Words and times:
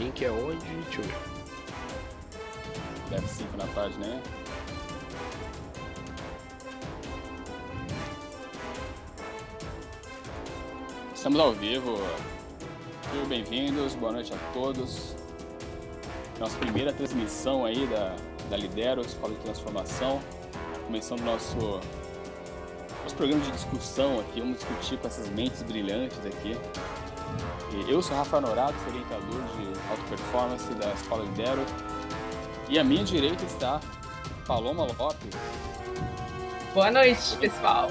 link 0.00 0.24
é 0.24 0.30
onde? 0.30 0.64
Deixa 0.64 1.02
eu 1.02 1.04
ver. 1.04 1.14
Deve 3.10 3.28
5 3.28 3.56
na 3.58 3.66
página, 3.74 4.06
né? 4.06 4.22
Estamos 11.14 11.38
ao 11.38 11.52
vivo. 11.52 11.98
Sejam 13.10 13.26
bem-vindos, 13.26 13.94
boa 13.94 14.12
noite 14.12 14.32
a 14.32 14.38
todos. 14.54 15.14
Nossa 16.38 16.56
primeira 16.56 16.94
transmissão 16.94 17.66
aí 17.66 17.86
da, 17.86 18.16
da 18.48 18.56
Lidero, 18.56 19.02
Escola 19.02 19.34
de 19.34 19.40
Transformação. 19.40 20.18
Começando 20.86 21.20
nosso, 21.20 21.58
nosso 23.02 23.16
programa 23.16 23.44
de 23.44 23.50
discussão 23.50 24.18
aqui. 24.20 24.40
Vamos 24.40 24.60
discutir 24.60 24.96
com 24.96 25.08
essas 25.08 25.28
mentes 25.28 25.62
brilhantes 25.62 26.18
aqui. 26.24 26.56
Eu 27.72 28.02
sou 28.02 28.16
Rafa 28.16 28.40
Norato, 28.40 28.74
sou 28.80 28.88
orientador 28.88 29.42
de 29.56 29.66
alta 29.90 30.02
performance 30.08 30.74
da 30.74 30.92
Escola 30.92 31.24
Lidero. 31.24 31.64
E 32.68 32.78
à 32.78 32.84
minha 32.84 33.04
direita 33.04 33.44
está 33.44 33.80
Paloma 34.44 34.88
Lopes. 34.98 35.36
Boa 36.74 36.90
noite, 36.90 37.36
pessoal. 37.38 37.88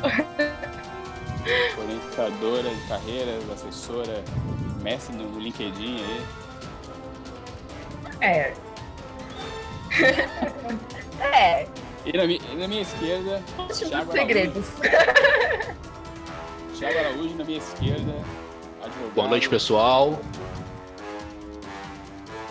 Orientadora 1.82 2.70
de 2.70 2.88
carreiras, 2.88 3.50
assessora, 3.52 4.24
mestre 4.82 5.16
no 5.16 5.40
LinkedIn 5.40 6.04
aí. 6.04 6.26
É. 8.22 8.54
é. 11.24 11.68
E 12.06 12.18
na, 12.18 12.28
minha, 12.28 12.42
na 12.56 12.68
minha 12.68 12.82
esquerda. 12.82 13.42
Últimos 13.58 14.12
segredos. 14.12 14.66
Thiago 16.78 17.00
Araújo, 17.00 17.36
na 17.36 17.46
minha 17.46 17.60
esquerda. 17.60 18.14
Advogado. 18.82 19.14
Boa 19.14 19.28
noite, 19.28 19.50
pessoal. 19.50 20.20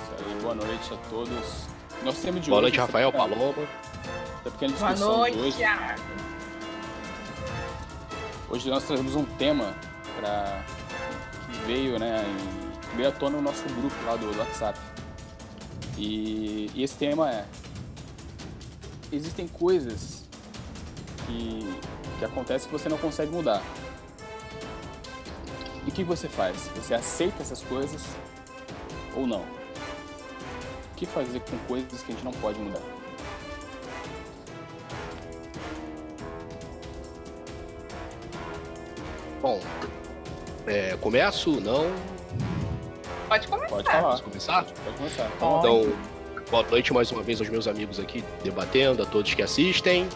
Isso 0.02 0.12
aí, 0.26 0.42
boa 0.42 0.54
noite 0.54 0.92
a 0.92 0.96
todos. 1.08 1.66
Nosso 2.04 2.22
tema 2.22 2.38
de 2.38 2.48
Boa 2.50 2.60
hoje. 2.62 2.70
noite, 2.70 2.78
Rafael 2.80 3.12
Paloma. 3.12 3.66
Da 4.44 4.50
pequena 4.50 4.76
Boa 4.76 4.92
discussão 4.92 5.18
noite, 5.18 5.38
hoje. 5.38 5.58
Hoje 8.50 8.70
nós 8.70 8.84
trazemos 8.84 9.14
um 9.14 9.24
tema 9.24 9.74
para 10.20 10.62
que 11.50 11.58
veio, 11.66 11.98
né, 11.98 12.24
em, 12.24 12.96
veio 12.96 13.08
à 13.08 13.12
tona 13.12 13.36
no 13.36 13.42
nosso 13.42 13.64
grupo 13.64 13.94
lá 14.06 14.16
do, 14.16 14.30
do 14.30 14.38
WhatsApp. 14.38 14.78
E, 15.96 16.70
e 16.74 16.82
esse 16.82 16.96
tema 16.96 17.30
é 17.30 17.44
existem 19.10 19.48
coisas 19.48 20.24
que, 21.26 21.74
que 22.18 22.24
acontecem 22.24 22.68
que 22.68 22.72
você 22.72 22.88
não 22.88 22.98
consegue 22.98 23.32
mudar. 23.32 23.62
E 25.86 25.90
o 25.90 25.92
que 25.92 26.04
você 26.04 26.28
faz? 26.28 26.70
Você 26.76 26.94
aceita 26.94 27.42
essas 27.42 27.62
coisas 27.62 28.04
ou 29.14 29.26
não? 29.26 29.40
O 29.40 30.94
que 30.96 31.06
fazer 31.06 31.40
com 31.40 31.56
coisas 31.66 32.02
que 32.02 32.12
a 32.12 32.14
gente 32.14 32.24
não 32.24 32.32
pode 32.32 32.58
mudar? 32.58 32.82
Bom, 39.40 39.60
é, 40.66 40.96
começo? 41.00 41.60
Não? 41.60 41.90
Pode 43.28 43.46
começar. 43.46 43.68
Pode 43.68 43.84
falar. 43.88 44.10
Posso 44.10 44.22
começar? 44.24 44.64
Pode 44.64 44.96
começar. 44.96 45.30
Pode. 45.38 45.58
Então, 45.58 45.92
boa 46.50 46.62
noite 46.64 46.92
mais 46.92 47.12
uma 47.12 47.22
vez 47.22 47.40
aos 47.40 47.48
meus 47.48 47.68
amigos 47.68 48.00
aqui 48.00 48.24
debatendo, 48.42 49.02
a 49.02 49.06
todos 49.06 49.32
que 49.34 49.42
assistem. 49.42 50.08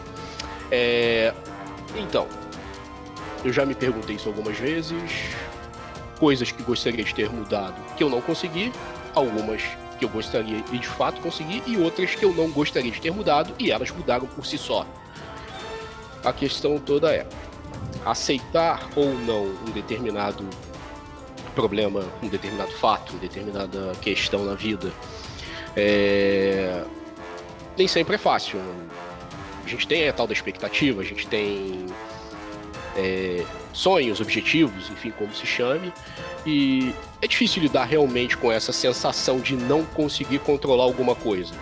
É, 0.71 1.33
então, 1.97 2.27
eu 3.45 3.53
já 3.53 3.65
me 3.65 3.75
perguntei 3.75 4.17
isso 4.17 4.29
algumas 4.29 4.57
vezes. 4.57 5.13
Coisas 6.23 6.53
que 6.53 6.63
gostaria 6.63 7.03
de 7.03 7.13
ter 7.13 7.29
mudado 7.29 7.75
que 7.97 8.05
eu 8.05 8.09
não 8.09 8.21
consegui, 8.21 8.73
algumas 9.13 9.61
que 9.99 10.05
eu 10.05 10.09
gostaria 10.09 10.63
e 10.71 10.79
de 10.79 10.87
fato 10.87 11.21
consegui, 11.21 11.61
e 11.67 11.77
outras 11.77 12.15
que 12.15 12.25
eu 12.25 12.33
não 12.33 12.49
gostaria 12.49 12.93
de 12.93 13.01
ter 13.01 13.11
mudado 13.11 13.53
e 13.59 13.73
elas 13.73 13.91
mudaram 13.91 14.29
por 14.29 14.47
si 14.47 14.57
só. 14.57 14.87
A 16.25 16.33
questão 16.33 16.79
toda 16.79 17.13
é 17.13 17.27
aceitar 18.07 18.89
ou 18.95 19.13
não 19.15 19.47
um 19.47 19.73
determinado 19.75 20.49
problema, 21.57 22.05
um 22.23 22.29
determinado 22.29 22.71
fato, 22.71 23.15
uma 23.15 23.19
determinada 23.19 23.93
questão 24.01 24.45
na 24.45 24.55
vida. 24.55 24.93
É... 25.75 26.85
Nem 27.77 27.89
sempre 27.89 28.15
é 28.15 28.19
fácil. 28.19 28.61
A 29.65 29.69
gente 29.69 29.89
tem 29.89 30.09
a 30.09 30.13
tal 30.13 30.29
da 30.29 30.33
expectativa, 30.33 31.01
a 31.01 31.05
gente 31.05 31.27
tem 31.27 31.85
é, 32.97 33.45
sonhos, 33.73 34.21
objetivos, 34.21 34.91
enfim, 34.91 35.11
como 35.11 35.35
se 35.35 35.47
chame, 35.47 35.93
e 36.47 36.93
é 37.21 37.27
difícil 37.27 37.63
lidar 37.63 37.85
realmente 37.85 38.37
com 38.37 38.51
essa 38.53 38.73
sensação 38.73 39.41
de 39.41 39.55
não 39.55 39.85
conseguir 39.85 40.39
controlar 40.41 40.85
alguma 40.85 41.15
coisa. 41.15 41.55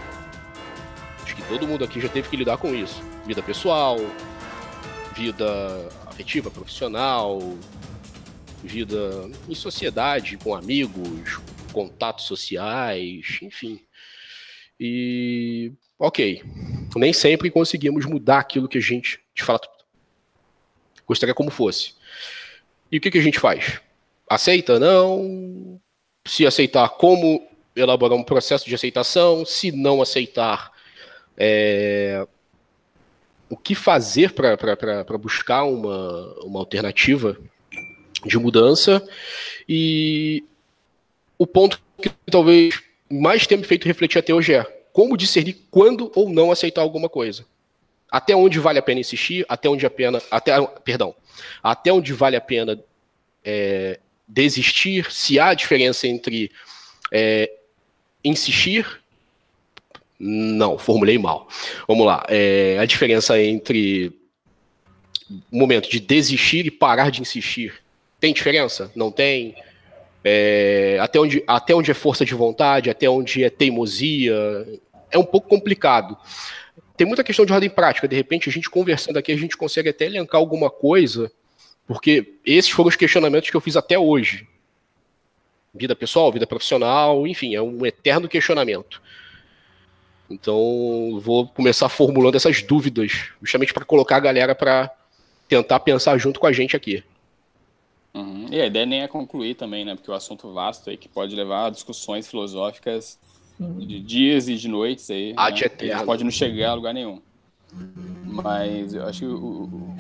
Acho 1.23 1.37
que 1.37 1.43
todo 1.43 1.67
mundo 1.67 1.85
aqui 1.85 2.01
já 2.01 2.09
teve 2.09 2.29
que 2.29 2.37
lidar 2.37 2.57
com 2.57 2.75
isso. 2.75 3.03
Vida 3.27 3.43
pessoal, 3.43 3.99
vida 5.15 5.89
afetiva, 6.07 6.51
profissional, 6.51 7.39
vida 8.63 9.31
em 9.49 9.55
sociedade, 9.55 10.37
com 10.37 10.55
amigos, 10.55 11.41
contatos 11.73 12.25
sociais, 12.25 13.39
enfim. 13.43 13.81
E 14.79 15.73
ok, 15.99 16.43
nem 16.97 17.13
sempre 17.13 17.51
conseguimos 17.51 18.07
mudar 18.07 18.39
aquilo 18.39 18.69
que 18.69 18.79
a 18.79 18.81
gente 18.81 19.21
de 19.35 19.43
fato 19.43 19.69
gostaria 21.07 21.35
como 21.35 21.51
fosse. 21.51 21.95
E 22.91 22.99
o 22.99 23.01
que, 23.01 23.11
que 23.11 23.19
a 23.19 23.23
gente 23.23 23.39
faz? 23.39 23.81
Aceita? 24.29 24.79
Não. 24.79 25.81
Se 26.27 26.47
aceitar, 26.47 26.89
como 26.91 27.47
elaborar 27.75 28.19
um 28.19 28.25
processo 28.25 28.69
de 28.69 28.75
aceitação? 28.75 29.45
Se 29.45 29.73
não 29.73 30.03
aceitar, 30.03 30.71
é, 31.37 32.27
o 33.49 33.57
que 33.57 33.75
fazer 33.75 34.33
para 34.33 35.19
buscar 35.19 35.65
uma, 35.65 36.35
uma 36.45 36.61
alternativa 36.61 37.37
de 38.25 38.39
mudança? 38.39 39.07
E 39.69 40.45
o 41.39 41.47
ponto 41.47 41.81
que 42.01 42.11
talvez 42.31 42.83
mais 43.11 43.47
tenha 43.47 43.61
me 43.61 43.67
feito 43.67 43.87
refletir 43.87 44.19
até 44.19 44.33
hoje 44.35 44.55
é 44.55 44.65
como 44.93 45.17
discernir 45.17 45.57
quando 45.71 46.13
ou 46.15 46.29
não 46.29 46.53
aceitar 46.53 46.83
alguma 46.83 47.09
coisa. 47.09 47.45
Até 48.11 48.35
onde 48.35 48.59
vale 48.59 48.79
a 48.79 48.83
pena 48.83 49.01
insistir, 49.01 49.47
até 49.49 49.69
onde 49.69 49.87
a 49.87 49.91
pena, 49.91 50.21
até, 50.31 50.61
perdão, 50.85 51.15
até 51.63 51.93
onde 51.93 52.13
vale 52.13 52.37
a 52.37 52.41
pena 52.41 52.79
é, 53.45 53.99
desistir, 54.27 55.11
se 55.11 55.39
há 55.39 55.55
diferença 55.55 56.07
entre 56.07 56.51
é, 57.13 57.51
insistir. 58.25 59.01
Não, 60.19 60.79
formulei 60.79 61.19
mal. 61.19 61.49
Vamos 61.89 62.07
lá. 62.07 62.25
É, 62.29 62.77
a 62.79 62.85
diferença 62.85 63.41
entre 63.41 64.13
o 65.51 65.59
momento 65.59 65.89
de 65.89 65.99
desistir 65.99 66.67
e 66.67 66.71
parar 66.71 67.11
de 67.11 67.21
insistir. 67.21 67.75
Tem 68.19 68.33
diferença? 68.33 68.93
Não 68.95 69.11
tem? 69.11 69.55
É, 70.23 70.99
até, 71.01 71.19
onde, 71.19 71.43
até 71.47 71.75
onde 71.75 71.91
é 71.91 71.95
força 71.95 72.25
de 72.25 72.35
vontade, 72.35 72.91
até 72.91 73.09
onde 73.09 73.43
é 73.43 73.49
teimosia, 73.49 74.35
é 75.11 75.19
um 75.19 75.25
pouco 75.25 75.49
complicado. 75.49 76.17
Tem 77.01 77.07
muita 77.07 77.25
questão 77.25 77.47
de 77.47 77.53
ordem 77.55 77.71
prática, 77.71 78.07
de 78.07 78.15
repente 78.15 78.51
a 78.51 78.53
gente 78.53 78.69
conversando 78.69 79.17
aqui, 79.17 79.33
a 79.33 79.37
gente 79.39 79.57
consegue 79.57 79.89
até 79.89 80.05
elencar 80.05 80.39
alguma 80.39 80.69
coisa, 80.69 81.33
porque 81.87 82.35
esses 82.45 82.71
foram 82.71 82.91
os 82.91 82.95
questionamentos 82.95 83.49
que 83.49 83.57
eu 83.57 83.61
fiz 83.63 83.75
até 83.75 83.99
hoje. 83.99 84.47
Vida 85.73 85.97
pessoal, 85.97 86.31
vida 86.31 86.47
profissional, 86.47 87.27
enfim, 87.27 87.55
é 87.55 87.63
um 87.63 87.87
eterno 87.87 88.29
questionamento. 88.29 89.01
Então, 90.29 91.19
vou 91.23 91.49
começar 91.49 91.89
formulando 91.89 92.35
essas 92.35 92.61
dúvidas, 92.61 93.31
justamente 93.41 93.73
para 93.73 93.87
colocar 93.87 94.17
a 94.17 94.21
galera 94.21 94.55
para 94.55 94.95
tentar 95.49 95.81
pensar 95.81 96.19
junto 96.19 96.39
com 96.39 96.49
a 96.49 96.53
gente 96.53 96.77
aqui. 96.77 97.03
Uhum. 98.13 98.45
E 98.51 98.61
a 98.61 98.67
ideia 98.67 98.85
nem 98.85 99.03
é 99.05 99.09
concluir 99.09 99.55
também, 99.55 99.87
né? 99.87 99.95
Porque 99.95 100.11
o 100.11 100.15
assunto 100.15 100.53
vasto 100.53 100.91
aí 100.91 100.99
que 100.99 101.09
pode 101.09 101.35
levar 101.35 101.69
a 101.69 101.71
discussões 101.71 102.29
filosóficas 102.29 103.19
de 103.61 104.01
dias 104.01 104.49
e 104.49 104.57
de 104.57 104.69
noites 104.69 105.11
aí. 105.11 105.35
Ad 105.37 105.61
né? 105.61 105.71
A 105.79 105.97
gente 105.97 106.05
pode 106.05 106.25
não 106.25 106.31
chegar 106.31 106.71
a 106.71 106.75
lugar 106.75 106.95
nenhum. 106.95 107.21
Mas 108.25 108.95
eu 108.95 109.05
acho 109.05 109.21
que 109.21 109.27
o, 109.27 109.65
o, 109.65 109.97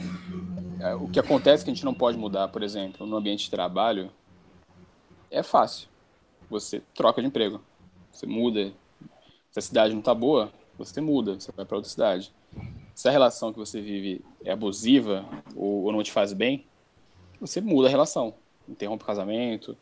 é, 0.81 0.95
o 0.95 1.09
que 1.09 1.21
acontece 1.21 1.65
que 1.65 1.71
a 1.71 1.75
gente 1.75 1.85
não 1.85 1.95
pode 1.95 2.17
mudar, 2.17 2.49
por 2.49 2.63
exemplo, 2.63 3.07
no 3.07 3.17
ambiente 3.17 3.45
de 3.45 3.51
trabalho, 3.51 4.11
é 5.31 5.43
fácil. 5.43 5.89
Você 6.49 6.83
troca 6.95 7.21
de 7.21 7.29
emprego. 7.29 7.61
Você 8.11 8.27
muda. 8.27 8.73
Se 9.51 9.59
a 9.59 9.63
cidade 9.63 9.95
não 9.95 10.03
tá 10.03 10.15
boa, 10.15 10.51
você 10.79 11.01
muda, 11.01 11.39
você 11.39 11.53
vai 11.53 11.65
para 11.65 11.77
outra 11.77 11.91
cidade. 11.91 12.33
Se 12.95 13.09
a 13.09 13.13
relação 13.13 13.53
que 13.53 13.59
você 13.59 13.81
vive 13.81 14.25
é 14.45 14.53
abusiva 14.53 15.25
ou, 15.55 15.85
ou 15.85 15.93
não 15.93 16.03
te 16.03 16.13
faz 16.13 16.33
bem, 16.33 16.65
você 17.41 17.61
muda 17.61 17.89
a 17.89 17.91
relação. 17.91 18.35
Interrompe 18.69 19.03
o 19.03 19.07
casamento, 19.07 19.77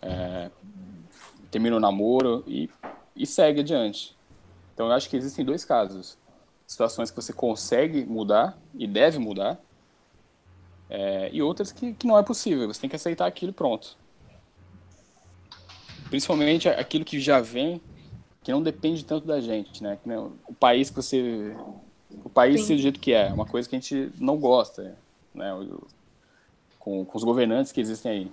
é, 0.00 0.50
termina 1.54 1.76
o 1.76 1.80
namoro 1.80 2.42
e, 2.48 2.68
e 3.14 3.24
segue 3.24 3.60
adiante. 3.60 4.16
Então 4.74 4.86
eu 4.86 4.92
acho 4.92 5.08
que 5.08 5.16
existem 5.16 5.44
dois 5.44 5.64
casos. 5.64 6.18
Situações 6.66 7.12
que 7.12 7.16
você 7.16 7.32
consegue 7.32 8.04
mudar 8.04 8.58
e 8.74 8.88
deve 8.88 9.20
mudar, 9.20 9.60
é, 10.90 11.30
e 11.32 11.40
outras 11.40 11.70
que, 11.70 11.92
que 11.92 12.08
não 12.08 12.18
é 12.18 12.24
possível. 12.24 12.66
Você 12.66 12.80
tem 12.80 12.90
que 12.90 12.96
aceitar 12.96 13.26
aquilo 13.26 13.52
e 13.52 13.54
pronto. 13.54 13.96
Principalmente 16.10 16.68
aquilo 16.68 17.04
que 17.04 17.20
já 17.20 17.40
vem, 17.40 17.80
que 18.42 18.50
não 18.50 18.60
depende 18.60 19.04
tanto 19.04 19.24
da 19.24 19.40
gente, 19.40 19.80
né? 19.80 19.96
O 20.48 20.54
país 20.54 20.90
que 20.90 20.96
você. 20.96 21.56
O 22.24 22.28
país 22.28 22.64
ser 22.64 22.74
do 22.74 22.82
jeito 22.82 22.98
que 22.98 23.12
é, 23.12 23.32
uma 23.32 23.46
coisa 23.46 23.68
que 23.68 23.76
a 23.76 23.78
gente 23.78 24.10
não 24.18 24.36
gosta, 24.38 24.96
né? 25.32 25.52
Com, 26.80 27.04
com 27.04 27.16
os 27.16 27.22
governantes 27.22 27.70
que 27.70 27.80
existem 27.80 28.10
aí. 28.10 28.32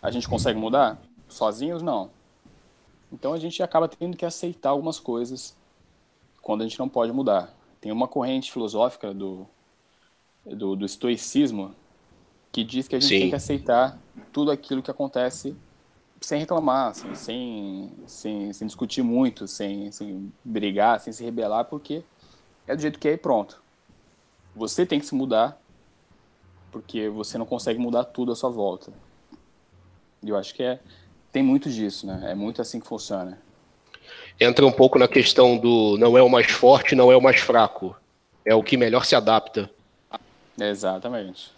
A 0.00 0.10
gente 0.10 0.28
consegue 0.28 0.58
mudar? 0.58 1.00
Sozinhos, 1.28 1.82
não. 1.82 2.10
Então 3.12 3.32
a 3.32 3.38
gente 3.38 3.62
acaba 3.62 3.88
tendo 3.88 4.16
que 4.16 4.24
aceitar 4.24 4.70
algumas 4.70 4.98
coisas 5.00 5.56
quando 6.40 6.62
a 6.62 6.64
gente 6.64 6.78
não 6.78 6.88
pode 6.88 7.12
mudar. 7.12 7.54
Tem 7.80 7.90
uma 7.90 8.06
corrente 8.06 8.52
filosófica 8.52 9.12
do, 9.12 9.46
do, 10.44 10.76
do 10.76 10.84
estoicismo 10.84 11.74
que 12.52 12.64
diz 12.64 12.88
que 12.88 12.96
a 12.96 13.00
gente 13.00 13.08
Sim. 13.08 13.20
tem 13.20 13.30
que 13.30 13.36
aceitar 13.36 13.98
tudo 14.32 14.50
aquilo 14.50 14.82
que 14.82 14.90
acontece 14.90 15.56
sem 16.20 16.38
reclamar, 16.38 16.88
assim, 16.88 17.14
sem, 17.14 17.92
sem, 18.06 18.52
sem 18.52 18.66
discutir 18.66 19.02
muito, 19.02 19.48
sem, 19.48 19.90
sem 19.90 20.30
brigar, 20.44 21.00
sem 21.00 21.12
se 21.12 21.24
rebelar, 21.24 21.64
porque 21.64 22.04
é 22.66 22.76
do 22.76 22.82
jeito 22.82 22.98
que 22.98 23.08
é 23.08 23.12
e 23.12 23.16
pronto. 23.16 23.62
Você 24.54 24.84
tem 24.84 25.00
que 25.00 25.06
se 25.06 25.14
mudar, 25.14 25.58
porque 26.70 27.08
você 27.08 27.38
não 27.38 27.46
consegue 27.46 27.78
mudar 27.78 28.04
tudo 28.04 28.32
à 28.32 28.36
sua 28.36 28.50
volta. 28.50 28.92
Eu 30.22 30.36
acho 30.36 30.54
que 30.54 30.62
é, 30.62 30.80
tem 31.32 31.42
muito 31.42 31.70
disso, 31.70 32.06
né? 32.06 32.30
É 32.30 32.34
muito 32.34 32.60
assim 32.60 32.80
que 32.80 32.86
funciona. 32.86 33.38
Entra 34.38 34.66
um 34.66 34.72
pouco 34.72 34.98
na 34.98 35.06
questão 35.06 35.56
do 35.56 35.96
não 35.98 36.16
é 36.16 36.22
o 36.22 36.28
mais 36.28 36.50
forte, 36.50 36.94
não 36.94 37.12
é 37.12 37.16
o 37.16 37.22
mais 37.22 37.40
fraco. 37.40 37.96
É 38.44 38.54
o 38.54 38.62
que 38.62 38.76
melhor 38.76 39.04
se 39.04 39.14
adapta. 39.14 39.70
Exatamente. 40.58 41.52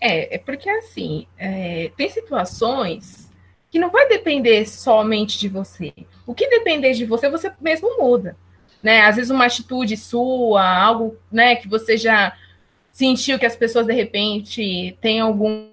É, 0.00 0.34
é 0.34 0.38
porque 0.38 0.68
assim, 0.68 1.26
é, 1.38 1.90
tem 1.96 2.08
situações 2.08 3.30
que 3.70 3.78
não 3.78 3.90
vai 3.90 4.08
depender 4.08 4.66
somente 4.66 5.38
de 5.38 5.48
você. 5.48 5.92
O 6.26 6.34
que 6.34 6.48
depender 6.48 6.92
de 6.92 7.04
você, 7.04 7.28
você 7.28 7.52
mesmo 7.60 7.98
muda. 7.98 8.36
Né? 8.82 9.00
Às 9.02 9.16
vezes 9.16 9.30
uma 9.30 9.46
atitude 9.46 9.96
sua, 9.96 10.62
algo 10.64 11.16
né, 11.30 11.56
que 11.56 11.68
você 11.68 11.96
já 11.96 12.36
sentiu 12.92 13.38
que 13.38 13.46
as 13.46 13.56
pessoas 13.56 13.86
de 13.86 13.92
repente 13.92 14.96
têm 15.00 15.20
algum 15.20 15.70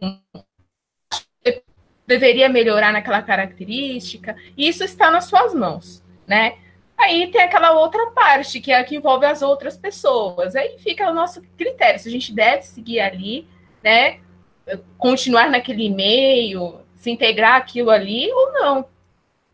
deveria 2.12 2.50
melhorar 2.50 2.92
naquela 2.92 3.22
característica, 3.22 4.36
e 4.58 4.68
isso 4.68 4.84
está 4.84 5.10
nas 5.10 5.26
suas 5.26 5.54
mãos, 5.54 6.04
né? 6.28 6.58
Aí 6.98 7.32
tem 7.32 7.42
aquela 7.42 7.72
outra 7.72 8.12
parte, 8.12 8.60
que 8.60 8.72
é 8.72 8.78
a 8.78 8.84
que 8.84 8.98
envolve 8.98 9.26
as 9.26 9.42
outras 9.42 9.78
pessoas. 9.78 10.56
Aí 10.56 10.78
fica 10.78 11.10
o 11.10 11.14
nosso 11.14 11.42
critério, 11.58 12.00
se 12.00 12.10
a 12.10 12.12
gente 12.12 12.34
deve 12.34 12.64
seguir 12.64 13.00
ali, 13.00 13.48
né? 13.82 14.20
Continuar 14.98 15.50
naquele 15.50 15.90
meio, 15.90 16.82
se 16.96 17.10
integrar 17.10 17.56
aquilo 17.56 17.90
ali 17.90 18.32
ou 18.32 18.52
não. 18.52 18.86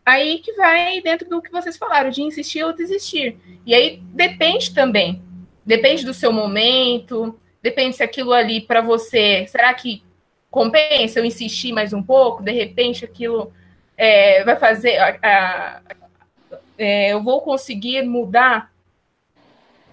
Aí 0.05 0.39
que 0.39 0.53
vai 0.53 0.99
dentro 1.01 1.29
do 1.29 1.41
que 1.41 1.51
vocês 1.51 1.77
falaram, 1.77 2.09
de 2.09 2.21
insistir 2.21 2.63
ou 2.63 2.73
desistir. 2.73 3.37
E 3.65 3.73
aí 3.73 4.01
depende 4.13 4.73
também. 4.73 5.21
Depende 5.65 6.05
do 6.05 6.13
seu 6.13 6.33
momento, 6.33 7.37
depende 7.61 7.95
se 7.95 8.03
aquilo 8.03 8.33
ali 8.33 8.61
para 8.61 8.81
você, 8.81 9.45
será 9.47 9.73
que 9.73 10.01
compensa 10.57 11.19
eu 11.19 11.25
insistir 11.25 11.71
mais 11.71 11.93
um 11.93 12.01
pouco? 12.01 12.41
De 12.41 12.51
repente 12.51 13.05
aquilo 13.05 13.53
é, 13.95 14.43
vai 14.43 14.55
fazer. 14.55 14.97
A, 14.97 15.19
a, 15.21 15.81
é, 16.75 17.13
eu 17.13 17.21
vou 17.21 17.41
conseguir 17.41 18.01
mudar 18.01 18.71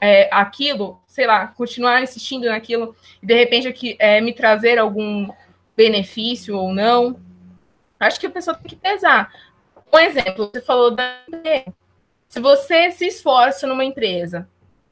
é, 0.01 0.27
aquilo, 0.33 1.03
sei 1.07 1.27
lá, 1.27 1.49
continuar 1.49 2.03
insistindo 2.03 2.47
naquilo 2.47 2.97
e 3.23 3.27
de 3.27 3.35
repente 3.35 3.69
aqui, 3.69 3.95
é, 3.99 4.23
me 4.23 4.33
trazer 4.33 4.79
algum 4.79 5.29
benefício 5.77 6.57
ou 6.57 6.73
não. 6.73 7.21
Acho 8.01 8.19
que 8.19 8.27
a 8.27 8.31
pessoa 8.31 8.57
tem 8.57 8.67
que 8.67 8.77
pesar. 8.77 9.31
Um 9.93 9.99
exemplo, 9.99 10.51
você 10.51 10.63
falou 10.63 10.91
da 10.91 11.21
se 12.27 12.41
você 12.41 12.91
se 12.91 13.07
esforça 13.07 13.67
numa 13.67 13.85
empresa, 13.85 14.49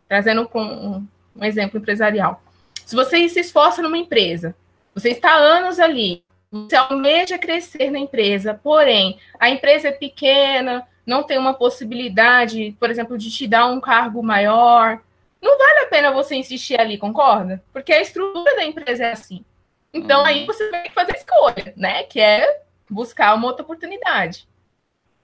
trazendo 0.06 0.46
com 0.46 0.62
um, 0.62 1.08
um 1.34 1.44
exemplo 1.44 1.78
empresarial, 1.78 2.42
se 2.84 2.94
você 2.94 3.26
se 3.30 3.40
esforça 3.40 3.80
numa 3.80 3.96
empresa, 3.96 4.54
você 4.94 5.10
está 5.10 5.32
há 5.32 5.36
anos 5.36 5.78
ali, 5.78 6.22
você 6.50 6.76
almeja 6.76 7.38
crescer 7.38 7.90
na 7.90 7.98
empresa, 7.98 8.54
porém, 8.54 9.18
a 9.40 9.48
empresa 9.48 9.88
é 9.88 9.92
pequena, 9.92 10.86
não 11.06 11.22
tem 11.22 11.38
uma 11.38 11.54
possibilidade, 11.54 12.76
por 12.78 12.90
exemplo, 12.90 13.16
de 13.16 13.30
te 13.30 13.46
dar 13.46 13.66
um 13.66 13.80
cargo 13.80 14.22
maior, 14.22 15.00
não 15.40 15.58
vale 15.58 15.80
a 15.80 15.86
pena 15.88 16.12
você 16.12 16.36
insistir 16.36 16.80
ali, 16.80 16.96
concorda? 16.96 17.62
Porque 17.72 17.92
a 17.92 18.00
estrutura 18.00 18.54
da 18.54 18.64
empresa 18.64 19.06
é 19.06 19.12
assim. 19.12 19.44
Então 19.92 20.20
uhum. 20.20 20.26
aí 20.26 20.46
você 20.46 20.70
vai 20.70 20.88
fazer 20.90 21.16
escolha, 21.16 21.74
né? 21.76 22.04
Que 22.04 22.20
é 22.20 22.62
buscar 22.88 23.34
uma 23.34 23.48
outra 23.48 23.64
oportunidade. 23.64 24.46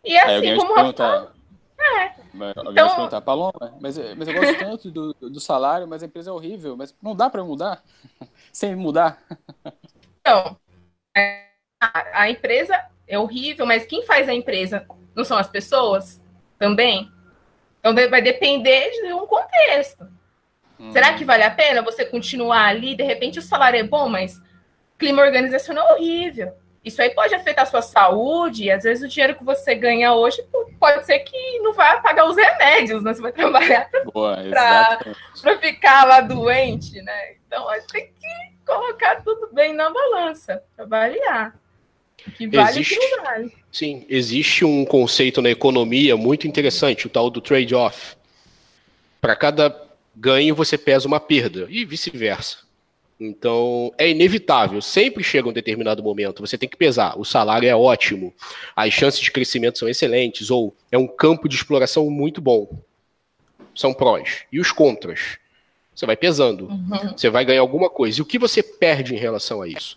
E 0.05 0.17
é 0.17 0.37
assim 0.37 0.57
como 0.57 0.73
o 0.73 0.75
Rafael. 0.75 1.31
É. 1.79 2.13
Alguém 2.57 2.73
então... 2.73 2.89
perguntar, 2.91 3.21
Paloma, 3.21 3.79
mas, 3.81 3.97
mas 4.17 4.29
eu 4.29 4.35
gosto 4.35 4.59
tanto 4.59 4.91
do, 4.91 5.13
do 5.15 5.41
salário, 5.41 5.87
mas 5.87 6.03
a 6.03 6.07
empresa 6.07 6.31
é 6.31 6.33
horrível, 6.33 6.77
mas 6.77 6.95
não 7.01 7.15
dá 7.15 7.31
para 7.31 7.45
mudar 7.45 7.83
sem 8.53 8.75
mudar? 8.75 9.23
Então, 10.21 10.57
a, 11.81 12.23
a 12.23 12.31
empresa 12.31 12.79
é 13.07 13.19
horrível, 13.19 13.65
mas 13.65 13.87
quem 13.87 14.05
faz 14.05 14.29
a 14.29 14.35
empresa 14.35 14.87
não 15.15 15.25
são 15.25 15.39
as 15.39 15.49
pessoas 15.49 16.21
também? 16.59 17.11
Então 17.79 17.95
vai 18.11 18.21
depender 18.21 18.91
de 18.91 19.13
um 19.13 19.27
contexto. 19.27 20.07
Hum. 20.79 20.93
Será 20.93 21.15
que 21.15 21.25
vale 21.25 21.43
a 21.43 21.51
pena 21.51 21.83
você 21.83 22.05
continuar 22.05 22.67
ali? 22.67 22.95
De 22.95 23.03
repente 23.03 23.39
o 23.39 23.43
salário 23.43 23.79
é 23.79 23.85
bom, 23.85 24.09
mas 24.09 24.41
clima 24.99 25.23
organizacional 25.23 25.89
é 25.89 25.93
horrível. 25.95 26.53
Isso 26.85 27.03
aí 27.03 27.11
pode 27.11 27.35
afetar 27.35 27.65
a 27.65 27.67
sua 27.67 27.83
saúde, 27.83 28.65
e 28.65 28.71
às 28.71 28.85
vezes 28.85 29.05
o 29.05 29.09
dinheiro 29.09 29.35
que 29.35 29.45
você 29.45 29.75
ganha 29.75 30.15
hoje 30.15 30.43
pode 30.79 31.05
ser 31.05 31.19
que 31.21 31.59
não 31.59 31.75
vai 31.75 32.01
pagar 32.01 32.25
os 32.25 32.37
remédios, 32.37 33.03
né? 33.03 33.13
Você 33.13 33.21
vai 33.21 33.33
trabalhar 33.33 33.91
para 35.41 35.59
ficar 35.61 36.05
lá 36.05 36.21
doente, 36.21 37.03
né? 37.03 37.35
Então 37.47 37.69
a 37.69 37.79
gente 37.79 37.93
tem 37.93 38.07
que 38.07 38.57
colocar 38.65 39.23
tudo 39.23 39.49
bem 39.53 39.75
na 39.75 39.91
balança, 39.91 40.63
avaliar. 40.79 41.59
Que 42.37 42.47
vale 42.49 42.71
existe, 42.71 42.95
o 42.95 43.01
que 43.01 43.17
não 43.17 43.25
vale. 43.25 43.55
Sim, 43.73 44.07
existe 44.09 44.65
um 44.65 44.85
conceito 44.85 45.43
na 45.43 45.51
economia 45.51 46.17
muito 46.17 46.47
interessante, 46.47 47.07
o 47.07 47.11
tal 47.11 47.29
do 47.29 47.41
trade-off. 47.41 48.17
Para 49.21 49.35
cada 49.35 49.89
ganho 50.15 50.55
você 50.55 50.79
pesa 50.79 51.09
uma 51.09 51.21
perda, 51.21 51.67
e 51.69 51.85
vice-versa. 51.85 52.68
Então, 53.21 53.93
é 53.99 54.09
inevitável, 54.09 54.81
sempre 54.81 55.25
chega 55.25 55.49
um 55.49 55.53
determinado 55.53 56.03
momento, 56.03 56.41
você 56.41 56.57
tem 56.57 56.69
que 56.69 56.77
pesar. 56.77 57.19
O 57.19 57.25
salário 57.25 57.69
é 57.69 57.75
ótimo, 57.75 58.33
as 58.77 58.95
chances 58.95 59.21
de 59.21 59.33
crescimento 59.33 59.79
são 59.79 59.89
excelentes, 59.89 60.51
ou 60.51 60.77
é 60.93 60.97
um 60.97 61.09
campo 61.09 61.49
de 61.49 61.57
exploração 61.57 62.09
muito 62.11 62.41
bom. 62.41 62.81
São 63.75 63.93
prós. 63.93 64.45
E 64.53 64.61
os 64.61 64.71
contras? 64.71 65.39
Você 65.95 66.07
vai 66.07 66.17
pesando. 66.17 66.67
Uhum. 66.67 67.17
Você 67.17 67.29
vai 67.29 67.45
ganhar 67.45 67.61
alguma 67.61 67.91
coisa. 67.91 68.21
E 68.21 68.23
o 68.23 68.25
que 68.25 68.39
você 68.39 68.63
perde 68.63 69.15
em 69.15 69.19
relação 69.19 69.63
a 69.63 69.67
isso? 69.67 69.97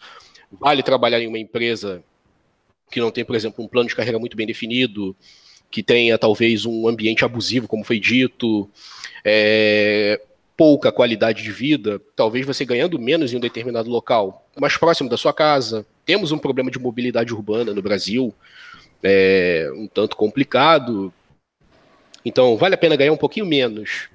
Vale 0.51 0.81
trabalhar 0.81 1.21
em 1.21 1.27
uma 1.27 1.37
empresa 1.37 2.03
que 2.89 2.99
não 2.99 3.11
tem, 3.11 3.23
por 3.23 3.35
exemplo, 3.35 3.63
um 3.63 3.67
plano 3.67 3.87
de 3.87 3.95
carreira 3.95 4.19
muito 4.19 4.35
bem 4.35 4.47
definido, 4.47 5.15
que 5.69 5.81
tenha 5.81 6.17
talvez 6.17 6.65
um 6.65 6.87
ambiente 6.87 7.23
abusivo, 7.23 7.67
como 7.67 7.83
foi 7.83 7.99
dito, 7.99 8.69
é, 9.23 10.19
pouca 10.61 10.91
qualidade 10.91 11.41
de 11.41 11.51
vida, 11.51 11.99
talvez 12.15 12.45
você 12.45 12.63
ganhando 12.63 12.99
menos 12.99 13.33
em 13.33 13.35
um 13.35 13.39
determinado 13.39 13.89
local, 13.89 14.47
mais 14.59 14.77
próximo 14.77 15.09
da 15.09 15.17
sua 15.17 15.33
casa. 15.33 15.83
Temos 16.05 16.31
um 16.31 16.37
problema 16.37 16.69
de 16.69 16.77
mobilidade 16.77 17.33
urbana 17.33 17.73
no 17.73 17.81
Brasil, 17.81 18.31
é, 19.01 19.71
um 19.73 19.87
tanto 19.87 20.15
complicado. 20.15 21.11
Então, 22.23 22.55
vale 22.57 22.75
a 22.75 22.77
pena 22.77 22.95
ganhar 22.95 23.11
um 23.11 23.17
pouquinho 23.17 23.47
menos, 23.47 24.07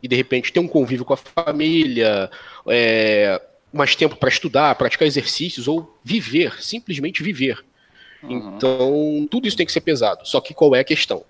e 0.00 0.06
de 0.06 0.14
repente 0.14 0.52
ter 0.52 0.60
um 0.60 0.68
convívio 0.68 1.04
com 1.04 1.14
a 1.14 1.16
família, 1.16 2.30
é, 2.68 3.42
mais 3.72 3.96
tempo 3.96 4.14
para 4.14 4.28
estudar, 4.28 4.76
praticar 4.76 5.08
exercícios 5.08 5.66
ou 5.66 5.98
viver, 6.04 6.62
simplesmente 6.62 7.24
viver. 7.24 7.64
Uhum. 8.22 8.54
Então, 8.56 9.28
tudo 9.28 9.48
isso 9.48 9.56
tem 9.56 9.66
que 9.66 9.72
ser 9.72 9.80
pesado. 9.80 10.20
Só 10.28 10.40
que 10.40 10.54
qual 10.54 10.76
é 10.76 10.78
a 10.78 10.84
questão? 10.84 11.24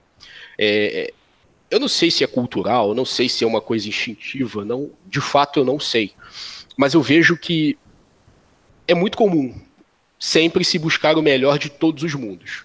É, 0.59 1.15
eu 1.71 1.79
não 1.79 1.89
sei 1.89 2.11
se 2.11 2.25
é 2.25 2.27
cultural, 2.27 2.95
não 2.95 3.05
sei 3.05 3.29
se 3.29 3.45
é 3.45 3.47
uma 3.47 3.61
coisa 3.61 3.89
instintiva, 3.89 4.65
não, 4.65 4.91
de 5.07 5.21
fato 5.21 5.61
eu 5.61 5.65
não 5.65 5.79
sei. 5.79 6.13
Mas 6.77 6.95
eu 6.95 7.03
vejo 7.03 7.37
que 7.37 7.79
é 8.87 8.95
muito 8.95 9.19
comum 9.19 9.55
sempre 10.19 10.65
se 10.65 10.79
buscar 10.79 11.17
o 11.17 11.23
melhor 11.23 11.59
de 11.59 11.69
todos 11.69 12.03
os 12.03 12.15
mundos. 12.15 12.65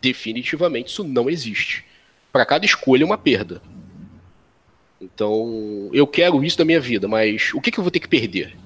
Definitivamente 0.00 0.88
isso 0.88 1.04
não 1.04 1.28
existe. 1.28 1.84
Para 2.32 2.46
cada 2.46 2.64
escolha, 2.64 3.04
uma 3.04 3.18
perda. 3.18 3.60
Então, 5.00 5.90
eu 5.92 6.06
quero 6.06 6.42
isso 6.44 6.58
da 6.58 6.64
minha 6.64 6.80
vida, 6.80 7.06
mas 7.06 7.52
o 7.54 7.60
que, 7.60 7.70
que 7.70 7.78
eu 7.78 7.84
vou 7.84 7.90
ter 7.90 8.00
que 8.00 8.08
perder? 8.08 8.56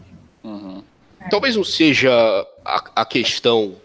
Uhum. 0.42 0.82
Talvez 1.30 1.56
não 1.56 1.64
seja 1.64 2.10
a, 2.64 2.90
a, 2.96 3.04
questão 3.04 3.76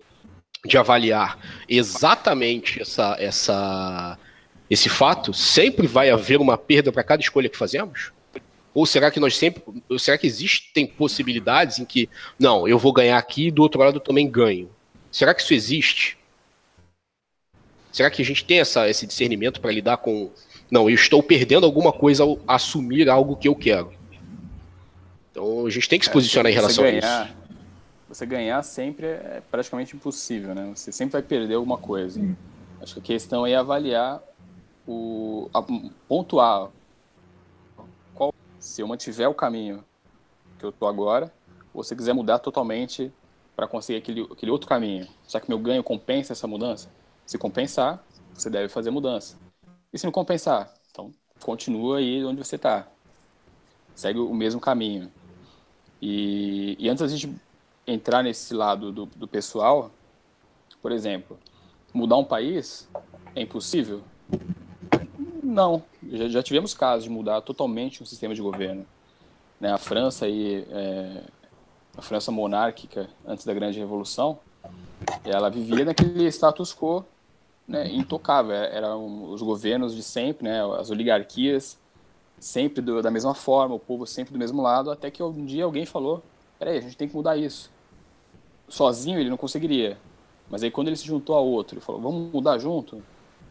de 0.66 0.78
avaliar 0.78 1.38
exatamente 1.70 2.82
essa, 2.82 3.16
essa, 3.20 4.18
esse 4.70 4.90
fato. 4.90 5.34
Sempre 5.34 5.88
vai 5.88 6.10
haver 6.10 6.40
uma 6.40 6.58
perda 6.58 6.92
para 6.92 7.04
cada 7.04 7.22
escolha 7.22 7.50
que 7.50 7.58
fazemos? 7.58 8.12
Ou 8.74 8.86
será 8.86 9.10
que 9.10 9.20
nós 9.20 9.36
sempre. 9.36 9.64
Será 9.98 10.18
que 10.18 10.28
existem 10.28 10.86
possibilidades 10.86 11.80
em 11.80 11.86
que, 11.86 12.10
não, 12.38 12.68
eu 12.68 12.78
vou 12.78 12.94
ganhar 12.94 13.18
aqui 13.18 13.48
e 13.48 13.52
do 13.52 13.64
outro 13.64 13.80
lado 13.80 13.98
eu 13.98 14.02
também 14.02 14.30
ganho? 14.30 14.70
Será 15.12 15.34
que 15.34 15.42
isso 15.42 15.54
existe? 15.54 16.18
Será 17.92 18.12
que 18.12 18.22
a 18.22 18.26
gente 18.26 18.46
tem 18.46 18.60
essa, 18.60 18.88
esse 18.88 19.08
discernimento 19.08 19.60
para 19.60 19.72
lidar 19.72 19.98
com. 19.98 20.30
Não, 20.70 20.88
eu 20.88 20.94
estou 20.94 21.24
perdendo 21.24 21.66
alguma 21.66 21.92
coisa 21.92 22.22
ao 22.22 22.40
assumir 22.48 23.10
algo 23.10 23.36
que 23.36 23.48
eu 23.48 23.56
quero. 23.56 23.92
Então 25.32 25.66
a 25.66 25.70
gente 25.72 25.90
tem 25.90 25.98
que 25.98 26.06
se 26.06 26.12
é, 26.12 26.14
posicionar 26.14 26.52
é, 26.52 26.54
em 26.54 26.56
relação 26.56 26.84
ganhar, 26.84 27.22
a 27.22 27.26
isso. 27.26 27.34
Você 28.10 28.26
ganhar 28.28 28.62
sempre 28.62 29.08
é 29.08 29.42
praticamente 29.50 29.96
impossível, 29.96 30.54
né? 30.54 30.72
Você 30.76 30.92
sempre 30.92 31.14
vai 31.14 31.24
perder 31.24 31.56
alguma 31.56 31.80
coisa. 31.80 32.20
Hum. 32.20 32.36
Acho 32.80 32.94
que 32.94 33.00
a 33.00 33.04
questão 33.04 33.48
é 33.48 33.56
avaliar 33.56 34.22
o 34.88 35.50
a, 35.54 35.62
pontuar 36.08 36.70
qual 38.16 38.34
se 38.58 38.82
eu 38.82 38.88
mantiver 38.88 39.30
o 39.30 39.34
caminho 39.34 39.84
que 40.58 40.66
eu 40.66 40.72
tô 40.72 40.88
agora, 40.88 41.32
ou 41.74 41.84
se 41.84 41.96
quiser 41.96 42.14
mudar 42.14 42.40
totalmente 42.40 43.12
para 43.56 43.68
conseguir 43.68 44.00
aquele, 44.00 44.22
aquele 44.22 44.52
outro 44.52 44.68
caminho. 44.68 45.08
Será 45.28 45.42
que 45.42 45.50
meu 45.50 45.60
ganho 45.60 45.84
compensa 45.84 46.34
essa 46.34 46.48
mudança? 46.48 46.90
Se 47.26 47.38
compensar, 47.38 48.04
você 48.34 48.50
deve 48.50 48.70
fazer 48.70 48.90
mudança. 48.90 49.38
E 49.92 50.00
se 50.00 50.06
não 50.06 50.12
compensar, 50.12 50.74
então 50.92 51.12
continua 51.42 51.98
aí 51.98 52.24
onde 52.24 52.44
você 52.44 52.56
está. 52.56 52.88
Segue 53.94 54.20
o 54.20 54.34
mesmo 54.34 54.62
caminho. 54.62 55.12
E, 56.02 56.76
e 56.80 56.90
antes 56.90 57.02
da 57.02 57.08
gente 57.08 57.36
entrar 57.86 58.24
nesse 58.24 58.54
lado 58.54 58.92
do, 58.92 59.06
do 59.06 59.28
pessoal, 59.28 59.92
por 60.82 60.92
exemplo, 60.92 61.40
mudar 61.94 62.18
um 62.18 62.26
país 62.26 62.88
é 63.36 63.42
impossível? 63.42 64.04
Não. 65.48 65.82
Já, 66.12 66.28
já, 66.28 66.44
tivemos 66.44 66.74
casos 66.74 67.06
de 67.06 67.10
mudar 67.10 67.40
totalmente 67.40 68.04
um 68.04 68.06
sistema 68.06 68.36
de 68.36 68.42
governo. 68.42 68.86
Né? 69.62 69.72
A 69.72 69.78
França 69.78 70.26
aí, 70.26 70.68
é, 70.70 71.24
a 71.98 72.02
França 72.02 72.34
monárquica 72.34 73.10
antes 73.26 73.46
da 73.46 73.54
Grande 73.54 73.80
Revolução, 73.80 74.40
ela 75.24 75.50
vivia 75.50 75.86
naquele 75.86 76.28
status 76.28 76.76
quo 76.76 77.06
né, 77.66 77.88
intocável. 77.88 78.54
Eram 78.56 79.32
os 79.32 79.42
governos 79.42 79.96
de 79.96 80.04
sempre, 80.04 80.44
né, 80.44 80.60
as 80.78 80.90
oligarquias 80.90 81.80
sempre 82.38 82.82
do, 82.82 83.02
da 83.02 83.10
mesma 83.10 83.34
forma, 83.34 83.74
o 83.74 83.80
povo 83.80 84.06
sempre 84.06 84.34
do 84.34 84.38
mesmo 84.38 84.62
lado, 84.62 84.92
até 84.92 85.10
que 85.10 85.24
um 85.24 85.46
dia 85.46 85.64
alguém 85.64 85.86
falou: 85.86 86.22
peraí, 86.60 86.78
a 86.78 86.82
gente 86.82 86.98
tem 86.98 87.08
que 87.08 87.16
mudar 87.16 87.38
isso. 87.38 87.72
Sozinho 88.68 89.18
ele 89.18 89.30
não 89.30 89.38
conseguiria. 89.38 89.98
Mas 90.50 90.62
aí 90.62 90.70
quando 90.70 90.88
ele 90.88 90.98
se 90.98 91.08
juntou 91.08 91.38
a 91.38 91.40
outro, 91.40 91.80
falou: 91.80 92.02
vamos 92.02 92.34
mudar 92.34 92.58
junto? 92.60 93.02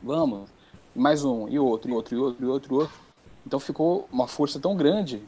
Vamos. 0.02 0.55
Mais 0.96 1.24
um, 1.24 1.46
e 1.48 1.58
outro, 1.58 1.90
e 1.90 1.94
outro, 1.94 2.14
e 2.16 2.18
outro, 2.18 2.44
e 2.44 2.48
outro, 2.48 2.74
e 2.74 2.78
outro. 2.78 2.96
Então 3.46 3.60
ficou 3.60 4.08
uma 4.10 4.26
força 4.26 4.58
tão 4.58 4.74
grande 4.74 5.22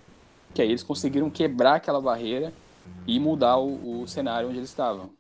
que 0.55 0.63
aí 0.63 0.69
eles 0.69 0.83
conseguiram 0.83 1.29
quebrar 1.31 1.75
aquela 1.75 2.01
barreira 2.01 2.53
e 3.07 3.21
mudar 3.21 3.59
o, 3.59 4.03
o 4.03 4.09
cenário 4.09 4.49
onde 4.49 4.59
eles 4.59 4.71
estavam. 4.71 5.11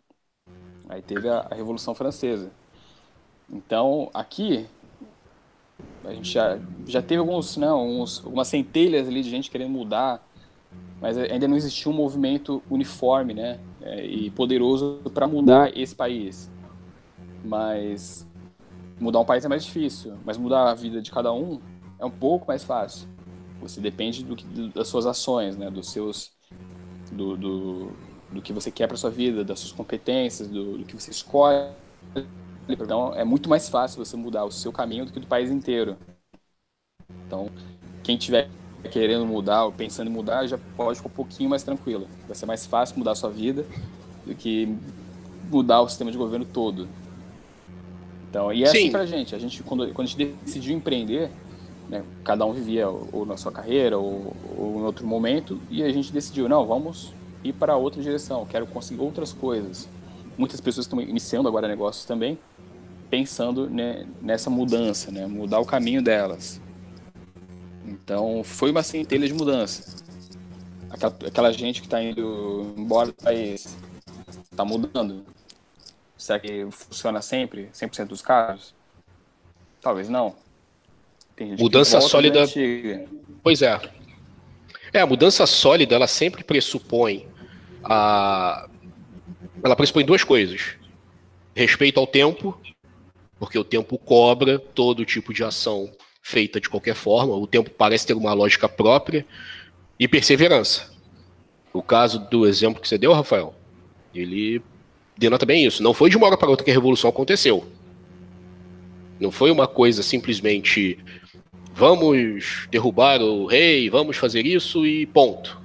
Aí 0.88 1.02
teve 1.02 1.28
a, 1.28 1.46
a 1.50 1.54
Revolução 1.54 1.94
Francesa. 1.94 2.50
Então, 3.50 4.10
aqui, 4.12 4.66
a 6.04 6.12
gente 6.12 6.30
já, 6.30 6.58
já 6.86 7.02
teve 7.02 7.20
alguns, 7.20 7.56
né, 7.56 7.72
uns, 7.72 8.24
algumas 8.24 8.48
centelhas 8.48 9.06
ali 9.06 9.22
de 9.22 9.30
gente 9.30 9.50
querendo 9.50 9.70
mudar, 9.70 10.26
mas 11.00 11.16
ainda 11.16 11.46
não 11.46 11.56
existia 11.56 11.90
um 11.90 11.94
movimento 11.94 12.62
uniforme 12.70 13.34
né, 13.34 13.60
é, 13.82 14.04
e 14.04 14.30
poderoso 14.30 15.00
para 15.14 15.28
mudar 15.28 15.76
esse 15.76 15.94
país. 15.94 16.50
Mas 17.44 18.26
mudar 19.00 19.20
um 19.20 19.24
país 19.24 19.44
é 19.44 19.48
mais 19.48 19.64
difícil, 19.64 20.14
mas 20.24 20.36
mudar 20.36 20.70
a 20.70 20.74
vida 20.74 21.00
de 21.00 21.10
cada 21.10 21.32
um 21.32 21.60
é 21.98 22.04
um 22.04 22.10
pouco 22.10 22.46
mais 22.46 22.64
fácil. 22.64 23.08
Você 23.60 23.80
depende 23.80 24.24
do 24.24 24.36
que, 24.36 24.44
das 24.70 24.88
suas 24.88 25.06
ações, 25.06 25.56
né, 25.56 25.70
dos 25.70 25.90
seus, 25.90 26.30
do, 27.10 27.36
do, 27.36 27.92
do 28.30 28.42
que 28.42 28.52
você 28.52 28.70
quer 28.70 28.86
para 28.86 28.96
sua 28.96 29.10
vida, 29.10 29.44
das 29.44 29.60
suas 29.60 29.72
competências, 29.72 30.48
do, 30.48 30.78
do 30.78 30.84
que 30.84 30.94
você 30.94 31.10
escolhe 31.10 31.70
então 32.68 33.14
é 33.14 33.24
muito 33.24 33.48
mais 33.48 33.68
fácil 33.68 34.04
você 34.04 34.16
mudar 34.16 34.44
o 34.44 34.50
seu 34.50 34.72
caminho 34.72 35.06
do 35.06 35.12
que 35.12 35.20
do 35.20 35.26
país 35.26 35.50
inteiro. 35.50 35.96
Então, 37.26 37.50
quem 38.02 38.16
tiver 38.16 38.50
querendo 38.90 39.26
mudar 39.26 39.64
ou 39.64 39.72
pensando 39.72 40.08
em 40.08 40.12
mudar, 40.12 40.46
já 40.46 40.58
pode 40.76 40.96
ficar 40.98 41.08
um 41.08 41.12
pouquinho 41.12 41.50
mais 41.50 41.62
tranquilo. 41.62 42.06
Vai 42.26 42.36
ser 42.36 42.46
mais 42.46 42.66
fácil 42.66 42.98
mudar 42.98 43.12
a 43.12 43.14
sua 43.14 43.30
vida 43.30 43.66
do 44.26 44.34
que 44.34 44.76
mudar 45.50 45.80
o 45.80 45.88
sistema 45.88 46.10
de 46.10 46.18
governo 46.18 46.44
todo. 46.44 46.88
Então, 48.28 48.52
e 48.52 48.64
é 48.64 48.68
assim 48.68 48.82
Sim. 48.82 48.90
pra 48.90 49.06
gente. 49.06 49.34
A 49.34 49.38
gente, 49.38 49.62
quando, 49.62 49.92
quando 49.92 50.06
a 50.06 50.10
gente 50.10 50.36
decidiu 50.44 50.76
empreender, 50.76 51.30
né, 51.88 52.04
cada 52.22 52.44
um 52.44 52.52
vivia 52.52 52.88
ou 52.88 53.24
na 53.24 53.36
sua 53.36 53.50
carreira 53.50 53.98
ou, 53.98 54.36
ou 54.56 54.80
em 54.80 54.82
outro 54.82 55.06
momento, 55.06 55.60
e 55.70 55.82
a 55.82 55.90
gente 55.90 56.12
decidiu, 56.12 56.48
não, 56.48 56.66
vamos 56.66 57.12
ir 57.42 57.52
para 57.52 57.76
outra 57.76 58.02
direção, 58.02 58.44
quero 58.46 58.66
conseguir 58.66 59.00
outras 59.00 59.32
coisas. 59.32 59.88
Muitas 60.36 60.60
pessoas 60.60 60.86
estão 60.86 61.00
iniciando 61.00 61.48
agora 61.48 61.66
negócios 61.66 62.04
também, 62.04 62.38
pensando 63.10 63.68
né, 63.70 64.06
nessa 64.20 64.50
mudança, 64.50 65.10
né, 65.10 65.26
mudar 65.26 65.58
o 65.60 65.64
caminho 65.64 66.02
delas. 66.02 66.60
Então, 67.86 68.42
foi 68.44 68.70
uma 68.70 68.82
centelha 68.82 69.26
de 69.26 69.32
mudança. 69.32 69.96
Aquela, 70.90 71.16
aquela 71.26 71.52
gente 71.52 71.80
que 71.80 71.86
está 71.86 72.02
indo 72.02 72.74
embora 72.76 73.08
do 73.08 73.14
país 73.14 73.76
está 74.50 74.64
mudando. 74.64 75.24
Será 76.18 76.38
que 76.38 76.66
funciona 76.70 77.22
sempre, 77.22 77.70
100% 77.72 78.08
dos 78.08 78.20
casos? 78.20 78.74
Talvez 79.80 80.08
não. 80.08 80.34
mudança 81.58 82.00
sólida. 82.00 82.44
Pois 83.42 83.62
é. 83.62 83.80
É, 84.92 85.00
a 85.00 85.06
mudança 85.06 85.46
sólida, 85.46 85.94
ela 85.94 86.06
sempre 86.06 86.44
pressupõe 86.44 87.26
a 87.84 88.68
ela 89.62 89.76
pressupõe 89.76 90.04
duas 90.04 90.24
coisas: 90.24 90.76
respeito 91.54 92.00
ao 92.00 92.06
tempo 92.06 92.60
porque 93.38 93.58
o 93.58 93.64
tempo 93.64 93.96
cobra 93.98 94.58
todo 94.58 95.04
tipo 95.04 95.32
de 95.32 95.44
ação 95.44 95.90
feita 96.20 96.60
de 96.60 96.68
qualquer 96.68 96.94
forma, 96.94 97.34
o 97.34 97.46
tempo 97.46 97.70
parece 97.70 98.06
ter 98.06 98.14
uma 98.14 98.34
lógica 98.34 98.68
própria, 98.68 99.24
e 99.98 100.06
perseverança. 100.06 100.90
O 101.72 101.82
caso 101.82 102.18
do 102.18 102.46
exemplo 102.46 102.80
que 102.80 102.88
você 102.88 102.98
deu, 102.98 103.12
Rafael, 103.12 103.54
ele 104.14 104.62
denota 105.18 105.44
bem 105.44 105.66
isso. 105.66 105.82
Não 105.82 105.92
foi 105.92 106.08
de 106.08 106.16
uma 106.16 106.26
hora 106.26 106.36
para 106.36 106.48
outra 106.48 106.64
que 106.64 106.70
a 106.70 106.74
revolução 106.74 107.10
aconteceu. 107.10 107.66
Não 109.20 109.32
foi 109.32 109.50
uma 109.50 109.66
coisa 109.66 110.02
simplesmente 110.02 110.96
vamos 111.74 112.66
derrubar 112.70 113.20
o 113.20 113.46
rei, 113.46 113.90
vamos 113.90 114.16
fazer 114.16 114.46
isso 114.46 114.86
e 114.86 115.06
ponto. 115.06 115.60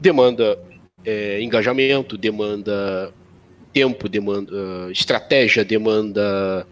Demanda 0.00 0.58
é, 1.04 1.42
engajamento, 1.42 2.16
demanda 2.16 3.12
tempo, 3.72 4.08
demanda 4.08 4.88
estratégia, 4.90 5.64
demanda 5.64 6.66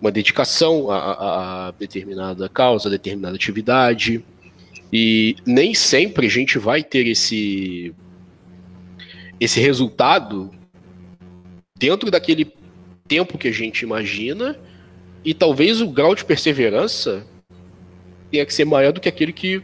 uma 0.00 0.10
dedicação 0.10 0.90
a, 0.90 1.68
a, 1.68 1.70
determinada 1.72 2.48
causa, 2.48 2.88
a 2.88 2.90
determinada 2.90 3.36
atividade. 3.36 4.22
E 4.92 5.36
nem 5.46 5.74
sempre 5.74 6.26
a 6.26 6.30
gente 6.30 6.58
vai 6.58 6.82
ter 6.82 7.06
esse, 7.06 7.94
esse 9.40 9.58
resultado 9.58 10.50
dentro 11.82 12.12
daquele 12.12 12.52
tempo 13.08 13.36
que 13.36 13.48
a 13.48 13.52
gente 13.52 13.82
imagina, 13.82 14.56
e 15.24 15.34
talvez 15.34 15.80
o 15.80 15.88
grau 15.88 16.14
de 16.14 16.24
perseverança 16.24 17.26
tenha 18.30 18.46
que 18.46 18.54
ser 18.54 18.64
maior 18.64 18.92
do 18.92 19.00
que 19.00 19.08
aquele 19.08 19.32
que 19.32 19.60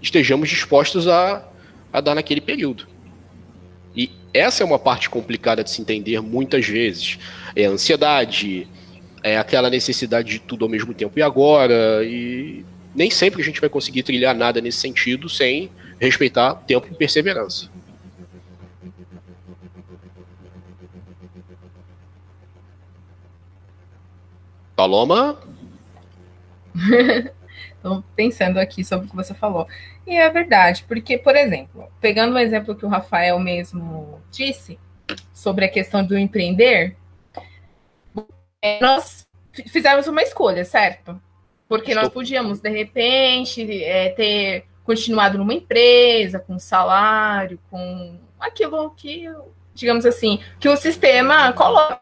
estejamos 0.00 0.48
dispostos 0.48 1.08
a, 1.08 1.44
a 1.92 2.00
dar 2.00 2.14
naquele 2.14 2.40
período. 2.40 2.86
E 3.96 4.08
essa 4.32 4.62
é 4.62 4.66
uma 4.66 4.78
parte 4.78 5.10
complicada 5.10 5.64
de 5.64 5.70
se 5.70 5.82
entender 5.82 6.22
muitas 6.22 6.64
vezes. 6.64 7.18
É 7.56 7.66
a 7.66 7.70
ansiedade, 7.70 8.68
é 9.24 9.36
aquela 9.36 9.68
necessidade 9.68 10.30
de 10.30 10.38
tudo 10.38 10.64
ao 10.64 10.70
mesmo 10.70 10.94
tempo 10.94 11.18
e 11.18 11.22
agora, 11.22 12.04
e 12.04 12.64
nem 12.94 13.10
sempre 13.10 13.42
a 13.42 13.44
gente 13.44 13.60
vai 13.60 13.68
conseguir 13.68 14.04
trilhar 14.04 14.32
nada 14.32 14.60
nesse 14.60 14.78
sentido 14.78 15.28
sem 15.28 15.68
respeitar 15.98 16.54
tempo 16.54 16.86
e 16.88 16.94
perseverança. 16.94 17.68
Paloma? 24.78 25.36
Estou 27.74 28.04
pensando 28.14 28.58
aqui 28.58 28.84
sobre 28.84 29.06
o 29.06 29.10
que 29.10 29.16
você 29.16 29.34
falou. 29.34 29.66
E 30.06 30.16
é 30.16 30.30
verdade, 30.30 30.84
porque, 30.86 31.18
por 31.18 31.34
exemplo, 31.34 31.90
pegando 32.00 32.36
o 32.36 32.38
exemplo 32.38 32.76
que 32.76 32.86
o 32.86 32.88
Rafael 32.88 33.40
mesmo 33.40 34.22
disse 34.30 34.78
sobre 35.34 35.64
a 35.64 35.68
questão 35.68 36.06
do 36.06 36.16
empreender, 36.16 36.96
é, 38.62 38.80
nós 38.80 39.26
fizemos 39.66 40.06
uma 40.06 40.22
escolha, 40.22 40.64
certo? 40.64 41.20
Porque 41.68 41.92
nós 41.92 42.08
podíamos, 42.08 42.60
de 42.60 42.70
repente, 42.70 43.82
é, 43.82 44.10
ter 44.10 44.64
continuado 44.84 45.38
numa 45.38 45.54
empresa, 45.54 46.38
com 46.38 46.56
salário, 46.56 47.58
com 47.68 48.16
aquilo 48.38 48.90
que, 48.90 49.24
digamos 49.74 50.06
assim, 50.06 50.38
que 50.60 50.68
o 50.68 50.76
sistema 50.76 51.52
coloca, 51.52 51.98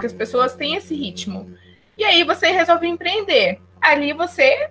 que 0.00 0.06
as 0.06 0.12
pessoas 0.12 0.56
têm 0.56 0.74
esse 0.74 0.92
ritmo. 0.92 1.54
E 1.96 2.04
aí 2.04 2.24
você 2.24 2.50
resolve 2.50 2.86
empreender. 2.86 3.60
Ali 3.80 4.12
você 4.12 4.70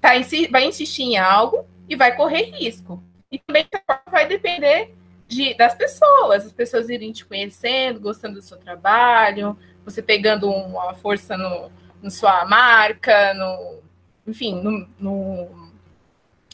tá, 0.00 0.10
vai 0.50 0.66
insistir 0.66 1.02
em 1.02 1.16
algo 1.16 1.66
e 1.88 1.96
vai 1.96 2.14
correr 2.14 2.50
risco. 2.50 3.02
E 3.30 3.38
também 3.38 3.66
vai 4.10 4.26
depender 4.26 4.94
de, 5.26 5.54
das 5.54 5.74
pessoas, 5.74 6.44
as 6.44 6.52
pessoas 6.52 6.90
irem 6.90 7.12
te 7.12 7.24
conhecendo, 7.24 8.00
gostando 8.00 8.34
do 8.34 8.42
seu 8.42 8.58
trabalho, 8.58 9.56
você 9.84 10.02
pegando 10.02 10.50
uma 10.50 10.94
força 10.94 11.36
no, 11.36 11.70
no 12.02 12.10
sua 12.10 12.44
marca, 12.44 13.32
no, 13.32 13.78
enfim, 14.26 14.60
no, 14.60 14.86
no, 14.98 15.72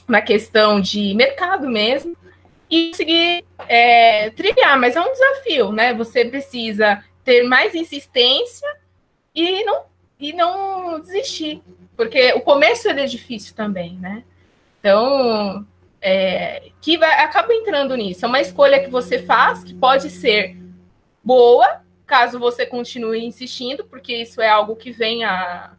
na 0.07 0.23
questão 0.23 0.81
de 0.81 1.13
mercado 1.15 1.69
mesmo, 1.69 2.17
e 2.71 2.91
conseguir 2.91 3.45
é, 3.67 4.31
trilhar, 4.31 4.79
mas 4.79 4.95
é 4.95 5.01
um 5.01 5.11
desafio, 5.11 5.73
né? 5.73 5.93
Você 5.95 6.25
precisa 6.27 7.03
ter 7.25 7.43
mais 7.43 7.75
insistência 7.75 8.69
e 9.35 9.65
não, 9.65 9.85
e 10.19 10.33
não 10.33 11.01
desistir, 11.01 11.63
porque 11.97 12.33
o 12.33 12.41
começo 12.41 12.89
é 12.89 13.07
difícil 13.07 13.55
também, 13.55 13.95
né? 13.95 14.25
Então, 14.81 15.67
é, 16.01 16.71
que 16.81 16.97
vai, 16.97 17.23
acaba 17.23 17.53
entrando 17.53 17.97
nisso. 17.97 18.25
É 18.25 18.29
uma 18.29 18.41
escolha 18.41 18.83
que 18.83 18.91
você 18.91 19.19
faz, 19.21 19.65
que 19.65 19.75
pode 19.75 20.11
ser 20.11 20.57
boa, 21.23 21.83
caso 22.07 22.39
você 22.39 22.65
continue 22.65 23.25
insistindo, 23.25 23.85
porque 23.85 24.15
isso 24.17 24.41
é 24.41 24.49
algo 24.49 24.77
que 24.77 24.91
vem 24.91 25.25
a 25.25 25.73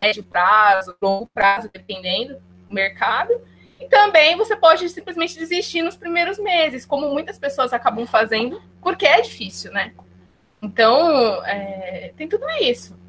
médio 0.00 0.22
prazo, 0.22 0.94
longo 1.00 1.28
prazo, 1.32 1.70
dependendo 1.72 2.34
do 2.68 2.74
mercado. 2.74 3.40
E 3.80 3.86
também 3.86 4.36
você 4.36 4.56
pode 4.56 4.88
simplesmente 4.88 5.38
desistir 5.38 5.82
nos 5.82 5.96
primeiros 5.96 6.38
meses, 6.38 6.84
como 6.84 7.10
muitas 7.10 7.38
pessoas 7.38 7.72
acabam 7.72 8.06
fazendo, 8.06 8.62
porque 8.82 9.06
é 9.06 9.20
difícil, 9.22 9.72
né? 9.72 9.94
Então, 10.60 11.44
é, 11.46 12.12
tem 12.16 12.28
tudo 12.28 12.46
isso. 12.60 12.99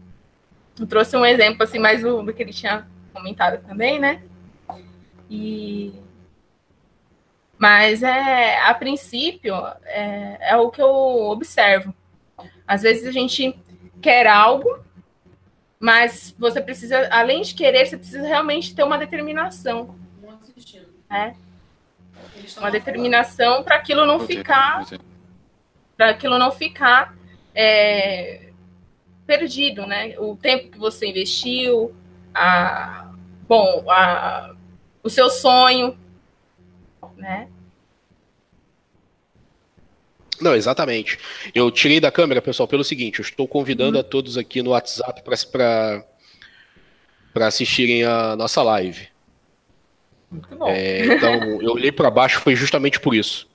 Eu 0.82 0.88
trouxe 0.88 1.16
um 1.16 1.24
exemplo 1.24 1.62
assim, 1.62 1.78
mais 1.78 2.02
do, 2.02 2.24
do 2.24 2.34
que 2.34 2.42
ele 2.42 2.52
tinha 2.52 2.88
comentado 3.14 3.64
também, 3.68 4.00
né? 4.00 4.24
E 5.30 5.94
mas 7.56 8.02
é 8.02 8.60
a 8.62 8.74
princípio 8.74 9.54
é, 9.86 10.50
é 10.50 10.58
o 10.58 10.72
que 10.72 10.82
eu 10.82 10.90
observo. 10.90 11.94
Às 12.66 12.82
vezes 12.82 13.06
a 13.06 13.12
gente 13.12 13.56
quer 14.02 14.26
algo, 14.26 14.84
mas 15.80 16.34
você 16.40 16.60
precisa, 16.60 17.08
além 17.12 17.44
de 17.44 17.54
querer, 17.54 17.86
você 17.86 17.98
precisa 17.98 18.28
realmente 18.28 18.74
ter 18.74 18.84
uma 18.84 18.98
determinação. 18.98 19.96
Né? 21.08 21.36
Uma 22.58 22.72
determinação 22.72 23.62
para 23.64 23.76
aquilo 23.76 24.08
não 24.08 24.20
ficar, 24.22 24.84
para 25.96 26.10
aquilo 26.10 26.40
não 26.40 26.52
ficar 26.52 27.16
é, 27.54 28.51
perdido, 29.32 29.86
né? 29.88 30.14
O 30.20 30.36
tempo 30.36 30.70
que 30.70 30.78
você 30.78 31.08
investiu, 31.08 31.96
a, 32.34 33.10
bom, 33.48 33.90
a, 33.90 34.54
o 35.02 35.10
seu 35.10 35.30
sonho, 35.30 35.98
né? 37.16 37.48
Não, 40.42 40.54
exatamente. 40.54 41.18
Eu 41.56 41.72
tirei 41.72 42.02
da 42.02 42.12
câmera, 42.12 42.42
pessoal, 42.42 42.68
pelo 42.68 42.84
seguinte: 42.84 43.20
eu 43.20 43.24
estou 43.24 43.48
convidando 43.48 43.96
uhum. 43.96 44.02
a 44.02 44.04
todos 44.04 44.38
aqui 44.38 44.62
no 44.62 44.72
WhatsApp 44.72 45.22
para 45.24 46.04
assistirem 47.48 48.04
a 48.04 48.36
nossa 48.36 48.62
live. 48.62 49.08
Muito 50.30 50.56
bom. 50.58 50.68
É, 50.68 51.06
então, 51.06 51.34
eu 51.62 51.72
olhei 51.72 51.92
para 51.92 52.12
baixo 52.12 52.42
foi 52.42 52.56
justamente 52.56 53.00
por 53.00 53.16
isso. 53.16 53.48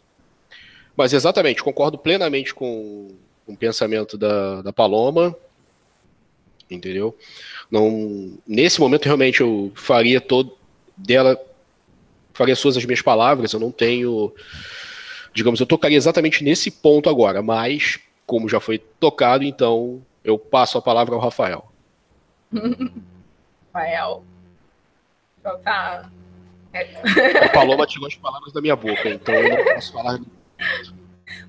Mas 0.97 1.13
exatamente, 1.13 1.63
concordo 1.63 1.99
plenamente 1.99 2.55
com, 2.55 3.09
com 3.45 3.53
o 3.53 3.57
pensamento 3.57 4.17
da, 4.17 4.63
da 4.63 4.73
Paloma. 4.73 5.37
Entendeu? 6.71 7.17
Não, 7.71 8.39
nesse 8.47 8.81
momento, 8.81 9.05
realmente, 9.05 9.41
eu 9.41 9.71
faria 9.75 10.21
todo 10.21 10.57
dela 10.97 11.39
faria 12.37 12.55
suas 12.55 12.77
as 12.77 12.85
minhas 12.85 13.03
palavras, 13.03 13.53
eu 13.53 13.61
não 13.61 13.73
tenho. 13.73 14.33
Digamos, 15.33 15.59
eu 15.59 15.67
tocaria 15.67 15.97
exatamente 15.97 16.45
nesse 16.45 16.71
ponto 16.71 17.09
agora, 17.09 17.43
mas, 17.43 17.99
como 18.27 18.49
já 18.49 18.61
foi 18.61 18.79
tocado, 18.79 19.43
então 19.43 20.03
eu 20.23 20.39
passo 20.39 20.79
a 20.79 20.83
palavra 20.83 21.15
ao 21.15 21.21
Rafael. 21.21 21.73
Rafael. 23.73 24.23
Então 25.41 25.59
tá. 25.61 26.11
A 27.43 27.49
Paloma 27.49 27.87
tirou 27.87 28.07
as 28.07 28.15
palavras 28.15 28.53
da 28.53 28.61
minha 28.61 28.77
boca, 28.77 29.09
então 29.09 29.35
eu 29.35 29.57
não 29.57 29.65
posso 29.65 29.93
falar. 29.93 30.21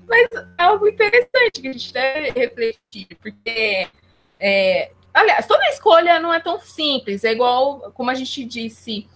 Mas 0.08 0.28
é 0.32 0.62
algo 0.62 0.88
interessante 0.88 1.60
que 1.60 1.68
a 1.68 1.72
gente 1.72 1.92
deve 1.92 2.30
refletir, 2.30 3.08
porque 3.20 3.88
é, 4.40 4.90
aliás, 5.18 5.46
toda 5.46 5.64
escolha 5.68 6.20
não 6.20 6.32
é 6.32 6.40
tão 6.40 6.58
simples, 6.60 7.24
é 7.24 7.32
igual 7.32 7.92
como 7.94 8.10
a 8.10 8.14
gente 8.14 8.44
disse 8.44 9.06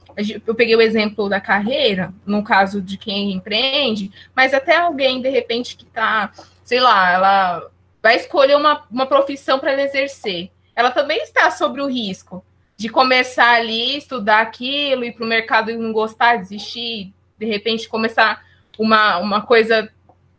eu 0.47 0.55
peguei 0.55 0.77
o 0.77 0.81
exemplo 0.83 1.29
da 1.29 1.41
carreira, 1.41 2.13
no 2.27 2.45
caso 2.45 2.83
de 2.83 2.97
quem 2.97 3.33
empreende, 3.33 4.13
mas 4.35 4.53
até 4.53 4.77
alguém, 4.77 5.23
de 5.23 5.31
repente, 5.31 5.77
que 5.77 5.85
está, 5.85 6.31
sei 6.63 6.81
lá, 6.81 7.13
ela 7.13 7.71
vai 8.03 8.17
escolher 8.17 8.57
uma, 8.57 8.85
uma 8.91 9.07
profissão 9.07 9.59
para 9.59 9.73
ela 9.73 9.83
exercer. 9.83 10.51
Ela 10.75 10.91
também 10.91 11.23
está 11.23 11.51
sobre 11.51 11.81
o 11.81 11.87
risco 11.87 12.45
de 12.77 12.89
começar 12.89 13.55
ali, 13.55 13.97
estudar 13.97 14.41
aquilo, 14.41 15.05
ir 15.05 15.13
para 15.13 15.25
o 15.25 15.29
mercado 15.29 15.71
e 15.71 15.77
não 15.77 15.93
gostar, 15.93 16.37
desistir, 16.37 17.13
de 17.39 17.47
repente 17.47 17.89
começar 17.89 18.45
uma, 18.79 19.19
uma 19.19 19.43
coisa 19.43 19.91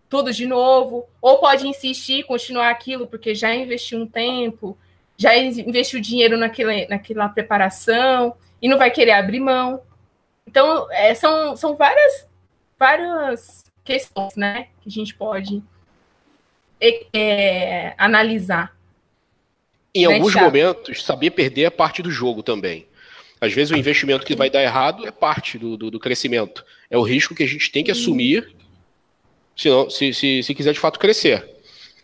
tudo 0.09 0.31
de 0.31 0.45
novo, 0.45 1.07
ou 1.19 1.39
pode 1.39 1.67
insistir, 1.67 2.23
continuar 2.25 2.69
aquilo, 2.69 3.07
porque 3.07 3.33
já 3.33 3.55
investiu 3.55 3.97
um 3.97 4.05
tempo, 4.05 4.77
já 5.23 5.37
investiu 5.37 6.01
dinheiro 6.01 6.37
naquela, 6.37 6.73
naquela 6.89 7.29
preparação 7.29 8.35
e 8.61 8.67
não 8.67 8.77
vai 8.77 8.91
querer 8.91 9.11
abrir 9.11 9.39
mão. 9.39 9.81
Então, 10.45 10.91
é, 10.91 11.15
são, 11.15 11.55
são 11.55 11.75
várias, 11.75 12.27
várias 12.77 13.63
questões 13.85 14.35
né, 14.35 14.67
que 14.81 14.89
a 14.89 14.91
gente 14.91 15.15
pode 15.15 15.63
é, 17.13 17.93
analisar. 17.97 18.75
Em 19.95 20.05
né, 20.07 20.15
alguns 20.15 20.33
Thiago? 20.33 20.47
momentos, 20.47 21.03
saber 21.03 21.31
perder 21.31 21.63
é 21.63 21.69
parte 21.69 22.01
do 22.01 22.11
jogo 22.11 22.43
também. 22.43 22.85
Às 23.39 23.53
vezes 23.53 23.71
o 23.71 23.77
investimento 23.77 24.25
que 24.25 24.35
vai 24.35 24.49
dar 24.49 24.61
errado 24.61 25.07
é 25.07 25.11
parte 25.11 25.57
do, 25.57 25.77
do, 25.77 25.89
do 25.89 25.99
crescimento. 25.99 26.65
É 26.89 26.97
o 26.97 27.03
risco 27.03 27.35
que 27.35 27.43
a 27.43 27.47
gente 27.47 27.71
tem 27.71 27.83
que 27.83 27.91
assumir 27.91 28.53
se, 29.55 29.69
não, 29.69 29.89
se, 29.89 30.13
se, 30.13 30.43
se 30.43 30.55
quiser 30.55 30.73
de 30.73 30.79
fato 30.79 30.99
crescer. 30.99 31.49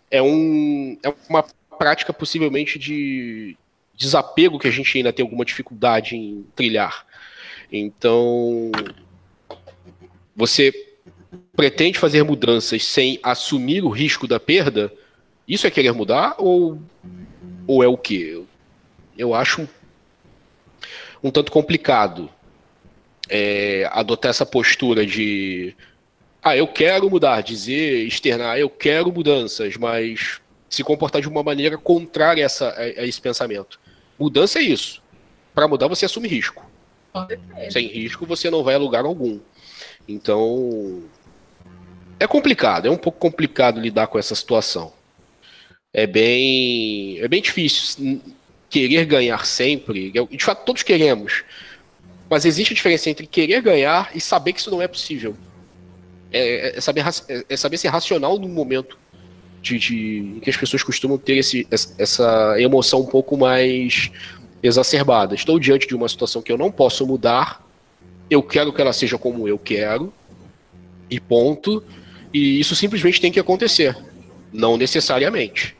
É, 0.09 0.21
um, 0.21 0.97
é 1.03 1.13
uma 1.29 1.43
prática 1.79 2.13
possivelmente 2.13 2.77
de, 2.77 3.57
desapego 3.99 4.57
que 4.57 4.67
a 4.67 4.71
gente 4.71 4.97
ainda 4.97 5.11
tem 5.11 5.21
alguma 5.21 5.43
dificuldade 5.43 6.15
em 6.15 6.45
trilhar. 6.55 7.05
Então, 7.69 8.71
você 10.33 10.73
pretende 11.53 11.99
fazer 11.99 12.23
mudanças 12.23 12.85
sem 12.85 13.19
assumir 13.21 13.83
o 13.83 13.89
risco 13.89 14.25
da 14.25 14.39
perda? 14.39 14.91
Isso 15.45 15.67
é 15.67 15.71
querer 15.71 15.91
mudar 15.91 16.35
ou, 16.37 16.81
ou 17.67 17.83
é 17.83 17.87
o 17.87 17.97
quê? 17.97 18.41
Eu 19.17 19.33
acho 19.35 19.63
um, 19.63 19.67
um 21.25 21.29
tanto 21.29 21.51
complicado 21.51 22.29
é, 23.27 23.87
adotar 23.91 24.29
essa 24.29 24.45
postura 24.45 25.05
de 25.05 25.75
ah, 26.41 26.55
eu 26.55 26.67
quero 26.67 27.09
mudar, 27.09 27.41
dizer, 27.41 28.07
externar, 28.07 28.57
eu 28.57 28.69
quero 28.69 29.11
mudanças, 29.11 29.75
mas 29.75 30.39
se 30.69 30.83
comportar 30.83 31.21
de 31.21 31.27
uma 31.27 31.41
maneira 31.41 31.77
contrária 31.77 32.43
a, 32.43 32.45
essa, 32.45 32.73
a, 32.77 33.05
esse 33.05 33.19
pensamento. 33.19 33.79
Mudança 34.17 34.59
é 34.59 34.61
isso. 34.61 35.01
Para 35.53 35.67
mudar, 35.67 35.87
você 35.87 36.05
assume 36.05 36.27
risco. 36.27 36.69
Sem 37.71 37.87
risco, 37.87 38.25
você 38.25 38.49
não 38.49 38.63
vai 38.63 38.75
a 38.75 38.77
lugar 38.77 39.03
algum. 39.03 39.39
Então, 40.07 41.03
é 42.19 42.27
complicado, 42.27 42.85
é 42.85 42.91
um 42.91 42.97
pouco 42.97 43.17
complicado 43.17 43.79
lidar 43.79 44.07
com 44.07 44.19
essa 44.19 44.35
situação. 44.35 44.93
É 45.91 46.05
bem, 46.05 47.19
é 47.19 47.27
bem 47.27 47.41
difícil 47.41 48.21
querer 48.69 49.05
ganhar 49.05 49.45
sempre. 49.45 50.11
De 50.11 50.43
fato, 50.43 50.63
todos 50.65 50.83
queremos. 50.83 51.43
Mas 52.29 52.45
existe 52.45 52.73
a 52.73 52.75
diferença 52.75 53.09
entre 53.09 53.25
querer 53.25 53.61
ganhar 53.61 54.11
e 54.13 54.21
saber 54.21 54.53
que 54.53 54.59
isso 54.59 54.69
não 54.69 54.81
é 54.81 54.87
possível. 54.87 55.35
É, 56.31 56.77
é 56.77 56.81
saber, 56.81 57.03
é 57.49 57.57
saber 57.57 57.77
ser 57.77 57.87
racional 57.87 58.37
no 58.37 58.47
momento 58.47 58.98
de, 59.61 59.77
de 59.77 60.39
que 60.41 60.49
as 60.49 60.57
pessoas 60.57 60.83
costumam 60.83 61.17
ter 61.17 61.37
esse, 61.37 61.67
essa 61.69 62.55
emoção 62.59 63.01
um 63.01 63.05
pouco 63.05 63.37
mais 63.37 64.11
exacerbada. 64.61 65.35
Estou 65.35 65.59
diante 65.59 65.87
de 65.87 65.95
uma 65.95 66.07
situação 66.07 66.41
que 66.41 66.51
eu 66.51 66.57
não 66.57 66.71
posso 66.71 67.05
mudar, 67.05 67.65
eu 68.29 68.43
quero 68.43 68.71
que 68.71 68.81
ela 68.81 68.93
seja 68.93 69.17
como 69.17 69.47
eu 69.47 69.57
quero, 69.57 70.13
e 71.09 71.19
ponto. 71.19 71.83
E 72.33 72.59
isso 72.59 72.75
simplesmente 72.75 73.19
tem 73.19 73.31
que 73.31 73.39
acontecer, 73.39 73.97
não 74.53 74.77
necessariamente. 74.77 75.75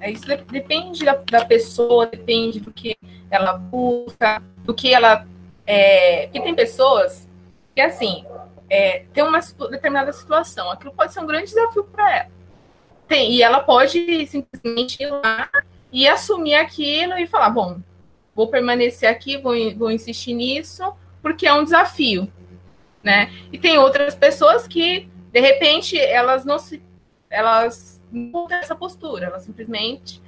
É, 0.00 0.10
isso 0.10 0.26
depende 0.50 1.04
da, 1.04 1.14
da, 1.14 1.44
pessoa, 1.44 2.06
depende 2.06 2.60
do 2.60 2.72
que 2.72 2.96
ela 3.30 3.54
busca, 3.54 4.42
do 4.64 4.74
que 4.74 4.92
ela. 4.92 5.26
É, 5.66 6.24
porque 6.24 6.40
tem 6.40 6.54
pessoas 6.54 7.26
que, 7.74 7.80
assim, 7.80 8.24
é, 8.68 9.04
tem 9.12 9.22
uma 9.22 9.40
determinada 9.70 10.12
situação. 10.12 10.70
Aquilo 10.70 10.92
pode 10.92 11.12
ser 11.12 11.20
um 11.20 11.26
grande 11.26 11.46
desafio 11.46 11.84
para 11.84 12.16
ela. 12.16 12.30
Tem, 13.08 13.32
e 13.32 13.42
ela 13.42 13.60
pode 13.60 14.26
simplesmente 14.26 15.02
ir 15.02 15.10
lá 15.10 15.48
e 15.92 16.08
assumir 16.08 16.54
aquilo 16.54 17.14
e 17.14 17.26
falar: 17.26 17.50
bom, 17.50 17.80
vou 18.34 18.48
permanecer 18.48 19.08
aqui, 19.08 19.36
vou, 19.38 19.54
vou 19.76 19.90
insistir 19.90 20.34
nisso, 20.34 20.92
porque 21.22 21.46
é 21.46 21.52
um 21.52 21.64
desafio. 21.64 22.30
Né? 23.02 23.32
E 23.52 23.58
tem 23.58 23.78
outras 23.78 24.16
pessoas 24.16 24.66
que, 24.66 25.08
de 25.32 25.40
repente, 25.40 25.98
elas 25.98 26.44
não 26.44 26.58
se. 26.58 26.82
Elas 27.30 28.02
não 28.10 28.46
ter 28.46 28.54
essa 28.54 28.74
postura, 28.74 29.26
elas 29.26 29.42
simplesmente 29.42 30.22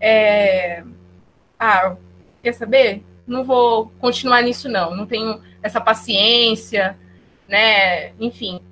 é, 0.00 0.82
ah, 1.58 1.96
quer 2.42 2.54
saber? 2.54 3.04
Não 3.26 3.44
vou 3.44 3.92
continuar 4.00 4.42
nisso, 4.42 4.68
não. 4.68 4.96
Não 4.96 5.06
tenho 5.06 5.42
essa 5.62 5.80
paciência, 5.80 6.98
né? 7.50 8.12
Enfim. 8.20 8.62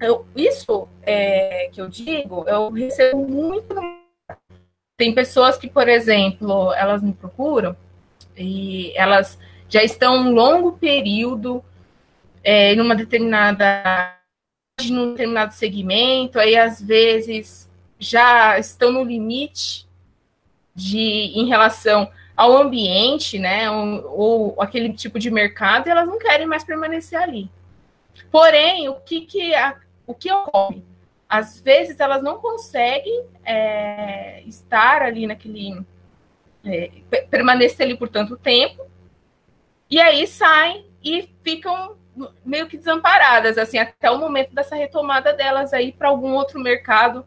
Eu, 0.00 0.26
isso 0.36 0.88
é, 1.02 1.68
que 1.72 1.80
eu 1.80 1.88
digo, 1.88 2.44
eu 2.46 2.70
recebo 2.70 3.26
muito. 3.26 3.74
Tem 4.96 5.14
pessoas 5.14 5.58
que, 5.58 5.68
por 5.68 5.88
exemplo, 5.88 6.72
elas 6.74 7.02
me 7.02 7.12
procuram 7.12 7.76
e 8.36 8.92
elas 8.94 9.38
já 9.68 9.82
estão 9.82 10.16
um 10.16 10.32
longo 10.32 10.72
período 10.72 11.64
é, 12.44 12.74
numa 12.74 12.94
determinada 12.94 14.14
num 14.84 15.12
determinado 15.12 15.54
segmento, 15.54 16.38
aí 16.38 16.54
às 16.54 16.82
vezes 16.82 17.68
já 17.98 18.58
estão 18.58 18.92
no 18.92 19.02
limite 19.02 19.86
de 20.74 20.98
em 21.34 21.46
relação 21.46 22.10
ao 22.36 22.54
ambiente, 22.54 23.38
né, 23.38 23.70
ou, 23.70 24.54
ou, 24.54 24.62
aquele 24.62 24.92
tipo 24.92 25.18
de 25.18 25.30
mercado, 25.30 25.88
elas 25.88 26.06
não 26.06 26.18
querem 26.18 26.46
mais 26.46 26.62
permanecer 26.62 27.18
ali. 27.18 27.50
Porém, 28.36 28.86
o 28.90 28.96
que 28.96 29.22
que 29.22 29.54
a, 29.54 29.78
o 30.06 30.12
que 30.12 30.30
ocorre? 30.30 30.84
Às 31.26 31.58
vezes 31.58 31.98
elas 31.98 32.22
não 32.22 32.36
conseguem 32.36 33.24
é, 33.42 34.42
estar 34.42 35.00
ali 35.00 35.26
naquele 35.26 35.82
é, 36.62 36.90
permanecer 37.30 37.86
ali 37.86 37.96
por 37.96 38.10
tanto 38.10 38.36
tempo, 38.36 38.84
e 39.88 39.98
aí 39.98 40.26
saem 40.26 40.84
e 41.02 41.30
ficam 41.42 41.96
meio 42.44 42.66
que 42.66 42.76
desamparadas, 42.76 43.56
assim, 43.56 43.78
até 43.78 44.10
o 44.10 44.18
momento 44.18 44.52
dessa 44.54 44.76
retomada 44.76 45.32
delas 45.32 45.72
aí 45.72 45.90
para 45.90 46.08
algum 46.08 46.34
outro 46.34 46.60
mercado 46.60 47.24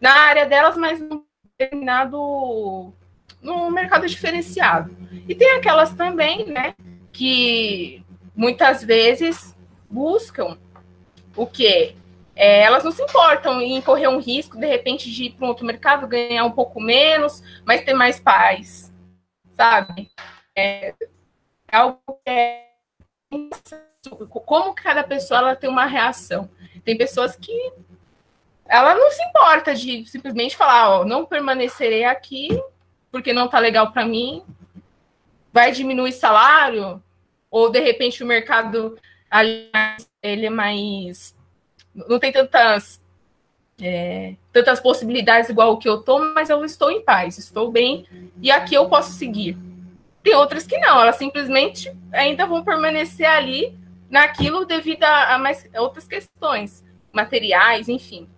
na 0.00 0.10
área 0.12 0.44
delas, 0.44 0.76
mas 0.76 0.98
num 0.98 1.24
determinado 1.56 2.92
num 3.40 3.70
mercado 3.70 4.08
diferenciado. 4.08 4.90
E 5.28 5.36
tem 5.36 5.52
aquelas 5.52 5.92
também, 5.92 6.46
né, 6.46 6.74
que 7.12 8.04
muitas 8.34 8.82
vezes 8.82 9.56
buscam 9.90 10.58
o 11.36 11.46
quê? 11.46 11.94
É, 12.34 12.62
elas 12.62 12.84
não 12.84 12.92
se 12.92 13.02
importam 13.02 13.60
em 13.60 13.80
correr 13.80 14.08
um 14.08 14.20
risco, 14.20 14.56
de 14.56 14.66
repente, 14.66 15.10
de 15.10 15.24
ir 15.24 15.30
para 15.30 15.44
um 15.44 15.48
outro 15.48 15.66
mercado, 15.66 16.06
ganhar 16.06 16.44
um 16.44 16.52
pouco 16.52 16.80
menos, 16.80 17.42
mas 17.64 17.82
ter 17.82 17.94
mais 17.94 18.20
paz, 18.20 18.92
sabe? 19.56 20.10
É, 20.54 20.94
é 21.70 21.76
algo 21.76 22.00
que 22.24 22.30
é 22.30 22.68
como 24.46 24.74
cada 24.74 25.02
pessoa 25.02 25.40
ela 25.40 25.56
tem 25.56 25.68
uma 25.68 25.84
reação. 25.84 26.48
Tem 26.84 26.96
pessoas 26.96 27.36
que 27.36 27.72
ela 28.66 28.94
não 28.94 29.10
se 29.10 29.22
importa 29.22 29.74
de 29.74 30.06
simplesmente 30.06 30.56
falar, 30.56 30.90
ó, 30.90 31.04
não 31.04 31.26
permanecerei 31.26 32.04
aqui 32.04 32.48
porque 33.10 33.32
não 33.32 33.48
tá 33.48 33.58
legal 33.58 33.92
para 33.92 34.06
mim. 34.06 34.42
Vai 35.52 35.72
diminuir 35.72 36.12
salário 36.12 37.02
ou 37.50 37.70
de 37.70 37.80
repente 37.80 38.22
o 38.22 38.26
mercado 38.26 38.98
ele 40.22 40.46
é 40.46 40.50
mais 40.50 41.36
não 41.94 42.18
tem 42.18 42.32
tantas 42.32 43.02
é, 43.80 44.34
tantas 44.52 44.80
possibilidades 44.80 45.48
igual 45.48 45.72
o 45.72 45.78
que 45.78 45.88
eu 45.88 46.02
tô, 46.02 46.18
mas 46.34 46.50
eu 46.50 46.64
estou 46.64 46.90
em 46.90 47.02
paz, 47.02 47.38
estou 47.38 47.70
bem 47.70 48.06
e 48.40 48.50
aqui 48.50 48.74
eu 48.74 48.88
posso 48.88 49.12
seguir. 49.12 49.56
Tem 50.22 50.34
outras 50.34 50.66
que 50.66 50.78
não, 50.78 51.00
elas 51.00 51.16
simplesmente 51.16 51.94
ainda 52.12 52.44
vão 52.44 52.64
permanecer 52.64 53.26
ali 53.26 53.78
naquilo 54.10 54.64
devido 54.64 55.04
a, 55.04 55.34
a 55.34 55.38
mais 55.38 55.68
outras 55.76 56.08
questões, 56.08 56.84
materiais, 57.12 57.88
enfim. 57.88 58.28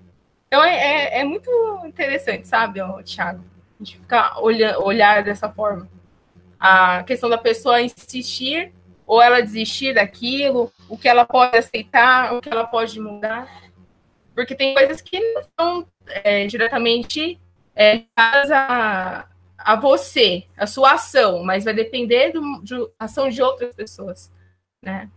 Então 0.47 0.63
é, 0.63 0.77
é, 0.77 1.21
é 1.21 1.25
muito 1.25 1.51
interessante, 1.87 2.47
sabe, 2.47 2.81
Tiago? 3.05 3.45
A 3.81 3.85
gente 3.85 3.99
ficar 3.99 4.39
olhando, 4.41 4.85
olhar 4.85 5.23
dessa 5.23 5.49
forma. 5.49 5.89
A 6.59 7.03
questão 7.05 7.31
da 7.31 7.39
pessoa 7.39 7.81
insistir 7.81 8.75
ou 9.07 9.23
ela 9.23 9.41
desistir 9.41 9.95
daquilo, 9.95 10.71
o 10.91 10.99
que 10.99 11.09
ela 11.09 11.25
pode 11.25 11.57
aceitar, 11.57 12.35
o 12.35 12.41
que 12.41 12.49
ela 12.49 12.67
pode 12.67 12.99
mudar. 12.99 13.49
Porque 14.35 14.57
tem 14.57 14.75
coisas 14.75 15.01
que 15.01 15.19
não 15.21 15.43
são 15.59 15.87
é, 16.07 16.47
diretamente 16.47 17.39
é, 17.77 18.03
a, 18.17 19.27
a 19.57 19.77
você, 19.77 20.45
a 20.57 20.67
sua 20.67 20.95
ação, 20.95 21.45
mas 21.45 21.65
vai 21.65 21.73
depender 21.73 22.33
do, 22.33 22.61
de 22.63 22.75
ação 22.99 23.29
de 23.29 23.41
outras 23.41 23.75
pessoas, 23.75 24.31
né? 24.83 25.09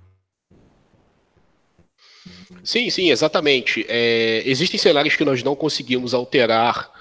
Sim, 2.63 2.89
sim, 2.89 3.09
exatamente. 3.09 3.85
É, 3.89 4.43
existem 4.45 4.79
cenários 4.79 5.15
que 5.15 5.25
nós 5.25 5.41
não 5.41 5.55
conseguimos 5.55 6.13
alterar. 6.13 6.91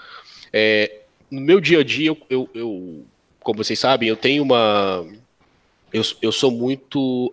É, 0.52 1.02
no 1.30 1.40
meu 1.40 1.60
dia 1.60 1.80
a 1.80 1.84
dia, 1.84 2.08
eu, 2.08 2.18
eu, 2.28 2.50
eu, 2.54 3.06
como 3.40 3.62
vocês 3.62 3.78
sabem, 3.78 4.08
eu 4.08 4.16
tenho 4.16 4.42
uma. 4.42 5.06
Eu, 5.92 6.02
eu 6.22 6.32
sou 6.32 6.50
muito 6.50 7.32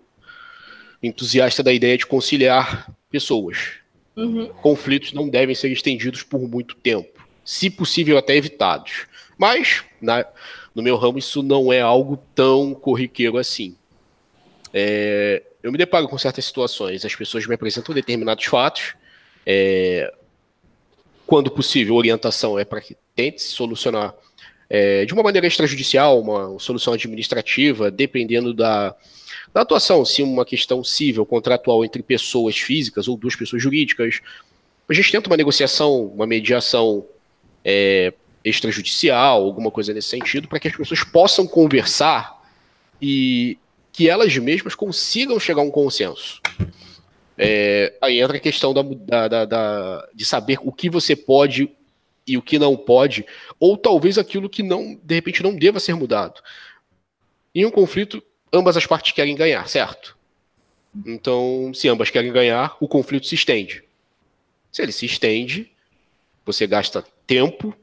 entusiasta 1.02 1.62
da 1.62 1.72
ideia 1.72 1.96
de 1.96 2.06
conciliar 2.06 2.90
pessoas. 3.10 3.80
Uhum. 4.16 4.48
Conflitos 4.48 5.12
não 5.12 5.28
devem 5.28 5.54
ser 5.54 5.70
estendidos 5.70 6.22
por 6.22 6.40
muito 6.48 6.74
tempo, 6.74 7.26
se 7.44 7.70
possível, 7.70 8.18
até 8.18 8.36
evitados. 8.36 9.06
Mas, 9.38 9.84
na, 10.00 10.26
no 10.74 10.82
meu 10.82 10.96
ramo, 10.96 11.18
isso 11.18 11.42
não 11.42 11.72
é 11.72 11.80
algo 11.80 12.18
tão 12.34 12.74
corriqueiro 12.74 13.38
assim. 13.38 13.74
É, 14.72 15.42
eu 15.62 15.72
me 15.72 15.78
deparo 15.78 16.08
com 16.08 16.18
certas 16.18 16.44
situações, 16.44 17.04
as 17.04 17.14
pessoas 17.14 17.46
me 17.46 17.54
apresentam 17.54 17.94
determinados 17.94 18.44
fatos. 18.44 18.94
É, 19.46 20.12
quando 21.26 21.50
possível, 21.50 21.94
orientação 21.94 22.58
é 22.58 22.64
para 22.64 22.80
que 22.80 22.96
tente 23.14 23.42
solucionar 23.42 24.14
é, 24.68 25.04
de 25.04 25.12
uma 25.12 25.22
maneira 25.22 25.46
extrajudicial, 25.46 26.20
uma 26.20 26.58
solução 26.58 26.92
administrativa, 26.92 27.90
dependendo 27.90 28.52
da, 28.52 28.94
da 29.52 29.62
atuação, 29.62 30.04
se 30.04 30.22
uma 30.22 30.44
questão 30.44 30.82
civil, 30.84 31.26
contratual 31.26 31.84
entre 31.84 32.02
pessoas 32.02 32.56
físicas 32.56 33.08
ou 33.08 33.16
duas 33.16 33.34
pessoas 33.34 33.62
jurídicas. 33.62 34.20
A 34.88 34.94
gente 34.94 35.10
tenta 35.10 35.28
uma 35.28 35.36
negociação, 35.36 36.06
uma 36.06 36.26
mediação 36.26 37.04
é, 37.64 38.12
extrajudicial, 38.44 39.42
alguma 39.42 39.70
coisa 39.70 39.92
nesse 39.92 40.08
sentido, 40.08 40.48
para 40.48 40.58
que 40.58 40.68
as 40.68 40.76
pessoas 40.76 41.02
possam 41.04 41.46
conversar 41.46 42.40
e 43.00 43.58
que 43.92 44.08
elas 44.08 44.36
mesmas 44.36 44.74
consigam 44.74 45.38
chegar 45.40 45.62
a 45.62 45.64
um 45.64 45.70
consenso. 45.70 46.40
É, 47.36 47.94
aí 48.00 48.20
entra 48.20 48.36
a 48.36 48.40
questão 48.40 48.74
da, 48.74 48.82
da, 49.28 49.44
da, 49.46 50.08
de 50.14 50.24
saber 50.24 50.58
o 50.62 50.70
que 50.70 50.90
você 50.90 51.16
pode 51.16 51.70
e 52.26 52.36
o 52.36 52.42
que 52.42 52.58
não 52.58 52.76
pode, 52.76 53.24
ou 53.58 53.76
talvez 53.76 54.18
aquilo 54.18 54.48
que 54.48 54.62
não, 54.62 54.98
de 55.02 55.14
repente, 55.14 55.42
não 55.42 55.56
deva 55.56 55.80
ser 55.80 55.94
mudado. 55.94 56.40
Em 57.54 57.64
um 57.64 57.70
conflito, 57.70 58.22
ambas 58.52 58.76
as 58.76 58.86
partes 58.86 59.12
querem 59.12 59.34
ganhar, 59.34 59.68
certo? 59.68 60.16
Então, 61.06 61.72
se 61.74 61.88
ambas 61.88 62.10
querem 62.10 62.32
ganhar, 62.32 62.76
o 62.80 62.88
conflito 62.88 63.26
se 63.26 63.34
estende. 63.34 63.84
Se 64.72 64.82
ele 64.82 64.92
se 64.92 65.06
estende, 65.06 65.70
você 66.44 66.66
gasta 66.66 67.04
tempo, 67.26 67.74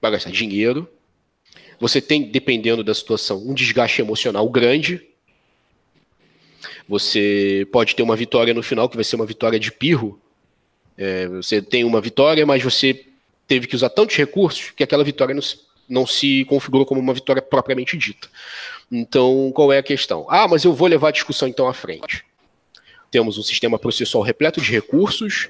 vai 0.00 0.12
gastar 0.12 0.30
dinheiro, 0.30 0.88
você 1.80 2.00
tem, 2.00 2.22
dependendo 2.22 2.84
da 2.84 2.94
situação, 2.94 3.38
um 3.38 3.54
desgaste 3.54 4.02
emocional 4.02 4.48
grande. 4.48 5.00
Você 6.86 7.66
pode 7.72 7.96
ter 7.96 8.02
uma 8.02 8.14
vitória 8.14 8.52
no 8.52 8.62
final 8.62 8.88
que 8.88 8.96
vai 8.96 9.04
ser 9.04 9.16
uma 9.16 9.24
vitória 9.24 9.58
de 9.58 9.72
pirro. 9.72 10.20
É, 10.96 11.26
você 11.28 11.62
tem 11.62 11.84
uma 11.84 12.00
vitória, 12.00 12.44
mas 12.44 12.62
você 12.62 13.06
teve 13.46 13.66
que 13.66 13.74
usar 13.74 13.88
tantos 13.88 14.14
recursos 14.16 14.70
que 14.70 14.84
aquela 14.84 15.02
vitória 15.02 15.34
não, 15.34 15.42
não 15.88 16.06
se 16.06 16.44
configurou 16.44 16.84
como 16.84 17.00
uma 17.00 17.14
vitória 17.14 17.40
propriamente 17.40 17.96
dita. 17.96 18.28
Então, 18.90 19.52
qual 19.54 19.72
é 19.72 19.78
a 19.78 19.82
questão? 19.82 20.26
Ah, 20.28 20.48
mas 20.48 20.64
eu 20.64 20.72
vou 20.72 20.88
levar 20.88 21.08
a 21.08 21.12
discussão 21.12 21.46
então 21.46 21.68
à 21.68 21.74
frente. 21.74 22.24
Temos 23.10 23.38
um 23.38 23.42
sistema 23.42 23.78
processual 23.78 24.22
repleto 24.22 24.60
de 24.60 24.70
recursos, 24.70 25.48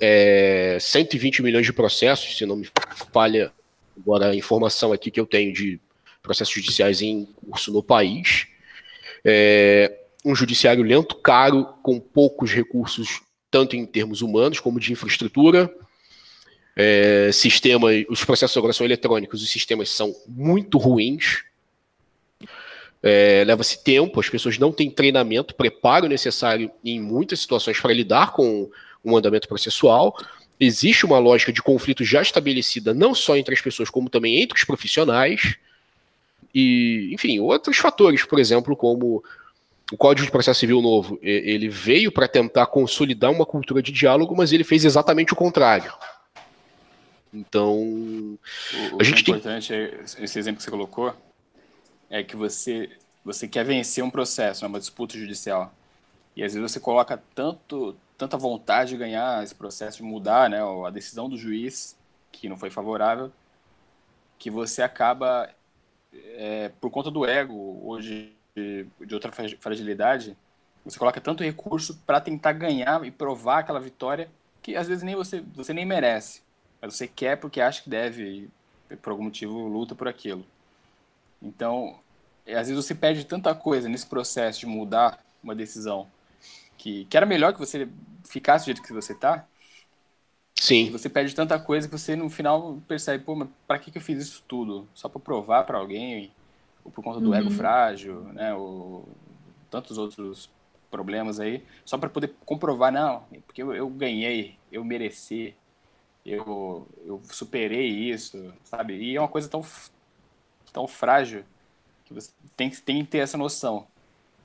é, 0.00 0.78
120 0.80 1.42
milhões 1.42 1.66
de 1.66 1.72
processos, 1.72 2.36
se 2.36 2.44
não 2.44 2.56
me 2.56 2.68
falha 3.12 3.52
agora 3.96 4.30
a 4.30 4.34
informação 4.34 4.92
aqui 4.92 5.10
que 5.10 5.20
eu 5.20 5.26
tenho 5.26 5.52
de 5.52 5.80
processos 6.22 6.54
judiciais 6.54 7.02
em 7.02 7.28
curso 7.48 7.72
no 7.72 7.82
país. 7.82 8.46
É, 9.24 9.92
um 10.24 10.34
judiciário 10.34 10.82
lento, 10.82 11.16
caro, 11.16 11.64
com 11.82 11.98
poucos 12.00 12.52
recursos, 12.52 13.20
tanto 13.50 13.76
em 13.76 13.84
termos 13.84 14.22
humanos 14.22 14.60
como 14.60 14.80
de 14.80 14.92
infraestrutura, 14.92 15.72
é, 16.76 17.30
sistema, 17.32 17.88
os 18.08 18.24
processos 18.24 18.54
de 18.54 18.58
regulação 18.58 18.86
eletrônicos, 18.86 19.42
os 19.42 19.50
sistemas 19.50 19.90
são 19.90 20.14
muito 20.26 20.78
ruins. 20.78 21.44
É, 23.02 23.42
Leva-se 23.44 23.82
tempo, 23.82 24.20
as 24.20 24.28
pessoas 24.28 24.58
não 24.58 24.70
têm 24.70 24.90
treinamento, 24.90 25.54
preparo 25.54 26.06
necessário 26.06 26.70
em 26.84 27.00
muitas 27.00 27.40
situações 27.40 27.80
para 27.80 27.92
lidar 27.92 28.32
com 28.32 28.70
o 29.02 29.16
andamento 29.16 29.48
processual. 29.48 30.16
Existe 30.60 31.04
uma 31.04 31.18
lógica 31.18 31.52
de 31.52 31.60
conflito 31.60 32.04
já 32.04 32.22
estabelecida, 32.22 32.94
não 32.94 33.14
só 33.14 33.36
entre 33.36 33.54
as 33.54 33.60
pessoas, 33.60 33.90
como 33.90 34.08
também 34.08 34.40
entre 34.40 34.56
os 34.56 34.64
profissionais. 34.64 35.56
E, 36.54 37.10
enfim, 37.12 37.40
outros 37.40 37.78
fatores, 37.78 38.24
por 38.24 38.38
exemplo, 38.38 38.76
como 38.76 39.24
o 39.90 39.96
Código 39.96 40.24
de 40.24 40.30
Processo 40.30 40.60
Civil 40.60 40.80
Novo, 40.80 41.18
ele 41.20 41.68
veio 41.68 42.12
para 42.12 42.28
tentar 42.28 42.66
consolidar 42.66 43.32
uma 43.32 43.44
cultura 43.44 43.82
de 43.82 43.90
diálogo, 43.90 44.36
mas 44.36 44.52
ele 44.52 44.62
fez 44.64 44.84
exatamente 44.84 45.32
o 45.32 45.36
contrário 45.36 45.92
Então, 47.34 47.74
O, 47.78 48.38
A 49.00 49.02
gente 49.02 49.22
é 49.22 49.24
tem- 49.24 49.34
importante, 49.34 49.72
é, 49.74 50.00
esse 50.20 50.38
exemplo 50.38 50.58
que 50.58 50.62
você 50.64 50.70
colocou, 50.70 51.12
é 52.12 52.24
que 52.24 52.36
você, 52.36 52.98
você 53.24 53.48
quer 53.48 53.64
vencer 53.64 54.04
um 54.04 54.10
processo, 54.10 54.62
né, 54.64 54.68
uma 54.68 54.80
disputa 54.80 55.18
judicial. 55.18 55.74
E 56.36 56.44
às 56.44 56.54
vezes 56.54 56.72
você 56.72 56.80
coloca 56.80 57.22
tanto, 57.34 57.96
tanta 58.18 58.36
vontade 58.38 58.90
de 58.92 58.98
ganhar 58.98 59.42
esse 59.44 59.54
processo, 59.54 59.98
de 59.98 60.04
mudar 60.04 60.50
né, 60.50 60.58
a 60.86 60.90
decisão 60.90 61.28
do 61.28 61.36
juiz, 61.38 61.98
que 62.32 62.48
não 62.48 62.56
foi 62.58 62.70
favorável, 62.70 63.32
que 64.38 64.50
você 64.50 64.82
acaba, 64.82 65.48
é, 66.12 66.70
por 66.80 66.90
conta 66.90 67.10
do 67.10 67.26
ego, 67.26 67.80
hoje 67.84 68.36
de, 68.56 68.86
de 69.06 69.14
outra 69.14 69.32
fra- 69.32 69.48
fragilidade, 69.60 70.36
você 70.84 70.98
coloca 70.98 71.20
tanto 71.20 71.44
recurso 71.44 71.98
para 72.06 72.20
tentar 72.20 72.52
ganhar 72.54 73.04
e 73.06 73.10
provar 73.10 73.60
aquela 73.60 73.80
vitória 73.80 74.30
que 74.62 74.76
às 74.76 74.88
vezes 74.88 75.04
nem 75.04 75.16
você, 75.16 75.40
você 75.54 75.72
nem 75.74 75.86
merece. 75.86 76.42
Mas 76.80 76.94
você 76.96 77.08
quer 77.08 77.36
porque 77.38 77.60
acha 77.60 77.82
que 77.82 77.90
deve 77.90 78.50
por 79.02 79.10
algum 79.12 79.24
motivo 79.24 79.68
luta 79.68 79.94
por 79.94 80.08
aquilo. 80.08 80.44
Então, 81.42 82.00
é, 82.46 82.54
às 82.54 82.68
vezes 82.68 82.84
você 82.84 82.94
perde 82.94 83.24
tanta 83.24 83.54
coisa 83.54 83.88
nesse 83.88 84.06
processo 84.06 84.60
de 84.60 84.66
mudar 84.66 85.18
uma 85.42 85.54
decisão 85.54 86.08
que, 86.78 87.04
que 87.06 87.16
era 87.16 87.26
melhor 87.26 87.52
que 87.52 87.58
você 87.58 87.88
ficasse 88.24 88.64
do 88.64 88.66
jeito 88.66 88.82
que 88.82 88.92
você 88.92 89.14
tá, 89.14 89.46
e 90.84 90.90
sim, 90.90 90.90
você 90.90 91.08
perde 91.08 91.34
tanta 91.34 91.58
coisa 91.58 91.88
que 91.88 91.96
você 91.96 92.16
no 92.16 92.28
final 92.28 92.80
percebe, 92.88 93.24
pô, 93.24 93.34
mas 93.36 93.48
pra 93.66 93.78
que, 93.78 93.90
que 93.90 93.98
eu 93.98 94.02
fiz 94.02 94.20
isso 94.22 94.44
tudo? 94.48 94.88
Só 94.94 95.08
pra 95.08 95.20
provar 95.20 95.64
pra 95.64 95.78
alguém? 95.78 96.32
Ou 96.84 96.90
por 96.90 97.04
conta 97.04 97.20
do 97.20 97.34
ego 97.34 97.50
frágil, 97.50 98.24
né? 98.32 98.54
Ou 98.54 99.08
tantos 99.70 99.98
outros 99.98 100.50
problemas 100.90 101.40
aí, 101.40 101.64
só 101.84 101.96
pra 101.96 102.10
poder 102.10 102.34
comprovar, 102.44 102.92
não, 102.92 103.24
porque 103.46 103.62
eu, 103.62 103.74
eu 103.74 103.88
ganhei, 103.88 104.58
eu 104.70 104.84
mereci, 104.84 105.56
eu, 106.24 106.86
eu 107.06 107.22
superei 107.30 107.88
isso, 107.88 108.52
sabe? 108.64 108.96
E 108.96 109.16
é 109.16 109.20
uma 109.20 109.28
coisa 109.28 109.48
tão, 109.48 109.64
tão 110.72 110.86
frágil 110.86 111.44
que 112.04 112.14
você 112.14 112.30
tem 112.56 112.70
que, 112.70 112.80
tem 112.80 113.04
que 113.04 113.10
ter 113.10 113.18
essa 113.18 113.36
noção. 113.36 113.86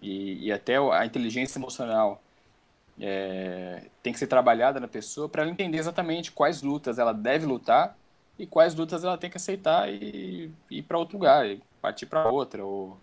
E, 0.01 0.47
e 0.47 0.51
até 0.51 0.77
a 0.77 1.05
inteligência 1.05 1.57
emocional 1.57 2.21
é, 2.99 3.83
tem 4.03 4.13
que 4.13 4.19
ser 4.19 4.27
trabalhada 4.27 4.79
na 4.79 4.87
pessoa 4.87 5.27
para 5.27 5.41
ela 5.41 5.51
entender 5.51 5.77
exatamente 5.77 6.31
quais 6.31 6.61
lutas 6.61 6.99
ela 6.99 7.13
deve 7.13 7.45
lutar 7.45 7.97
e 8.37 8.45
quais 8.45 8.75
lutas 8.75 9.03
ela 9.03 9.17
tem 9.17 9.29
que 9.29 9.37
aceitar 9.37 9.89
e 9.91 10.51
e 10.69 10.79
ir 10.79 10.83
para 10.83 10.97
outro 10.97 11.17
lugar, 11.17 11.47
e 11.47 11.61
partir 11.81 12.05
para 12.05 12.29
outra, 12.29 12.63
ou, 12.63 12.97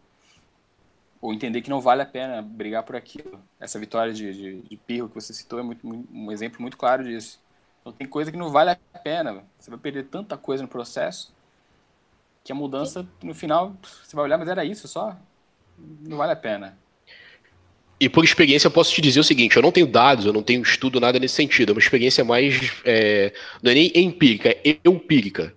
ou 1.21 1.33
entender 1.33 1.63
que 1.63 1.71
não 1.71 1.81
vale 1.81 2.03
a 2.03 2.07
pena 2.07 2.43
brigar 2.43 2.83
por 2.83 2.97
aquilo. 2.97 3.41
Essa 3.59 3.79
vitória 3.79 4.13
de, 4.13 4.33
de, 4.33 4.63
de 4.63 4.77
Pirro 4.77 5.09
que 5.09 5.15
você 5.15 5.33
citou 5.33 5.59
é 5.59 5.63
muito, 5.63 5.87
um 5.87 6.31
exemplo 6.31 6.61
muito 6.61 6.77
claro 6.77 7.05
disso. 7.05 7.41
Então 7.81 7.93
tem 7.93 8.07
coisa 8.07 8.31
que 8.31 8.39
não 8.39 8.51
vale 8.51 8.71
a 8.71 8.99
pena. 8.99 9.45
Você 9.59 9.71
vai 9.71 9.79
perder 9.79 10.05
tanta 10.05 10.37
coisa 10.37 10.63
no 10.63 10.69
processo 10.69 11.35
que 12.45 12.53
a 12.53 12.55
mudança, 12.55 13.07
no 13.23 13.35
final, 13.35 13.75
você 14.05 14.15
vai 14.15 14.27
olhar, 14.27 14.37
mas 14.39 14.49
era 14.49 14.65
isso 14.65 14.87
só? 14.87 15.17
Não 15.79 16.19
vale 16.19 16.33
a 16.33 16.37
pena. 16.37 16.79
E 17.99 18.09
por 18.09 18.23
experiência 18.23 18.67
eu 18.67 18.71
posso 18.71 18.93
te 18.93 19.01
dizer 19.01 19.19
o 19.21 19.25
seguinte, 19.25 19.57
eu 19.57 19.63
não 19.63 19.73
tenho 19.73 19.87
dados, 19.87 20.27
eu 20.27 20.33
não 20.33 20.43
tenho 20.43 20.61
estudo, 20.63 21.01
nada 21.01 21.19
nesse 21.19 21.35
sentido. 21.35 21.71
É 21.71 21.73
uma 21.73 21.81
experiência 21.81 22.23
mais. 22.25 22.55
é, 22.85 23.33
não 23.63 23.73
é 23.73 23.75
nem 23.75 23.91
empírica, 23.95 24.51
é 24.51 24.77
empírica. 24.85 25.55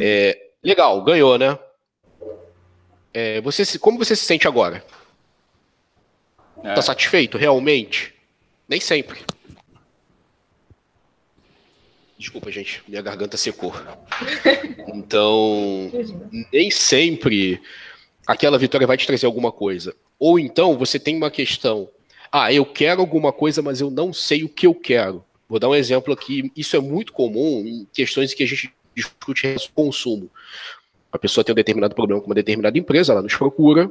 É, 0.00 0.50
legal, 0.64 1.02
ganhou, 1.04 1.36
né? 1.38 1.58
É, 3.12 3.40
você 3.42 3.64
se- 3.64 3.78
como 3.78 3.98
você 3.98 4.16
se 4.16 4.24
sente 4.24 4.48
agora? 4.48 4.82
né? 6.62 6.74
Tá 6.74 6.80
satisfeito, 6.82 7.36
realmente? 7.36 8.14
Nem 8.66 8.80
sempre. 8.80 9.20
Desculpa, 12.18 12.50
gente, 12.50 12.82
minha 12.88 13.02
garganta 13.02 13.36
secou. 13.36 13.74
Então, 14.88 15.90
nem 16.52 16.70
sempre 16.70 17.60
aquela 18.26 18.58
vitória 18.58 18.86
vai 18.86 18.96
te 18.96 19.06
trazer 19.06 19.26
alguma 19.26 19.52
coisa. 19.52 19.94
Ou 20.18 20.38
então 20.38 20.76
você 20.78 20.98
tem 20.98 21.16
uma 21.16 21.30
questão, 21.30 21.88
ah, 22.32 22.52
eu 22.52 22.64
quero 22.64 23.00
alguma 23.00 23.32
coisa, 23.32 23.60
mas 23.60 23.80
eu 23.80 23.90
não 23.90 24.12
sei 24.12 24.42
o 24.44 24.48
que 24.48 24.66
eu 24.66 24.74
quero. 24.74 25.22
Vou 25.48 25.60
dar 25.60 25.68
um 25.68 25.74
exemplo 25.74 26.12
aqui, 26.12 26.50
isso 26.56 26.74
é 26.74 26.80
muito 26.80 27.12
comum 27.12 27.64
em 27.66 27.86
questões 27.92 28.34
que 28.34 28.42
a 28.42 28.46
gente 28.46 28.72
discute 28.94 29.54
consumo. 29.74 30.30
A 31.12 31.18
pessoa 31.18 31.44
tem 31.44 31.52
um 31.52 31.56
determinado 31.56 31.94
problema 31.94 32.20
com 32.20 32.26
uma 32.26 32.34
determinada 32.34 32.76
empresa, 32.78 33.12
ela 33.12 33.22
nos 33.22 33.34
procura. 33.34 33.90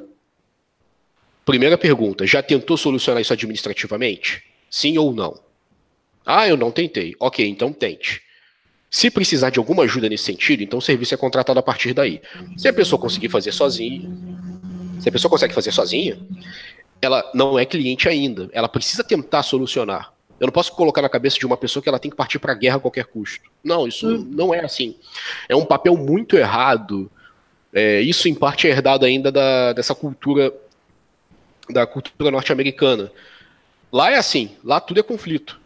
Primeira 1.45 1.77
pergunta, 1.77 2.25
já 2.25 2.41
tentou 2.41 2.75
solucionar 2.75 3.21
isso 3.21 3.31
administrativamente? 3.31 4.43
Sim 4.69 4.97
ou 4.97 5.13
não? 5.13 5.39
Ah, 6.25 6.47
eu 6.47 6.57
não 6.57 6.71
tentei. 6.71 7.15
Ok, 7.19 7.47
então 7.47 7.71
tente. 7.71 8.21
Se 8.89 9.11
precisar 9.11 9.49
de 9.49 9.59
alguma 9.59 9.83
ajuda 9.83 10.07
nesse 10.07 10.23
sentido, 10.23 10.63
então 10.63 10.79
o 10.79 10.81
serviço 10.81 11.13
é 11.13 11.17
contratado 11.17 11.59
a 11.59 11.63
partir 11.63 11.93
daí. 11.93 12.21
Se 12.57 12.67
a 12.67 12.73
pessoa 12.73 12.99
conseguir 12.99 13.29
fazer 13.29 13.51
sozinha, 13.51 14.09
se 14.99 15.09
a 15.09 15.11
pessoa 15.11 15.29
consegue 15.29 15.53
fazer 15.53 15.71
sozinha, 15.71 16.17
ela 17.01 17.29
não 17.33 17.59
é 17.59 17.65
cliente 17.65 18.07
ainda. 18.07 18.49
Ela 18.53 18.69
precisa 18.69 19.03
tentar 19.03 19.43
solucionar. 19.43 20.13
Eu 20.39 20.47
não 20.47 20.53
posso 20.53 20.71
colocar 20.73 21.01
na 21.01 21.09
cabeça 21.09 21.37
de 21.37 21.45
uma 21.45 21.57
pessoa 21.57 21.81
que 21.81 21.87
ela 21.87 21.99
tem 21.99 22.11
que 22.11 22.17
partir 22.17 22.39
para 22.39 22.53
a 22.53 22.55
guerra 22.55 22.77
a 22.77 22.79
qualquer 22.79 23.05
custo. 23.05 23.49
Não, 23.63 23.87
isso 23.87 24.17
não 24.29 24.53
é 24.53 24.63
assim. 24.63 24.95
É 25.47 25.55
um 25.55 25.65
papel 25.65 25.95
muito 25.95 26.35
errado. 26.35 27.09
É, 27.73 28.01
isso, 28.01 28.27
em 28.27 28.33
parte, 28.33 28.67
é 28.67 28.71
herdado 28.71 29.05
ainda 29.05 29.31
da, 29.31 29.73
dessa 29.73 29.93
cultura 29.93 30.53
da 31.69 31.85
cultura 31.85 32.31
norte-americana. 32.31 33.11
Lá 33.91 34.11
é 34.11 34.17
assim, 34.17 34.51
lá 34.63 34.79
tudo 34.79 34.99
é 34.99 35.03
conflito. 35.03 35.59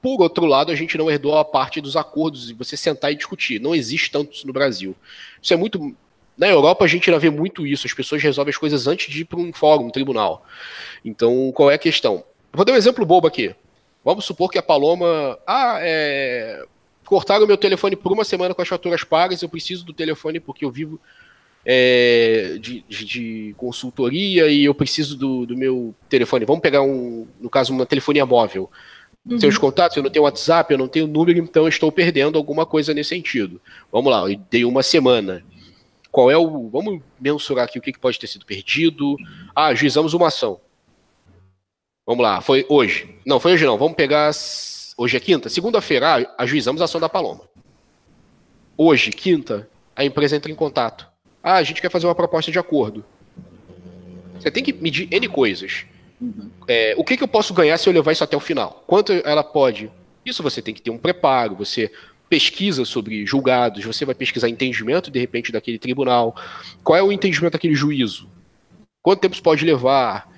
Por 0.00 0.20
outro 0.20 0.46
lado, 0.46 0.72
a 0.72 0.74
gente 0.74 0.96
não 0.96 1.10
herdou 1.10 1.36
a 1.36 1.44
parte 1.44 1.80
dos 1.80 1.96
acordos 1.96 2.50
e 2.50 2.54
você 2.54 2.76
sentar 2.76 3.12
e 3.12 3.14
discutir. 3.14 3.60
Não 3.60 3.74
existe 3.74 4.10
tanto 4.10 4.34
isso 4.34 4.46
no 4.46 4.52
Brasil. 4.52 4.94
Isso 5.42 5.52
é 5.52 5.56
muito. 5.56 5.94
Na 6.36 6.48
Europa, 6.48 6.84
a 6.84 6.88
gente 6.88 7.10
ainda 7.10 7.20
vê 7.20 7.28
muito 7.28 7.66
isso. 7.66 7.86
As 7.86 7.92
pessoas 7.92 8.22
resolvem 8.22 8.50
as 8.50 8.56
coisas 8.56 8.86
antes 8.86 9.12
de 9.12 9.22
ir 9.22 9.24
para 9.26 9.38
um 9.38 9.52
fórum, 9.52 9.86
um 9.86 9.90
tribunal. 9.90 10.46
Então, 11.04 11.52
qual 11.54 11.70
é 11.70 11.74
a 11.74 11.78
questão? 11.78 12.24
Vou 12.52 12.64
dar 12.64 12.72
um 12.72 12.76
exemplo 12.76 13.04
bobo 13.04 13.26
aqui. 13.26 13.54
Vamos 14.04 14.24
supor 14.24 14.50
que 14.50 14.58
a 14.58 14.62
Paloma. 14.62 15.38
Ah, 15.46 15.78
é. 15.80 16.64
Cortaram 17.04 17.46
meu 17.46 17.56
telefone 17.56 17.96
por 17.96 18.12
uma 18.12 18.24
semana 18.24 18.54
com 18.54 18.62
as 18.62 18.68
faturas 18.68 19.04
pagas. 19.04 19.42
Eu 19.42 19.48
preciso 19.48 19.84
do 19.84 19.92
telefone 19.92 20.40
porque 20.40 20.64
eu 20.64 20.70
vivo 20.70 20.98
é, 21.64 22.56
de, 22.58 22.82
de, 22.88 23.54
consultoria 23.56 24.48
e 24.48 24.64
eu 24.64 24.74
preciso 24.74 25.16
do, 25.16 25.44
do 25.44 25.56
meu 25.56 25.94
telefone. 26.08 26.44
Vamos 26.44 26.62
pegar 26.62 26.82
um, 26.82 27.26
no 27.40 27.50
caso, 27.50 27.72
uma 27.72 27.84
telefonia 27.84 28.24
móvel. 28.24 28.70
Seus 29.38 29.58
contatos, 29.58 29.96
eu 29.96 30.02
não 30.02 30.10
tenho 30.10 30.24
WhatsApp, 30.24 30.72
eu 30.72 30.78
não 30.78 30.88
tenho 30.88 31.06
número, 31.06 31.38
então 31.38 31.64
eu 31.64 31.68
estou 31.68 31.92
perdendo 31.92 32.38
alguma 32.38 32.64
coisa 32.64 32.94
nesse 32.94 33.10
sentido. 33.10 33.60
Vamos 33.92 34.10
lá, 34.10 34.30
eu 34.30 34.40
dei 34.50 34.64
uma 34.64 34.82
semana. 34.82 35.44
Qual 36.10 36.30
é 36.30 36.36
o. 36.36 36.68
Vamos 36.68 37.00
mensurar 37.20 37.66
aqui 37.66 37.78
o 37.78 37.82
que 37.82 37.96
pode 37.98 38.18
ter 38.18 38.26
sido 38.26 38.44
perdido. 38.44 39.16
Ah, 39.54 39.66
ajuizamos 39.66 40.14
uma 40.14 40.28
ação. 40.28 40.60
Vamos 42.06 42.22
lá, 42.22 42.40
foi 42.40 42.66
hoje. 42.68 43.14
Não, 43.24 43.38
foi 43.38 43.52
hoje 43.52 43.64
não. 43.64 43.78
Vamos 43.78 43.94
pegar. 43.94 44.32
Hoje 44.96 45.16
é 45.16 45.20
quinta? 45.20 45.48
Segunda-feira, 45.48 46.16
ah, 46.16 46.34
ajuizamos 46.42 46.80
a 46.82 46.86
ação 46.86 47.00
da 47.00 47.08
Paloma. 47.08 47.42
Hoje, 48.76 49.10
quinta, 49.10 49.68
a 49.94 50.04
empresa 50.04 50.34
entra 50.34 50.50
em 50.50 50.54
contato. 50.54 51.06
Ah, 51.42 51.56
a 51.56 51.62
gente 51.62 51.80
quer 51.80 51.90
fazer 51.90 52.06
uma 52.06 52.14
proposta 52.14 52.50
de 52.50 52.58
acordo. 52.58 53.04
Você 54.34 54.50
tem 54.50 54.64
que 54.64 54.72
medir 54.72 55.06
N 55.12 55.28
coisas. 55.28 55.84
É, 56.68 56.94
o 56.96 57.04
que, 57.04 57.16
que 57.16 57.22
eu 57.22 57.28
posso 57.28 57.54
ganhar 57.54 57.78
se 57.78 57.88
eu 57.88 57.92
levar 57.92 58.12
isso 58.12 58.24
até 58.24 58.36
o 58.36 58.40
final? 58.40 58.84
Quanto 58.86 59.12
ela 59.12 59.42
pode? 59.42 59.90
Isso 60.24 60.42
você 60.42 60.60
tem 60.60 60.74
que 60.74 60.82
ter 60.82 60.90
um 60.90 60.98
preparo, 60.98 61.56
você 61.56 61.90
pesquisa 62.28 62.84
sobre 62.84 63.26
julgados, 63.26 63.84
você 63.84 64.04
vai 64.04 64.14
pesquisar 64.14 64.48
entendimento, 64.48 65.10
de 65.10 65.18
repente, 65.18 65.50
daquele 65.50 65.78
tribunal. 65.78 66.36
Qual 66.84 66.96
é 66.96 67.02
o 67.02 67.10
entendimento 67.10 67.54
daquele 67.54 67.74
juízo? 67.74 68.28
Quanto 69.02 69.20
tempo 69.20 69.34
isso 69.34 69.42
pode 69.42 69.64
levar? 69.64 70.30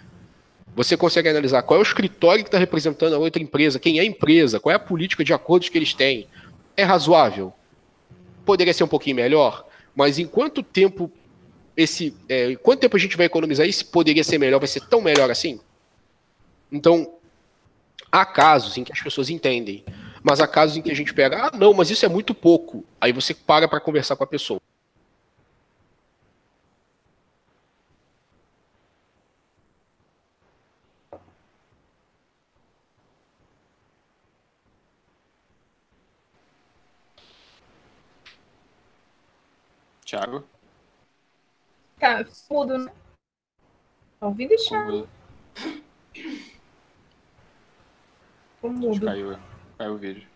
Você 0.75 0.97
consegue 0.97 1.29
analisar 1.29 1.63
qual 1.63 1.79
é 1.79 1.81
o 1.81 1.83
escritório 1.83 2.43
que 2.43 2.49
está 2.49 2.59
representando 2.59 3.15
a 3.15 3.19
outra 3.19 3.43
empresa, 3.43 3.79
quem 3.79 3.99
é 3.99 4.03
a 4.03 4.07
empresa, 4.07 4.59
qual 4.59 4.73
é 4.73 4.77
a 4.77 4.79
política 4.79 5.23
de 5.23 5.35
acordos 5.35 5.69
que 5.69 5.77
eles 5.77 5.93
têm. 5.93 6.27
É 6.75 6.83
razoável? 6.83 7.53
Poderia 8.47 8.73
ser 8.73 8.85
um 8.85 8.89
pouquinho 8.89 9.17
melhor, 9.17 9.67
mas 9.95 10.19
em 10.19 10.27
quanto 10.27 10.63
tempo 10.63 11.13
esse. 11.77 12.15
É, 12.27 12.57
quanto 12.57 12.81
tempo 12.81 12.97
a 12.97 13.01
gente 13.01 13.19
vai 13.19 13.27
economizar 13.27 13.67
isso? 13.67 13.85
Poderia 13.87 14.25
ser 14.25 14.39
melhor, 14.39 14.59
vai 14.59 14.69
ser 14.69 14.81
tão 14.81 15.03
melhor 15.03 15.31
assim? 15.31 15.61
Então, 16.73 17.19
há 18.11 18.25
casos 18.25 18.79
em 18.79 18.85
que 18.85 18.93
as 18.93 19.01
pessoas 19.01 19.29
entendem, 19.29 19.85
mas 20.23 20.41
há 20.41 20.49
casos 20.49 20.77
em 20.77 20.83
que 20.83 20.91
a 20.91 20.95
gente 20.95 21.13
pega, 21.13 21.49
ah, 21.49 21.51
não, 21.57 21.75
mas 21.75 21.91
isso 21.91 22.07
é 22.07 22.09
muito 22.09 22.35
pouco. 22.35 22.83
Aí 22.99 23.13
você 23.13 23.35
para 23.35 23.69
para 23.69 23.79
conversar 23.79 24.17
com 24.17 24.25
a 24.25 24.27
pessoa. 24.27 24.59
Thiago? 40.07 40.45
Tá, 41.99 42.25
mudo, 42.51 42.79
né? 42.79 42.93
Tá 44.19 44.27
ouvindo, 44.27 44.55
Thiago? 44.57 45.07
Como 48.63 48.77
Ficou 48.77 48.91
mudo. 48.95 49.07
caiu, 49.07 49.37
caiu 49.77 49.93
o 49.93 49.99
vídeo. 49.99 50.27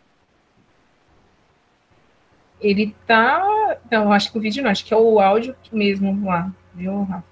Ele 2.61 2.95
tá. 3.07 3.79
Não, 3.91 4.13
acho 4.13 4.31
que 4.33 4.37
o 4.39 4.41
vídeo 4.41 4.63
não, 4.63 4.71
acho 4.71 4.85
que 4.85 4.93
é 4.93 4.97
o 4.97 5.21
áudio 5.21 5.57
mesmo 5.73 6.27
lá, 6.27 6.53
viu, 6.75 7.03
Rafa? 7.05 7.27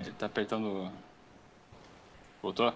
Ele 0.00 0.12
tá 0.12 0.26
apertando. 0.26 0.90
Voltou? 2.42 2.72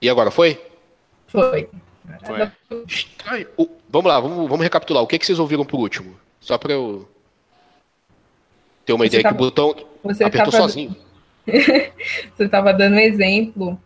E 0.00 0.08
agora 0.08 0.30
foi? 0.30 0.60
Foi. 1.26 1.68
Foi. 2.24 3.48
O- 3.56 3.68
vamos 3.88 4.08
lá, 4.10 4.18
vamos, 4.20 4.48
vamos 4.48 4.60
recapitular. 4.62 5.02
O 5.02 5.06
que, 5.06 5.18
que 5.18 5.24
vocês 5.26 5.38
ouviram 5.38 5.64
por 5.64 5.78
último? 5.78 6.16
Só 6.40 6.58
pra 6.58 6.72
eu 6.72 7.08
ter 8.84 8.92
uma 8.92 9.04
Você 9.04 9.08
ideia 9.08 9.22
tava- 9.22 9.34
que 9.36 9.42
o 9.42 9.44
botão 9.46 9.74
Você 10.04 10.24
apertou 10.24 10.52
tava- 10.52 10.62
sozinho. 10.68 10.96
Você 11.46 12.44
estava 12.44 12.72
dando 12.72 12.94
um 12.96 13.00
exemplo 13.00 13.80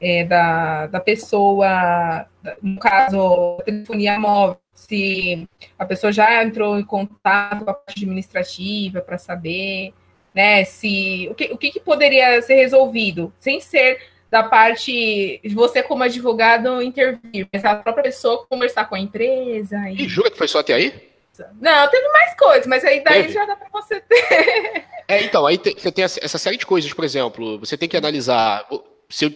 é, 0.00 0.24
da, 0.24 0.86
da 0.86 1.00
pessoa, 1.00 2.26
no 2.62 2.78
caso, 2.78 3.58
telefonia 3.64 4.18
móvel, 4.18 4.58
se 4.74 5.48
a 5.78 5.84
pessoa 5.84 6.12
já 6.12 6.42
entrou 6.44 6.78
em 6.78 6.84
contato 6.84 7.64
com 7.64 7.70
a 7.70 7.74
parte 7.74 8.04
administrativa 8.04 9.00
para 9.00 9.18
saber, 9.18 9.92
né, 10.34 10.62
se 10.64 11.28
o 11.30 11.34
que, 11.34 11.44
o 11.52 11.58
que, 11.58 11.70
que 11.70 11.80
poderia 11.80 12.40
ser 12.42 12.54
resolvido, 12.54 13.32
sem 13.40 13.60
ser 13.60 13.98
da 14.30 14.42
parte 14.42 15.40
de 15.42 15.54
você 15.54 15.82
como 15.82 16.02
advogado 16.04 16.80
intervir, 16.82 17.48
mas 17.52 17.64
a 17.64 17.74
própria 17.76 18.04
pessoa 18.04 18.46
conversar 18.46 18.84
com 18.88 18.94
a 18.94 19.00
empresa. 19.00 19.76
E... 19.90 20.02
Ih, 20.02 20.08
jura 20.08 20.30
que 20.30 20.36
foi 20.38 20.46
só 20.46 20.60
até 20.60 20.74
aí? 20.74 21.07
Não, 21.60 21.88
teve 21.90 22.08
mais 22.08 22.34
coisas, 22.36 22.66
mas 22.66 22.84
aí 22.84 23.02
daí 23.02 23.22
Teve? 23.22 23.34
já 23.34 23.44
dá 23.46 23.56
para 23.56 23.68
você 23.70 24.00
ter. 24.00 24.84
É, 25.06 25.22
então, 25.22 25.46
aí 25.46 25.56
você 25.58 25.90
tem 25.92 26.04
essa 26.04 26.38
série 26.38 26.56
de 26.56 26.66
coisas, 26.66 26.92
por 26.92 27.04
exemplo, 27.04 27.58
você 27.58 27.76
tem 27.76 27.88
que 27.88 27.96
analisar. 27.96 28.66
Se 29.08 29.24
eu, 29.26 29.30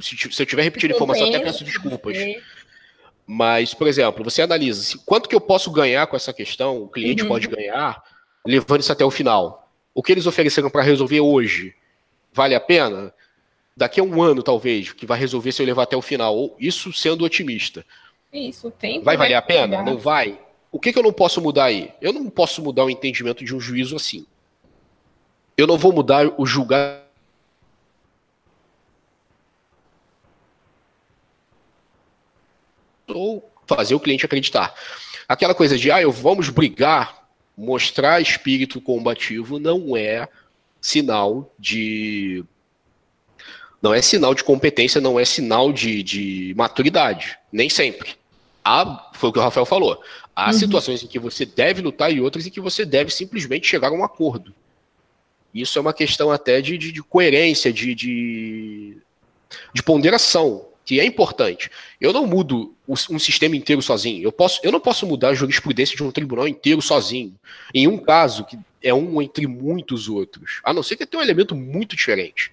se 0.00 0.16
se 0.16 0.42
eu 0.42 0.46
tiver 0.46 0.62
repetindo 0.62 0.90
informação, 0.92 1.28
até 1.28 1.38
peço 1.38 1.62
desculpas. 1.64 2.16
Mas, 3.26 3.72
por 3.72 3.86
exemplo, 3.86 4.24
você 4.24 4.42
analisa 4.42 4.82
se- 4.82 4.98
quanto 5.04 5.28
que 5.28 5.34
eu 5.34 5.40
posso 5.40 5.70
ganhar 5.70 6.06
com 6.06 6.16
essa 6.16 6.32
questão, 6.32 6.82
o 6.82 6.88
cliente 6.88 7.22
Uhum. 7.22 7.28
pode 7.28 7.46
ganhar, 7.46 8.02
levando 8.44 8.80
isso 8.80 8.92
até 8.92 9.04
o 9.04 9.10
final. 9.10 9.70
O 9.94 10.02
que 10.02 10.10
eles 10.12 10.26
ofereceram 10.26 10.68
para 10.70 10.82
resolver 10.82 11.20
hoje 11.20 11.74
vale 12.32 12.54
a 12.54 12.60
pena? 12.60 13.12
Daqui 13.76 14.00
a 14.00 14.02
um 14.02 14.22
ano, 14.22 14.42
talvez, 14.42 14.92
que 14.92 15.06
vai 15.06 15.18
resolver 15.18 15.52
se 15.52 15.62
eu 15.62 15.66
levar 15.66 15.84
até 15.84 15.96
o 15.96 16.02
final. 16.02 16.54
Isso 16.58 16.92
sendo 16.92 17.24
otimista. 17.24 17.86
Isso, 18.32 18.70
tem. 18.72 19.00
Vai 19.02 19.16
valer 19.16 19.34
a 19.34 19.42
pena? 19.42 19.82
Não 19.82 19.96
vai? 19.96 20.38
O 20.72 20.80
que, 20.80 20.90
que 20.90 20.98
eu 20.98 21.02
não 21.02 21.12
posso 21.12 21.38
mudar 21.42 21.64
aí? 21.64 21.92
Eu 22.00 22.14
não 22.14 22.30
posso 22.30 22.62
mudar 22.62 22.86
o 22.86 22.90
entendimento 22.90 23.44
de 23.44 23.54
um 23.54 23.60
juízo 23.60 23.94
assim. 23.94 24.26
Eu 25.54 25.66
não 25.66 25.76
vou 25.76 25.92
mudar 25.92 26.32
o 26.38 26.46
julgar. 26.46 27.06
Ou 33.06 33.46
fazer 33.66 33.94
o 33.94 34.00
cliente 34.00 34.24
acreditar. 34.24 34.74
Aquela 35.28 35.54
coisa 35.54 35.76
de, 35.76 35.90
ah, 35.90 36.00
eu 36.00 36.10
vamos 36.10 36.48
brigar, 36.48 37.28
mostrar 37.54 38.22
espírito 38.22 38.80
combativo 38.80 39.58
não 39.58 39.94
é 39.94 40.26
sinal 40.80 41.52
de. 41.58 42.42
Não 43.82 43.92
é 43.92 44.00
sinal 44.00 44.34
de 44.34 44.42
competência, 44.42 45.02
não 45.02 45.20
é 45.20 45.24
sinal 45.26 45.70
de, 45.70 46.02
de 46.02 46.54
maturidade. 46.56 47.38
Nem 47.52 47.68
sempre. 47.68 48.21
Há, 48.64 49.10
foi 49.14 49.30
o 49.30 49.32
que 49.32 49.38
o 49.38 49.42
Rafael 49.42 49.66
falou. 49.66 50.00
Há 50.34 50.46
Uhum. 50.46 50.52
situações 50.52 51.02
em 51.02 51.06
que 51.06 51.18
você 51.18 51.44
deve 51.44 51.82
lutar 51.82 52.12
e 52.12 52.20
outras 52.20 52.46
em 52.46 52.50
que 52.50 52.60
você 52.60 52.84
deve 52.84 53.10
simplesmente 53.12 53.66
chegar 53.66 53.88
a 53.88 53.92
um 53.92 54.04
acordo. 54.04 54.54
Isso 55.54 55.78
é 55.78 55.82
uma 55.82 55.92
questão 55.92 56.30
até 56.30 56.60
de, 56.60 56.78
de, 56.78 56.92
de 56.92 57.02
coerência, 57.02 57.72
de, 57.72 57.94
de, 57.94 58.96
de 59.74 59.82
ponderação, 59.82 60.66
que 60.84 60.98
é 60.98 61.04
importante. 61.04 61.70
Eu 62.00 62.12
não 62.12 62.26
mudo 62.26 62.74
um 62.88 63.18
sistema 63.18 63.54
inteiro 63.54 63.82
sozinho. 63.82 64.22
Eu, 64.22 64.32
posso, 64.32 64.60
eu 64.62 64.72
não 64.72 64.80
posso 64.80 65.06
mudar 65.06 65.28
a 65.28 65.34
jurisprudência 65.34 65.94
de 65.94 66.02
um 66.02 66.10
tribunal 66.10 66.48
inteiro 66.48 66.80
sozinho. 66.80 67.34
Em 67.74 67.86
um 67.86 67.98
caso, 67.98 68.44
que 68.44 68.58
é 68.82 68.92
um 68.94 69.20
entre 69.20 69.46
muitos 69.46 70.08
outros. 70.08 70.60
A 70.64 70.72
não 70.72 70.82
ser 70.82 70.96
que 70.96 71.06
tenha 71.06 71.20
um 71.20 71.24
elemento 71.24 71.54
muito 71.54 71.94
diferente. 71.94 72.50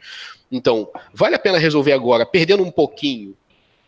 Então, 0.51 0.89
vale 1.13 1.35
a 1.35 1.39
pena 1.39 1.57
resolver 1.57 1.93
agora, 1.93 2.25
perdendo 2.25 2.63
um 2.63 2.71
pouquinho, 2.71 3.35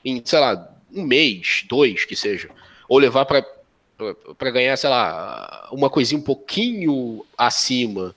em, 0.05 0.21
sei 0.23 0.39
lá, 0.39 0.70
um 0.93 1.03
mês, 1.03 1.63
dois, 1.67 2.05
que 2.05 2.15
seja. 2.15 2.49
Ou 2.87 2.97
levar 2.97 3.25
para 3.25 4.51
ganhar, 4.51 4.75
sei 4.77 4.89
lá, 4.89 5.69
uma 5.71 5.89
coisinha 5.89 6.19
um 6.19 6.23
pouquinho 6.23 7.25
acima. 7.37 8.15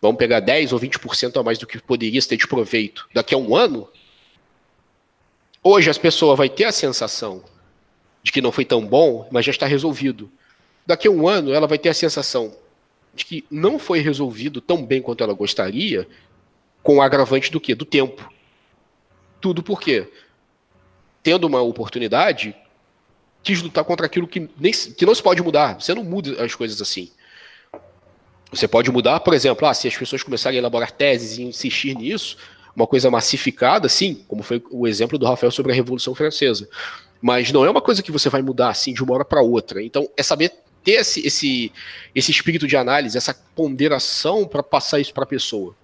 Vamos 0.00 0.18
pegar 0.18 0.40
10 0.40 0.72
ou 0.72 0.80
20% 0.80 1.40
a 1.40 1.42
mais 1.42 1.58
do 1.58 1.66
que 1.66 1.80
poderia 1.80 2.20
ter 2.20 2.36
de 2.36 2.46
proveito 2.46 3.08
daqui 3.14 3.34
a 3.34 3.38
um 3.38 3.56
ano. 3.56 3.88
Hoje 5.62 5.88
as 5.88 5.96
pessoas 5.96 6.36
vai 6.36 6.48
ter 6.48 6.64
a 6.64 6.72
sensação 6.72 7.42
de 8.22 8.30
que 8.30 8.42
não 8.42 8.52
foi 8.52 8.64
tão 8.64 8.84
bom, 8.84 9.26
mas 9.30 9.46
já 9.46 9.50
está 9.50 9.66
resolvido. 9.66 10.30
Daqui 10.86 11.08
a 11.08 11.10
um 11.10 11.26
ano 11.26 11.54
ela 11.54 11.66
vai 11.66 11.78
ter 11.78 11.88
a 11.88 11.94
sensação 11.94 12.54
de 13.14 13.24
que 13.24 13.44
não 13.50 13.78
foi 13.78 14.00
resolvido 14.00 14.60
tão 14.60 14.84
bem 14.84 15.00
quanto 15.00 15.22
ela 15.24 15.32
gostaria, 15.32 16.06
com 16.82 16.96
o 16.96 17.02
agravante 17.02 17.50
do 17.50 17.60
quê? 17.60 17.74
Do 17.74 17.86
tempo. 17.86 18.30
Tudo 19.40 19.62
por 19.62 19.80
quê? 19.80 20.10
Tendo 21.24 21.48
uma 21.48 21.60
oportunidade, 21.60 22.54
quis 23.42 23.60
lutar 23.60 23.82
contra 23.84 24.06
aquilo 24.06 24.28
que, 24.28 24.48
nem, 24.56 24.72
que 24.72 25.04
não 25.04 25.14
se 25.14 25.22
pode 25.22 25.42
mudar. 25.42 25.80
Você 25.80 25.92
não 25.92 26.04
muda 26.04 26.44
as 26.44 26.54
coisas 26.54 26.80
assim. 26.80 27.10
Você 28.52 28.68
pode 28.68 28.90
mudar, 28.92 29.18
por 29.18 29.34
exemplo, 29.34 29.66
ah, 29.66 29.74
se 29.74 29.88
as 29.88 29.96
pessoas 29.96 30.22
começarem 30.22 30.58
a 30.58 30.60
elaborar 30.60 30.92
teses 30.92 31.38
e 31.38 31.42
insistir 31.42 31.96
nisso, 31.96 32.36
uma 32.76 32.86
coisa 32.86 33.10
massificada, 33.10 33.88
sim, 33.88 34.24
como 34.28 34.42
foi 34.42 34.62
o 34.70 34.86
exemplo 34.86 35.18
do 35.18 35.26
Rafael 35.26 35.50
sobre 35.50 35.72
a 35.72 35.74
Revolução 35.74 36.14
Francesa. 36.14 36.68
Mas 37.20 37.50
não 37.50 37.64
é 37.64 37.70
uma 37.70 37.80
coisa 37.80 38.02
que 38.02 38.12
você 38.12 38.28
vai 38.28 38.42
mudar 38.42 38.68
assim 38.68 38.92
de 38.92 39.02
uma 39.02 39.14
hora 39.14 39.24
para 39.24 39.42
outra. 39.42 39.82
Então, 39.82 40.08
é 40.16 40.22
saber 40.22 40.52
ter 40.84 40.92
esse, 40.92 41.26
esse, 41.26 41.72
esse 42.14 42.30
espírito 42.30 42.66
de 42.66 42.76
análise, 42.76 43.16
essa 43.16 43.34
ponderação 43.56 44.46
para 44.46 44.62
passar 44.62 45.00
isso 45.00 45.14
para 45.14 45.24
a 45.24 45.26
pessoa. 45.26 45.74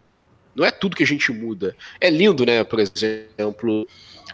Não 0.55 0.65
é 0.65 0.71
tudo 0.71 0.95
que 0.95 1.03
a 1.03 1.07
gente 1.07 1.33
muda. 1.33 1.75
É 2.01 2.11
lindo, 2.11 2.45
né? 2.45 2.63
Por 2.63 2.79
exemplo, 2.79 3.89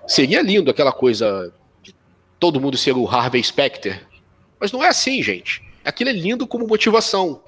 seria 0.06 0.42
lindo 0.42 0.70
aquela 0.70 0.92
coisa 0.92 1.52
de 1.82 1.94
todo 2.38 2.60
mundo 2.60 2.76
ser 2.76 2.92
o 2.96 3.08
Harvey 3.08 3.42
Specter. 3.42 4.06
Mas 4.60 4.72
não 4.72 4.82
é 4.82 4.88
assim, 4.88 5.22
gente. 5.22 5.62
Aquilo 5.84 6.10
é 6.10 6.12
lindo 6.12 6.46
como 6.46 6.66
motivação. 6.66 7.42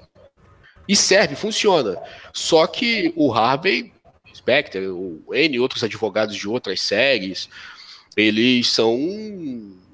E 0.87 0.95
serve, 0.95 1.35
funciona. 1.35 1.97
Só 2.33 2.65
que 2.65 3.13
o 3.15 3.31
Harvey 3.33 3.93
Specter, 4.33 4.91
o 4.93 5.23
N 5.33 5.59
outros 5.59 5.83
advogados 5.83 6.35
de 6.35 6.47
outras 6.47 6.81
séries, 6.81 7.49
eles 8.15 8.69
são 8.69 8.97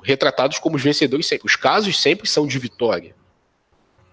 retratados 0.03 0.59
como 0.59 0.75
os 0.75 0.83
vencedores 0.83 1.25
sempre. 1.25 1.47
Os 1.47 1.55
casos 1.55 1.99
sempre 1.99 2.29
são 2.29 2.47
de 2.47 2.59
vitória. 2.59 3.15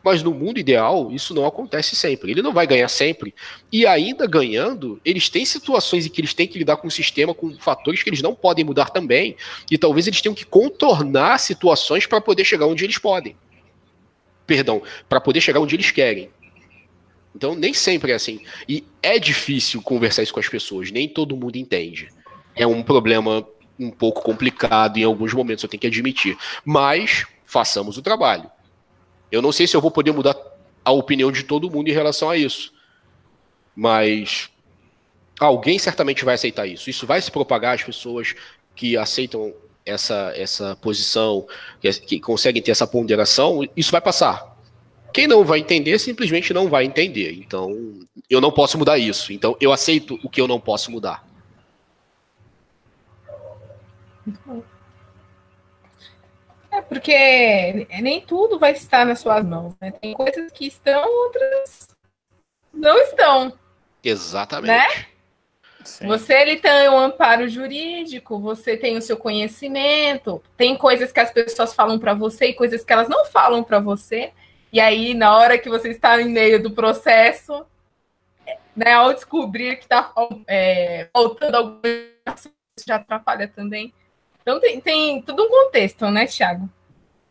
Mas 0.05 0.23
no 0.23 0.35
mundo 0.35 0.59
ideal, 0.59 1.11
isso 1.13 1.33
não 1.33 1.47
acontece 1.47 1.95
sempre. 1.95 2.31
Ele 2.31 2.43
não 2.43 2.53
vai 2.53 2.67
ganhar 2.67 2.89
sempre. 2.89 3.35
E 3.71 3.87
ainda 3.87 4.27
ganhando, 4.27 5.01
eles 5.05 5.29
têm 5.29 5.45
situações 5.45 6.07
em 6.07 6.09
que 6.09 6.21
eles 6.21 6.35
têm 6.35 6.49
que 6.49 6.59
lidar 6.59 6.77
com 6.77 6.89
o 6.89 6.91
sistema, 6.91 7.33
com 7.33 7.57
fatores 7.59 8.03
que 8.03 8.11
eles 8.11 8.23
não 8.23 8.35
podem 8.35 8.65
mudar 8.65 8.91
também. 8.91 9.37
E 9.71 9.79
talvez 9.79 10.07
eles 10.07 10.21
tenham 10.21 10.35
que 10.35 10.45
contornar 10.45 11.39
situações 11.39 12.07
para 12.07 12.21
poder 12.21 12.45
chegar 12.45 12.67
onde 12.67 12.85
eles 12.85 12.99
podem. 12.99 13.37
Perdão, 14.47 14.83
para 15.09 15.21
poder 15.21 15.41
chegar 15.41 15.61
onde 15.61 15.77
eles 15.77 15.91
querem. 15.91 16.31
Então, 17.35 17.55
nem 17.55 17.73
sempre 17.73 18.13
é 18.13 18.15
assim. 18.15 18.41
E 18.69 18.85
é 19.03 19.19
difícil 19.19 19.81
conversar 19.81 20.23
isso 20.23 20.35
com 20.35 20.41
as 20.41 20.49
pessoas, 20.49 20.91
nem 20.91 21.09
todo 21.09 21.37
mundo 21.37 21.57
entende. 21.57 22.09
É 22.55 22.67
um 22.67 22.83
problema 22.83 23.47
um 23.79 23.91
pouco 23.91 24.23
complicado 24.23 24.99
em 24.99 25.05
alguns 25.05 25.33
momentos, 25.33 25.63
eu 25.63 25.69
tenho 25.69 25.81
que 25.81 25.87
admitir. 25.87 26.37
Mas 26.65 27.25
façamos 27.47 27.97
o 27.97 28.03
trabalho. 28.03 28.51
Eu 29.33 29.41
não 29.41 29.51
sei 29.51 29.67
se 29.67 29.75
eu 29.75 29.81
vou 29.81 29.91
poder 29.91 30.13
mudar 30.13 30.37
a 30.85 30.93
opinião 30.93 31.33
de 31.33 31.43
todo 31.43 31.71
mundo 31.71 31.89
em 31.89 31.93
relação 31.93 32.29
a 32.29 32.37
isso. 32.37 32.73
Mas 33.75 34.51
alguém 35.41 35.79
certamente 35.79 36.25
vai 36.25 36.35
aceitar 36.35 36.67
isso. 36.67 36.91
Isso 36.91 37.07
vai 37.07 37.21
se 37.21 37.31
propagar 37.31 37.75
às 37.75 37.83
pessoas 37.83 38.35
que 38.75 38.97
aceitam 38.97 39.55
essa, 39.85 40.33
essa 40.37 40.77
posição, 40.77 41.47
que, 41.81 41.93
que 41.93 42.21
conseguem 42.21 42.63
ter 42.63 42.71
essa 42.71 42.87
ponderação, 42.87 43.61
isso 43.77 43.91
vai 43.91 44.01
passar. 44.01 44.53
Quem 45.13 45.27
não 45.27 45.45
vai 45.45 45.59
entender, 45.59 45.99
simplesmente 45.99 46.55
não 46.55 46.69
vai 46.69 46.85
entender. 46.85 47.33
Então, 47.35 47.71
eu 48.31 48.41
não 48.41 48.51
posso 48.51 48.79
mudar 48.79 48.99
isso. 48.99 49.33
Então, 49.33 49.57
eu 49.61 49.73
aceito 49.73 50.19
o 50.23 50.29
que 50.29 50.41
eu 50.41 50.49
não 50.49 50.61
posso 50.61 50.91
mudar. 50.91 51.27
É 56.73 56.81
porque 56.81 57.87
nem 58.01 58.23
tudo 58.23 58.59
vai 58.59 58.73
estar 58.73 59.05
nas 59.05 59.21
suas 59.21 59.45
mãos, 59.45 59.75
né? 59.79 59.91
Tem 59.91 60.15
coisas 60.15 60.51
que 60.51 60.67
estão, 60.67 61.07
outras 61.07 61.89
não 62.73 62.97
estão. 62.99 63.53
Exatamente. 64.03 64.69
Né? 64.69 65.07
Sim. 65.85 66.07
Você 66.07 66.33
ele 66.33 66.57
tem 66.57 66.89
um 66.89 66.99
amparo 66.99 67.47
jurídico, 67.49 68.39
você 68.39 68.77
tem 68.77 68.97
o 68.97 69.03
seu 69.03 69.17
conhecimento, 69.17 70.43
tem 70.57 70.77
coisas 70.77 71.13
que 71.13 71.21
as 71.21 71.31
pessoas 71.31 71.75
falam 71.75 71.99
para 71.99 72.15
você 72.15 72.47
e 72.47 72.55
coisas 72.55 72.85
que 72.85 72.93
elas 72.93 73.09
não 73.09 73.27
falam 73.27 73.63
para 73.63 73.79
você. 73.79 74.33
E 74.73 74.81
aí, 74.81 75.13
na 75.13 75.37
hora 75.37 75.59
que 75.59 75.69
você 75.69 75.91
está 75.91 76.21
em 76.23 76.31
meio 76.31 76.63
do 76.63 76.71
processo, 76.71 77.67
né, 78.75 78.93
ao 78.93 79.13
descobrir 79.13 79.77
que 79.77 79.83
está 79.83 80.11
é, 80.47 81.09
faltando 81.13 81.57
alguma 81.57 81.81
coisa, 81.83 82.51
já 82.87 82.97
atrapalha 82.97 83.47
também. 83.49 83.93
Então 84.43 84.61
tem, 84.61 84.81
tem 84.81 85.23
tudo 85.23 85.45
um 85.45 85.49
contexto, 85.49 86.11
né, 86.11 86.27
Thiago? 86.27 86.69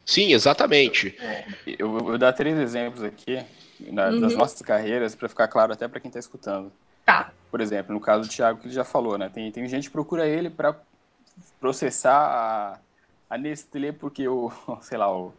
Sim, 0.06 0.34
exatamente. 0.34 1.16
É. 1.22 1.46
Eu 1.66 1.92
vou 1.92 2.18
dar 2.18 2.34
três 2.34 2.58
exemplos 2.58 3.04
aqui 3.04 3.44
na, 3.80 4.10
uhum. 4.10 4.22
das 4.22 4.36
nossas 4.36 4.62
carreiras 4.62 5.16
para 5.16 5.30
ficar 5.30 5.48
claro 5.48 5.74
até 5.74 5.88
para 5.88 6.00
quem 6.00 6.10
está 6.10 6.20
escutando. 6.20 6.72
Tá. 7.06 7.32
Por 7.50 7.62
exemplo, 7.62 7.94
no 7.94 8.00
caso 8.00 8.28
do 8.28 8.32
Thiago, 8.32 8.60
que 8.60 8.68
ele 8.68 8.74
já 8.74 8.84
falou, 8.84 9.18
né? 9.18 9.30
Tem, 9.30 9.52
tem 9.52 9.68
gente 9.68 9.86
que 9.86 9.92
procura 9.92 10.28
ele 10.28 10.50
para 10.50 10.76
processar 11.60 12.18
a, 12.18 12.80
a 13.30 13.38
Nestlé 13.38 13.92
porque 13.92 14.28
o, 14.28 14.52
sei 14.82 14.98
lá, 14.98 15.16
o, 15.16 15.34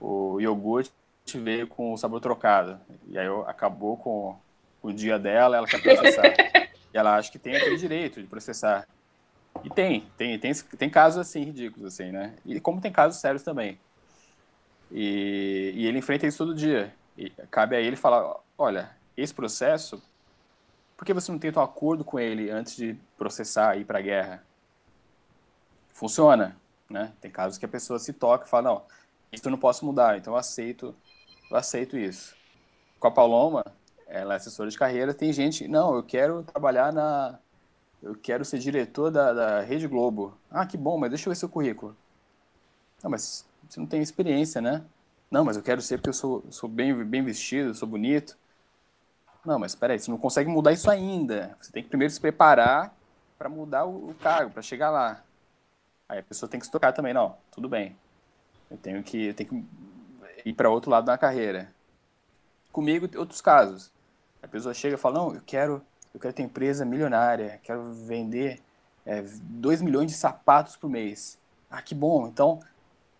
o 0.00 0.40
iogurte 0.40 0.92
veio 1.34 1.66
com 1.66 1.92
o 1.92 1.96
sabor 1.96 2.20
trocado. 2.20 2.80
E 3.08 3.18
aí 3.18 3.26
acabou 3.46 3.96
com 3.96 4.36
o 4.82 4.92
dia 4.92 5.18
dela, 5.18 5.56
ela 5.56 5.66
quer 5.66 5.82
processar. 5.82 6.24
e 6.92 6.98
ela 6.98 7.16
acha 7.16 7.30
que 7.30 7.38
tem 7.38 7.54
aquele 7.54 7.76
direito 7.76 8.20
de 8.20 8.26
processar. 8.26 8.86
E 9.64 9.70
tem, 9.70 10.08
tem, 10.16 10.38
tem, 10.38 10.54
tem 10.54 10.90
casos 10.90 11.18
assim 11.18 11.44
ridículos, 11.44 11.92
assim, 11.92 12.10
né? 12.10 12.34
E 12.44 12.60
como 12.60 12.80
tem 12.80 12.92
casos 12.92 13.20
sérios 13.20 13.42
também. 13.42 13.78
E, 14.90 15.72
e 15.74 15.86
ele 15.86 15.98
enfrenta 15.98 16.26
isso 16.26 16.38
todo 16.38 16.54
dia. 16.54 16.94
E 17.16 17.30
cabe 17.50 17.76
a 17.76 17.80
ele 17.80 17.96
falar, 17.96 18.36
olha, 18.56 18.90
esse 19.16 19.34
processo, 19.34 20.02
por 20.96 21.04
que 21.04 21.12
você 21.12 21.30
não 21.30 21.38
tenta 21.38 21.60
um 21.60 21.62
acordo 21.62 22.04
com 22.04 22.18
ele 22.18 22.50
antes 22.50 22.74
de 22.74 22.96
processar 23.18 23.76
e 23.76 23.80
ir 23.80 23.84
para 23.84 23.98
a 23.98 24.02
guerra? 24.02 24.44
Funciona, 25.92 26.56
né? 26.88 27.12
Tem 27.20 27.30
casos 27.30 27.58
que 27.58 27.64
a 27.64 27.68
pessoa 27.68 27.98
se 27.98 28.12
toca 28.12 28.46
e 28.46 28.48
fala, 28.48 28.70
não, 28.70 28.82
isso 29.32 29.46
eu 29.46 29.50
não 29.50 29.58
posso 29.58 29.84
mudar, 29.84 30.16
então 30.16 30.32
eu 30.32 30.38
aceito, 30.38 30.94
eu 31.50 31.56
aceito 31.56 31.98
isso. 31.98 32.34
Com 32.98 33.08
a 33.08 33.10
Paloma, 33.10 33.64
ela 34.06 34.34
é 34.34 34.36
assessora 34.36 34.70
de 34.70 34.78
carreira, 34.78 35.14
tem 35.14 35.32
gente, 35.32 35.68
não, 35.68 35.94
eu 35.94 36.02
quero 36.02 36.42
trabalhar 36.42 36.92
na, 36.92 37.38
eu 38.02 38.14
quero 38.14 38.44
ser 38.44 38.58
diretor 38.58 39.10
da, 39.10 39.32
da 39.32 39.60
Rede 39.60 39.86
Globo. 39.86 40.36
Ah, 40.50 40.66
que 40.66 40.76
bom, 40.76 40.98
mas 40.98 41.10
deixa 41.10 41.28
eu 41.28 41.32
ver 41.32 41.36
seu 41.36 41.48
currículo. 41.48 41.96
Não, 43.02 43.10
mas 43.10 43.46
você 43.68 43.78
não 43.78 43.86
tem 43.86 44.02
experiência, 44.02 44.60
né? 44.60 44.82
Não, 45.30 45.44
mas 45.44 45.56
eu 45.56 45.62
quero 45.62 45.80
ser 45.80 45.98
porque 45.98 46.10
eu 46.10 46.14
sou, 46.14 46.44
sou 46.50 46.68
bem, 46.68 46.94
bem 47.04 47.22
vestido, 47.22 47.74
sou 47.74 47.88
bonito. 47.88 48.36
Não, 49.44 49.58
mas 49.58 49.72
espera 49.72 49.92
aí, 49.92 49.98
você 49.98 50.10
não 50.10 50.18
consegue 50.18 50.50
mudar 50.50 50.72
isso 50.72 50.90
ainda. 50.90 51.56
Você 51.60 51.70
tem 51.72 51.82
que 51.82 51.88
primeiro 51.88 52.12
se 52.12 52.20
preparar 52.20 52.94
para 53.38 53.48
mudar 53.48 53.84
o, 53.84 54.10
o 54.10 54.14
cargo, 54.14 54.50
para 54.50 54.62
chegar 54.62 54.90
lá. 54.90 55.22
Aí 56.08 56.18
a 56.18 56.22
pessoa 56.22 56.48
tem 56.48 56.58
que 56.58 56.66
se 56.66 56.72
tocar 56.72 56.92
também, 56.92 57.14
não, 57.14 57.36
tudo 57.50 57.68
bem. 57.68 57.96
Eu 58.70 58.76
tenho 58.76 59.02
que, 59.02 59.26
eu 59.26 59.34
tenho 59.34 59.48
que 59.48 59.64
ir 60.44 60.52
para 60.52 60.68
outro 60.68 60.90
lado 60.90 61.04
da 61.04 61.16
carreira. 61.16 61.72
Comigo, 62.72 63.08
outros 63.18 63.40
casos. 63.40 63.90
A 64.42 64.48
pessoa 64.48 64.74
chega 64.74 64.96
e 64.96 64.98
fala, 64.98 65.14
não, 65.16 65.34
eu 65.34 65.42
quero 65.44 65.82
eu 66.12 66.20
quero 66.20 66.34
ter 66.34 66.42
empresa 66.42 66.84
milionária, 66.84 67.60
quero 67.62 67.92
vender 67.92 68.60
é, 69.06 69.22
2 69.22 69.82
milhões 69.82 70.10
de 70.10 70.16
sapatos 70.16 70.76
por 70.76 70.90
mês. 70.90 71.38
Ah, 71.70 71.80
que 71.80 71.94
bom. 71.94 72.26
Então, 72.26 72.60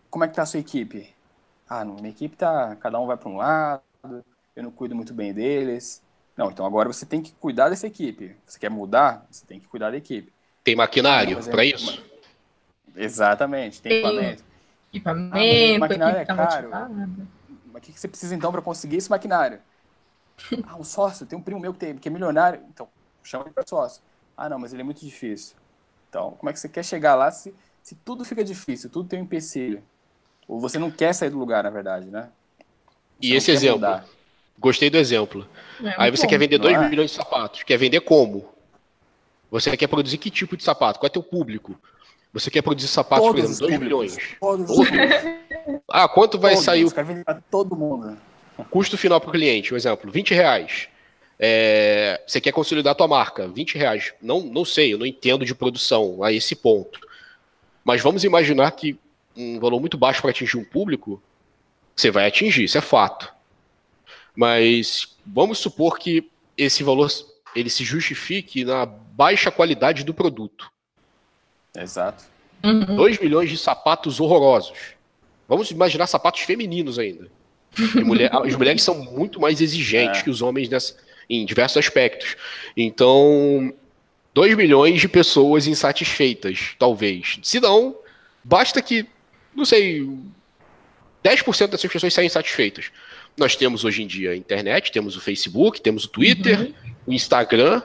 como 0.09 0.23
é 0.23 0.27
que 0.27 0.35
tá 0.35 0.43
a 0.43 0.45
sua 0.45 0.59
equipe? 0.59 1.13
Ah, 1.69 1.85
minha 1.85 2.09
equipe 2.09 2.35
tá, 2.35 2.75
cada 2.75 2.99
um 2.99 3.05
vai 3.05 3.15
para 3.15 3.29
um 3.29 3.37
lado, 3.37 3.81
eu 4.55 4.63
não 4.63 4.71
cuido 4.71 4.95
muito 4.95 5.13
bem 5.13 5.33
deles. 5.33 6.01
Não, 6.35 6.49
então 6.49 6.65
agora 6.65 6.91
você 6.91 7.05
tem 7.05 7.21
que 7.21 7.31
cuidar 7.33 7.69
dessa 7.69 7.87
equipe. 7.87 8.35
Você 8.45 8.59
quer 8.59 8.69
mudar? 8.69 9.25
Você 9.29 9.45
tem 9.45 9.59
que 9.59 9.67
cuidar 9.67 9.91
da 9.91 9.97
equipe. 9.97 10.31
Tem 10.63 10.75
maquinário 10.75 11.39
é, 11.39 11.41
para 11.49 11.65
isso? 11.65 12.03
Exatamente, 12.95 13.81
tem, 13.81 13.93
equipamento. 13.93 14.43
Equipamento, 14.93 15.75
ah, 15.75 15.79
maquinário 15.79 16.19
é 16.19 16.25
caro. 16.25 16.69
Mas 17.71 17.75
o 17.75 17.79
que 17.79 17.99
você 17.99 18.07
precisa 18.07 18.35
então 18.35 18.51
para 18.51 18.61
conseguir 18.61 18.97
esse 18.97 19.09
maquinário? 19.09 19.59
Ah, 20.67 20.75
um 20.75 20.83
sócio, 20.83 21.25
tem 21.25 21.37
um 21.37 21.41
primo 21.41 21.59
meu 21.59 21.73
que, 21.73 21.79
tem, 21.79 21.97
que 21.97 22.07
é 22.07 22.11
milionário. 22.11 22.61
Então, 22.69 22.87
chama 23.23 23.45
ele 23.45 23.53
para 23.53 23.65
sócio. 23.67 24.01
Ah, 24.35 24.49
não, 24.49 24.59
mas 24.59 24.73
ele 24.73 24.81
é 24.81 24.85
muito 24.85 25.05
difícil. 25.05 25.55
Então, 26.09 26.31
como 26.31 26.49
é 26.49 26.53
que 26.53 26.59
você 26.59 26.67
quer 26.67 26.83
chegar 26.83 27.15
lá 27.15 27.31
se, 27.31 27.53
se 27.81 27.95
tudo 27.95 28.25
fica 28.25 28.43
difícil, 28.43 28.89
tudo 28.89 29.07
tem 29.07 29.19
um 29.19 29.23
empecilho? 29.23 29.83
Ou 30.47 30.59
você 30.59 30.77
não 30.77 30.91
quer 30.91 31.13
sair 31.13 31.29
do 31.29 31.37
lugar, 31.37 31.63
na 31.63 31.69
verdade, 31.69 32.07
né? 32.09 32.29
Você 33.19 33.27
e 33.27 33.35
esse 33.35 33.51
exemplo? 33.51 33.75
Mudar. 33.75 34.05
Gostei 34.59 34.89
do 34.89 34.97
exemplo. 34.97 35.47
É, 35.83 35.95
Aí 35.97 36.11
você 36.11 36.23
bom, 36.23 36.29
quer 36.29 36.37
vender 36.37 36.57
2 36.57 36.75
é? 36.75 36.89
milhões 36.89 37.11
de 37.11 37.17
sapatos. 37.17 37.63
Quer 37.63 37.77
vender 37.77 38.01
como? 38.01 38.49
Você 39.49 39.75
quer 39.75 39.87
produzir 39.87 40.17
que 40.17 40.29
tipo 40.29 40.55
de 40.55 40.63
sapato? 40.63 40.99
Qual 40.99 41.07
é 41.07 41.09
teu 41.09 41.23
público? 41.23 41.79
Você 42.33 42.49
quer 42.49 42.61
produzir 42.61 42.87
sapatos, 42.87 43.27
Todos 43.27 43.41
por 43.41 43.49
exemplo, 43.49 43.67
2 43.67 43.79
milhões. 43.79 44.17
Todos. 44.39 44.67
Todos. 44.67 44.89
ah, 45.89 46.07
quanto 46.07 46.39
vai 46.39 46.53
Todos. 46.53 46.65
sair 46.65 46.85
o. 46.85 46.91
Quero 46.91 47.07
vender 47.07 47.23
para 47.23 47.41
todo 47.49 47.75
mundo. 47.75 48.17
Custo 48.65 48.97
final 48.97 49.19
para 49.19 49.29
o 49.29 49.31
cliente, 49.31 49.73
um 49.73 49.77
exemplo, 49.77 50.11
20 50.11 50.33
reais. 50.33 50.87
É, 51.39 52.21
você 52.27 52.39
quer 52.39 52.51
consolidar 52.51 52.91
a 52.91 52.95
tua 52.95 53.07
marca, 53.07 53.47
20 53.47 53.77
reais. 53.77 54.13
Não, 54.21 54.41
não 54.41 54.63
sei, 54.63 54.93
eu 54.93 54.97
não 54.97 55.05
entendo 55.05 55.45
de 55.45 55.55
produção 55.55 56.23
a 56.23 56.31
esse 56.31 56.55
ponto. 56.55 56.99
Mas 57.83 58.01
vamos 58.01 58.23
imaginar 58.23 58.71
que 58.71 58.97
um 59.35 59.59
valor 59.59 59.79
muito 59.79 59.97
baixo 59.97 60.21
para 60.21 60.29
atingir 60.29 60.57
um 60.57 60.63
público, 60.63 61.21
você 61.95 62.11
vai 62.11 62.27
atingir, 62.27 62.65
isso 62.65 62.77
é 62.77 62.81
fato. 62.81 63.33
Mas 64.35 65.15
vamos 65.25 65.57
supor 65.57 65.97
que 65.97 66.29
esse 66.57 66.83
valor 66.83 67.09
ele 67.55 67.69
se 67.69 67.83
justifique 67.83 68.63
na 68.63 68.85
baixa 68.85 69.51
qualidade 69.51 70.03
do 70.03 70.13
produto. 70.13 70.71
Exato. 71.75 72.23
Uhum. 72.63 72.95
2 72.95 73.19
milhões 73.19 73.49
de 73.49 73.57
sapatos 73.57 74.19
horrorosos. 74.19 74.93
Vamos 75.47 75.71
imaginar 75.71 76.07
sapatos 76.07 76.41
femininos 76.41 76.99
ainda. 76.99 77.29
Mulher, 78.03 78.29
as 78.33 78.55
mulheres 78.55 78.83
são 78.83 79.03
muito 79.03 79.39
mais 79.39 79.61
exigentes 79.61 80.19
é. 80.19 80.23
que 80.23 80.29
os 80.29 80.41
homens 80.41 80.69
nessa, 80.69 80.95
em 81.29 81.45
diversos 81.45 81.77
aspectos. 81.77 82.35
Então, 82.75 83.73
2 84.33 84.55
milhões 84.55 84.99
de 84.99 85.07
pessoas 85.07 85.67
insatisfeitas, 85.67 86.75
talvez. 86.77 87.39
Se 87.41 87.59
não, 87.59 87.95
basta 88.43 88.81
que, 88.81 89.05
não 89.55 89.65
sei, 89.65 90.07
10% 91.23 91.67
dessas 91.67 91.91
pessoas 91.91 92.13
saiam 92.13 92.25
insatisfeitas. 92.25 92.91
Nós 93.37 93.55
temos 93.55 93.85
hoje 93.85 94.03
em 94.03 94.07
dia 94.07 94.31
a 94.31 94.35
internet, 94.35 94.91
temos 94.91 95.15
o 95.15 95.21
Facebook, 95.21 95.81
temos 95.81 96.05
o 96.05 96.09
Twitter, 96.09 96.59
uhum. 96.59 96.73
o 97.07 97.13
Instagram, 97.13 97.81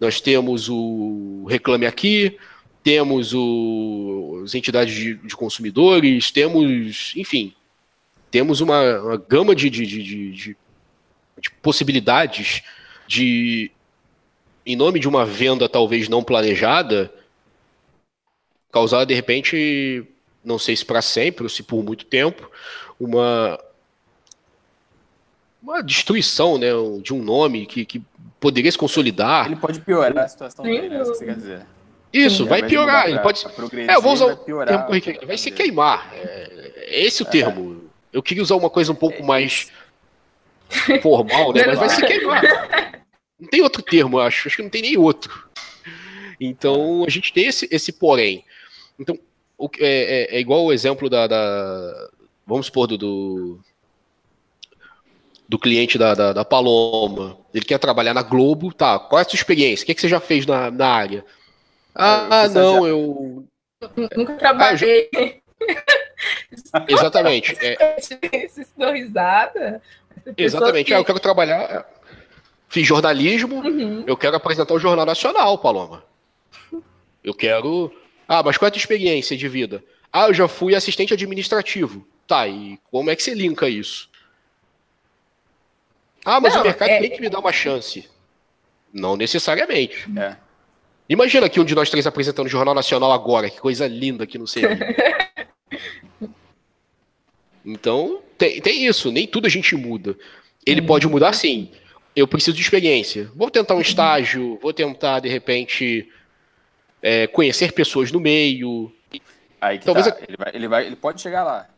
nós 0.00 0.20
temos 0.20 0.68
o 0.68 1.44
Reclame 1.48 1.86
Aqui, 1.86 2.38
temos 2.82 3.34
o, 3.34 4.42
as 4.44 4.54
entidades 4.54 4.94
de, 4.94 5.14
de 5.14 5.36
consumidores, 5.36 6.30
temos, 6.30 7.12
enfim, 7.16 7.52
temos 8.30 8.60
uma, 8.60 9.00
uma 9.00 9.16
gama 9.16 9.54
de, 9.54 9.70
de, 9.70 9.86
de, 9.86 10.32
de, 10.32 10.56
possibilidades 11.62 12.62
de, 13.06 13.70
em 14.64 14.76
nome 14.76 14.98
de 14.98 15.08
uma 15.08 15.24
venda 15.24 15.68
talvez 15.68 16.08
não 16.08 16.24
planejada, 16.24 17.12
causar 18.72 19.04
de 19.04 19.14
repente, 19.14 20.04
não 20.44 20.58
sei 20.58 20.76
se 20.76 20.84
para 20.84 21.02
sempre 21.02 21.44
ou 21.44 21.48
se 21.48 21.62
por 21.62 21.82
muito 21.84 22.04
tempo, 22.04 22.50
uma 22.98 23.58
uma 25.62 25.82
destruição 25.82 26.56
né, 26.58 26.68
de 27.02 27.12
um 27.12 27.20
nome 27.20 27.66
que, 27.66 27.84
que 27.84 28.00
poderia 28.38 28.70
se 28.70 28.78
consolidar. 28.78 29.46
Ele 29.46 29.56
pode 29.56 29.80
piorar 29.80 30.24
a 30.24 30.28
situação 30.28 30.64
dele, 30.64 30.94
é 30.94 31.00
isso 31.02 31.12
que 31.12 31.18
você 31.18 31.24
quer 31.24 31.34
dizer. 31.34 31.66
Isso, 32.12 32.44
Sim, 32.44 32.48
vai 32.48 32.62
piorar. 32.62 33.08
Ele 33.08 33.18
pode. 33.18 33.44
É, 33.88 33.96
eu 33.96 34.00
vou 34.00 34.12
usar 34.12 34.26
o 34.26 34.36
termo 34.36 34.86
corriqueiro. 34.86 35.26
Vai 35.26 35.36
se 35.36 35.50
queimar. 35.50 36.08
É, 36.14 37.04
esse 37.04 37.22
o 37.22 37.26
é. 37.26 37.30
termo. 37.30 37.85
Eu 38.16 38.22
queria 38.22 38.42
usar 38.42 38.56
uma 38.56 38.70
coisa 38.70 38.92
um 38.92 38.94
pouco 38.94 39.22
mais 39.22 39.70
formal, 41.02 41.52
né? 41.52 41.66
Mas 41.66 41.78
vai 41.78 41.90
se 41.90 42.00
queimar. 42.00 42.42
Não 43.38 43.46
tem 43.46 43.60
outro 43.60 43.82
termo, 43.82 44.16
eu 44.16 44.22
acho. 44.22 44.48
Acho 44.48 44.56
que 44.56 44.62
não 44.62 44.70
tem 44.70 44.80
nem 44.80 44.96
outro. 44.96 45.46
Então, 46.40 47.04
a 47.06 47.10
gente 47.10 47.30
tem 47.30 47.44
esse, 47.44 47.68
esse 47.70 47.92
porém. 47.92 48.42
Então, 48.98 49.18
o, 49.58 49.68
é, 49.78 50.30
é, 50.32 50.36
é 50.36 50.40
igual 50.40 50.64
o 50.64 50.72
exemplo 50.72 51.10
da, 51.10 51.26
da 51.26 52.08
vamos 52.46 52.64
supor, 52.64 52.86
do, 52.86 52.96
do, 52.96 53.60
do 55.46 55.58
cliente 55.58 55.98
da, 55.98 56.14
da, 56.14 56.32
da, 56.32 56.42
Paloma. 56.42 57.36
Ele 57.52 57.66
quer 57.66 57.78
trabalhar 57.78 58.14
na 58.14 58.22
Globo, 58.22 58.72
tá? 58.72 58.98
Qual 58.98 59.18
é 59.18 59.26
a 59.26 59.28
sua 59.28 59.36
experiência? 59.36 59.82
O 59.82 59.86
que, 59.86 59.92
é 59.92 59.94
que 59.94 60.00
você 60.00 60.08
já 60.08 60.20
fez 60.20 60.46
na, 60.46 60.70
na 60.70 60.88
área? 60.88 61.22
Ah, 61.94 62.44
ah 62.44 62.48
não, 62.48 62.82
já... 62.82 62.88
eu. 62.88 63.44
Nunca 64.16 64.36
trabalhei. 64.36 65.10
Ah, 65.14 65.20
eu... 65.20 65.96
Exatamente. 66.88 67.56
É... 67.60 67.96
Vocês 68.00 68.72
dão 68.76 68.92
risada? 68.92 69.82
Exatamente. 70.36 70.86
Que... 70.86 70.94
Ah, 70.94 70.98
eu 70.98 71.04
quero 71.04 71.20
trabalhar. 71.20 71.86
Fiz 72.68 72.86
jornalismo, 72.86 73.62
uhum. 73.64 74.04
eu 74.06 74.16
quero 74.16 74.36
apresentar 74.36 74.74
o 74.74 74.78
Jornal 74.78 75.06
Nacional, 75.06 75.56
Paloma. 75.58 76.04
Eu 77.22 77.32
quero. 77.32 77.92
Ah, 78.26 78.42
mas 78.42 78.58
qual 78.58 78.66
é 78.66 78.68
a 78.68 78.72
tua 78.72 78.78
experiência 78.78 79.36
de 79.36 79.48
vida? 79.48 79.84
Ah, 80.12 80.26
eu 80.26 80.34
já 80.34 80.48
fui 80.48 80.74
assistente 80.74 81.14
administrativo. 81.14 82.06
Tá, 82.26 82.46
e 82.48 82.78
como 82.90 83.08
é 83.08 83.14
que 83.14 83.22
você 83.22 83.34
linka 83.34 83.68
isso? 83.68 84.10
Ah, 86.24 86.40
mas 86.40 86.54
Não, 86.54 86.62
o 86.62 86.64
mercado 86.64 86.90
é... 86.90 87.00
tem 87.00 87.10
que 87.10 87.20
me 87.20 87.28
dar 87.28 87.38
uma 87.38 87.52
chance. 87.52 88.08
Não 88.92 89.16
necessariamente. 89.16 90.06
É. 90.18 90.36
Imagina 91.08 91.46
aqui 91.46 91.60
um 91.60 91.64
de 91.64 91.74
nós 91.74 91.88
três 91.88 92.06
apresentando 92.06 92.46
o 92.46 92.50
Jornal 92.50 92.74
Nacional 92.74 93.12
agora, 93.12 93.48
que 93.48 93.60
coisa 93.60 93.86
linda 93.86 94.26
que 94.26 94.38
não 94.38 94.46
sei. 94.46 94.64
Então, 97.64 98.22
tem, 98.38 98.60
tem 98.60 98.86
isso, 98.86 99.10
nem 99.10 99.26
tudo 99.26 99.46
a 99.46 99.50
gente 99.50 99.74
muda. 99.74 100.16
Ele 100.64 100.80
uhum. 100.80 100.86
pode 100.86 101.08
mudar 101.08 101.32
sim. 101.32 101.70
eu 102.14 102.26
preciso 102.28 102.56
de 102.56 102.62
experiência. 102.62 103.30
Vou 103.34 103.50
tentar 103.50 103.74
um 103.74 103.80
estágio, 103.80 104.58
vou 104.62 104.72
tentar, 104.72 105.20
de 105.20 105.28
repente, 105.28 106.08
é, 107.02 107.26
conhecer 107.26 107.72
pessoas 107.72 108.10
no 108.10 108.20
meio. 108.20 108.92
Aí 109.60 109.78
que 109.78 109.84
Talvez 109.84 110.06
tá. 110.06 110.16
ele, 110.26 110.36
vai, 110.36 110.50
ele, 110.54 110.68
vai, 110.68 110.86
ele 110.86 110.96
pode 110.96 111.20
chegar 111.20 111.44
lá. 111.44 111.68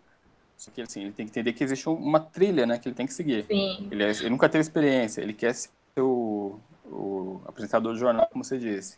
Só 0.57 0.71
que 0.71 0.83
assim, 0.83 1.03
ele 1.03 1.13
tem 1.13 1.27
que 1.27 1.31
entender 1.31 1.53
que 1.53 1.63
existe 1.63 1.89
uma 1.89 2.21
trilha, 2.21 2.67
né? 2.67 2.79
Que 2.79 2.89
ele 2.89 2.95
tem 2.95 3.07
que 3.07 3.15
seguir. 3.15 3.45
Sim. 3.47 3.89
Ele, 3.91 4.03
é, 4.03 4.11
ele 4.11 4.31
nunca 4.31 4.49
teve 4.49 4.63
experiência, 4.63 5.21
ele 5.21 5.33
quer 5.33 5.55
ser 5.55 5.71
o, 5.99 6.59
o 6.85 7.41
apresentador 7.47 7.93
do 7.93 7.99
jornal, 7.99 8.29
como 8.31 8.45
você 8.45 8.59
disse. 8.59 8.97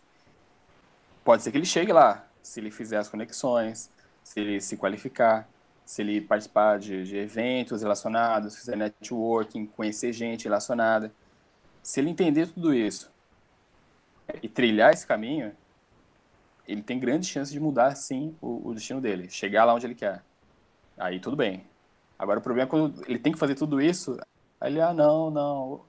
Pode 1.24 1.42
ser 1.42 1.52
que 1.52 1.58
ele 1.58 1.66
chegue 1.66 1.92
lá, 1.92 2.26
se 2.42 2.60
ele 2.60 2.70
fizer 2.70 2.96
as 2.96 3.08
conexões, 3.08 3.90
se 4.30 4.38
ele 4.38 4.60
se 4.60 4.76
qualificar, 4.76 5.48
se 5.84 6.02
ele 6.02 6.20
participar 6.20 6.78
de, 6.78 7.02
de 7.02 7.16
eventos 7.16 7.82
relacionados, 7.82 8.56
fizer 8.56 8.76
networking, 8.76 9.66
conhecer 9.66 10.12
gente 10.12 10.44
relacionada. 10.44 11.12
Se 11.82 11.98
ele 11.98 12.10
entender 12.10 12.46
tudo 12.46 12.72
isso 12.72 13.10
e 14.40 14.48
trilhar 14.48 14.92
esse 14.92 15.04
caminho, 15.04 15.50
ele 16.64 16.80
tem 16.80 17.00
grandes 17.00 17.28
chances 17.28 17.52
de 17.52 17.58
mudar, 17.58 17.96
sim, 17.96 18.36
o, 18.40 18.68
o, 18.68 18.72
destino 18.72 19.00
dele, 19.00 19.28
chegar 19.28 19.64
lá 19.64 19.74
onde 19.74 19.84
ele 19.84 19.96
quer. 19.96 20.22
Aí 20.96 21.18
tudo 21.18 21.34
bem. 21.34 21.66
Agora 22.16 22.38
o 22.38 22.42
problema 22.42 22.68
é 22.68 22.70
quando 22.70 23.02
ele 23.08 23.18
tem 23.18 23.32
que 23.32 23.38
fazer 23.38 23.56
tudo 23.56 23.80
isso, 23.80 24.16
aí 24.60 24.72
ele, 24.72 24.80
ah, 24.80 24.94
não, 24.94 25.28
não. 25.28 25.80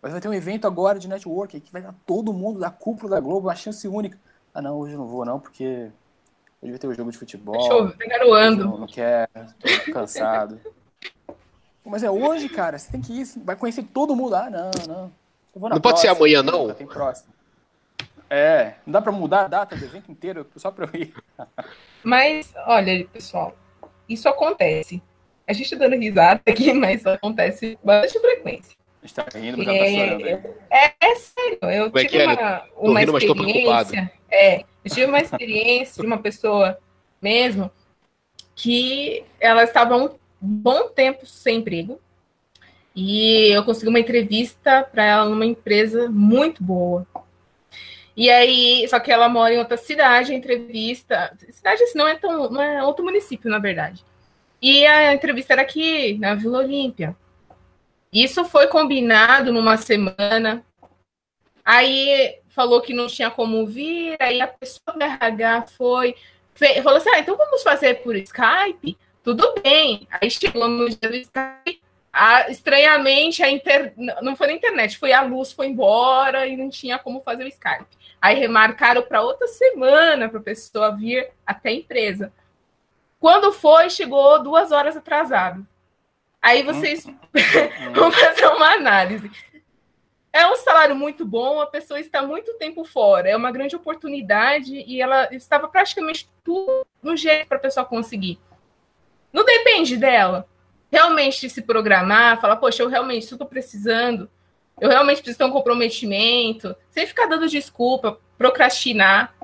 Mas 0.00 0.12
vai 0.12 0.20
ter 0.20 0.28
um 0.28 0.34
evento 0.34 0.64
agora 0.64 0.96
de 0.96 1.08
networking 1.08 1.58
que 1.58 1.72
vai 1.72 1.82
dar 1.82 1.94
todo 2.06 2.32
mundo 2.32 2.60
da 2.60 2.70
cúpula 2.70 3.16
da 3.16 3.20
Globo 3.20 3.48
uma 3.48 3.56
chance 3.56 3.88
única. 3.88 4.16
Ah, 4.54 4.62
não, 4.62 4.78
hoje 4.78 4.94
eu 4.94 4.98
não 5.00 5.08
vou, 5.08 5.24
não, 5.24 5.40
porque 5.40 5.90
hoje 6.62 6.72
vai 6.72 6.78
ter 6.78 6.86
um 6.86 6.94
jogo 6.94 7.10
de 7.10 7.18
futebol. 7.18 7.56
Deixa 7.56 7.72
eu 7.72 7.88
ver, 7.88 8.08
garoando. 8.08 8.64
Não, 8.64 8.78
não 8.78 8.86
quero, 8.86 9.28
tô 9.58 9.92
cansado. 9.92 10.60
Mas 11.84 12.02
é 12.02 12.10
hoje, 12.10 12.48
cara, 12.48 12.78
você 12.78 12.90
tem 12.90 13.00
que 13.00 13.12
ir, 13.12 13.26
vai 13.44 13.56
conhecer 13.56 13.82
todo 13.82 14.14
mundo. 14.14 14.34
Ah, 14.34 14.48
não, 14.48 14.70
não 14.86 15.12
não 15.54 15.60
próxima, 15.68 15.80
pode 15.80 16.00
ser 16.00 16.08
amanhã, 16.08 16.42
não? 16.42 16.72
Tem 16.72 16.86
próximo. 16.86 17.32
É, 18.28 18.74
não 18.86 18.92
dá 18.92 19.02
para 19.02 19.10
mudar 19.10 19.44
a 19.44 19.48
data 19.48 19.74
do 19.74 19.84
evento 19.84 20.10
inteiro 20.10 20.46
só 20.56 20.70
para 20.70 20.86
eu 20.86 21.00
ir. 21.00 21.12
Mas, 22.04 22.52
olha, 22.66 23.04
pessoal, 23.12 23.56
isso 24.08 24.28
acontece. 24.28 25.02
A 25.46 25.52
gente 25.52 25.70
tá 25.70 25.76
dando 25.76 25.96
risada 25.96 26.40
aqui, 26.46 26.72
mas 26.72 27.04
acontece 27.04 27.76
bastante 27.82 28.20
frequência. 28.20 28.76
A 29.02 29.06
gente 29.06 29.14
tá 29.16 29.26
rindo, 29.36 29.58
mas 29.58 29.66
é, 29.66 29.78
tá 29.78 29.86
chorando. 29.90 30.54
É, 30.70 30.94
é, 31.00 31.14
sério, 31.16 31.58
eu 31.62 31.86
Como 31.86 31.98
é 31.98 32.04
tive 32.04 32.22
é 32.22 32.26
uma, 32.26 32.64
uma 32.78 33.00
rindo, 33.00 33.18
experiência. 33.18 34.12
É, 34.30 34.64
eu 34.84 34.90
tive 34.90 35.06
uma 35.06 35.20
experiência 35.20 36.00
de 36.00 36.06
uma 36.06 36.18
pessoa 36.18 36.78
mesmo 37.20 37.70
que 38.54 39.24
ela 39.38 39.64
estava 39.64 39.96
um 39.96 40.10
bom 40.40 40.88
tempo 40.88 41.26
sem 41.26 41.58
emprego 41.58 42.00
e 42.94 43.48
eu 43.48 43.64
consegui 43.64 43.88
uma 43.88 44.00
entrevista 44.00 44.82
para 44.82 45.04
ela 45.04 45.28
numa 45.28 45.46
empresa 45.46 46.08
muito 46.08 46.62
boa. 46.62 47.06
E 48.16 48.28
aí, 48.28 48.86
só 48.88 48.98
que 48.98 49.10
ela 49.10 49.28
mora 49.28 49.54
em 49.54 49.58
outra 49.58 49.76
cidade, 49.76 50.32
a 50.32 50.34
entrevista. 50.34 51.34
Cidade 51.48 51.82
assim, 51.82 51.96
não 51.96 52.08
é 52.08 52.16
tão. 52.16 52.50
Não 52.50 52.60
é 52.60 52.82
outro 52.82 53.04
município, 53.04 53.50
na 53.50 53.58
verdade. 53.58 54.04
E 54.60 54.84
a 54.86 55.14
entrevista 55.14 55.54
era 55.54 55.62
aqui, 55.62 56.18
na 56.18 56.34
Vila 56.34 56.58
Olímpia. 56.58 57.16
Isso 58.12 58.44
foi 58.44 58.66
combinado 58.66 59.52
numa 59.52 59.76
semana. 59.76 60.64
Aí 61.64 62.40
falou 62.60 62.82
que 62.82 62.92
não 62.92 63.06
tinha 63.06 63.30
como 63.30 63.66
vir, 63.66 64.16
aí 64.20 64.38
a 64.38 64.46
pessoa 64.46 64.94
do 64.94 65.02
RH 65.02 65.62
foi, 65.78 66.14
falou 66.82 66.98
assim: 66.98 67.08
ah, 67.08 67.18
então 67.18 67.34
vamos 67.34 67.62
fazer 67.62 68.02
por 68.02 68.14
Skype? 68.16 68.98
Tudo 69.24 69.54
bem. 69.62 70.06
Aí 70.10 70.30
chegou 70.30 70.68
no 70.68 70.86
dia 70.90 71.08
do 71.08 71.16
Skype, 71.16 71.80
a, 72.12 72.50
estranhamente, 72.50 73.42
a 73.42 73.50
inter... 73.50 73.94
não 74.20 74.36
foi 74.36 74.48
na 74.48 74.52
internet, 74.52 74.98
foi 74.98 75.10
a 75.10 75.22
luz, 75.22 75.52
foi 75.52 75.68
embora 75.68 76.46
e 76.46 76.54
não 76.54 76.68
tinha 76.68 76.98
como 76.98 77.20
fazer 77.20 77.44
o 77.44 77.48
Skype. 77.48 77.86
Aí 78.20 78.38
remarcaram 78.38 79.00
para 79.00 79.22
outra 79.22 79.46
semana 79.46 80.28
para 80.28 80.38
a 80.38 80.42
pessoa 80.42 80.94
vir 80.94 81.30
até 81.46 81.70
a 81.70 81.74
empresa. 81.74 82.30
Quando 83.18 83.52
foi, 83.54 83.88
chegou 83.88 84.42
duas 84.42 84.70
horas 84.70 84.98
atrasado. 84.98 85.66
Aí 86.42 86.62
vocês 86.62 87.06
hum. 87.06 87.16
vão 87.94 88.12
fazer 88.12 88.46
uma 88.48 88.74
análise. 88.74 89.30
É 90.32 90.46
um 90.46 90.56
salário 90.56 90.94
muito 90.94 91.26
bom, 91.26 91.60
a 91.60 91.66
pessoa 91.66 91.98
está 91.98 92.22
muito 92.22 92.54
tempo 92.54 92.84
fora, 92.84 93.28
é 93.28 93.36
uma 93.36 93.50
grande 93.50 93.74
oportunidade 93.74 94.72
e 94.74 95.00
ela 95.00 95.28
estava 95.34 95.66
praticamente 95.66 96.30
tudo 96.44 96.86
no 97.02 97.16
jeito 97.16 97.48
para 97.48 97.56
a 97.56 97.60
pessoa 97.60 97.84
conseguir. 97.84 98.38
Não 99.32 99.44
depende 99.44 99.96
dela 99.96 100.48
realmente 100.90 101.48
se 101.48 101.62
programar, 101.62 102.40
falar, 102.40 102.56
poxa, 102.56 102.82
eu 102.82 102.88
realmente 102.88 103.24
estou 103.24 103.46
precisando, 103.46 104.28
eu 104.80 104.88
realmente 104.88 105.18
preciso 105.18 105.38
ter 105.38 105.44
um 105.44 105.52
comprometimento, 105.52 106.74
sem 106.90 107.06
ficar 107.06 107.26
dando 107.26 107.48
desculpa, 107.48 108.18
procrastinar. 108.36 109.34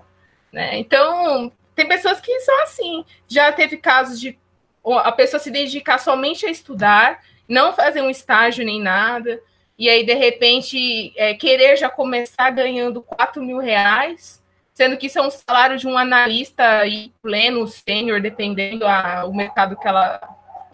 Né? 0.53 0.79
Então, 0.79 1.53
tem 1.75 1.87
pessoas 1.87 2.21
que 2.21 2.41
são 2.41 2.63
assim. 2.63 3.05
Já 3.29 3.53
teve 3.53 3.77
casos 3.77 4.19
de 4.19 4.39
a 4.85 5.11
pessoa 5.11 5.41
se 5.41 5.51
dedicar 5.51 5.99
somente 5.99 6.47
a 6.47 6.51
estudar, 6.51 7.23
não 7.49 7.73
fazer 7.73 8.01
um 8.01 8.11
estágio 8.11 8.65
nem 8.65 8.81
nada, 8.81 9.41
e 9.79 9.91
aí, 9.91 10.05
de 10.07 10.15
repente, 10.15 11.13
é, 11.17 11.35
querer 11.35 11.77
já 11.77 11.91
começar 11.91 12.51
ganhando 12.51 13.03
4 13.03 13.43
mil 13.43 13.59
reais, 13.59 14.43
sendo 14.73 14.97
que 14.97 15.07
isso 15.07 15.19
é 15.19 15.23
um 15.23 15.31
salário 15.31 15.79
de 15.79 15.87
um 15.87 15.99
analista 15.99 16.81
aí, 16.81 17.13
pleno, 17.21 17.67
sênior, 17.67 18.21
dependendo 18.21 18.87
do 19.25 19.35
mercado 19.35 19.77
que 19.77 19.87
ela 19.87 20.21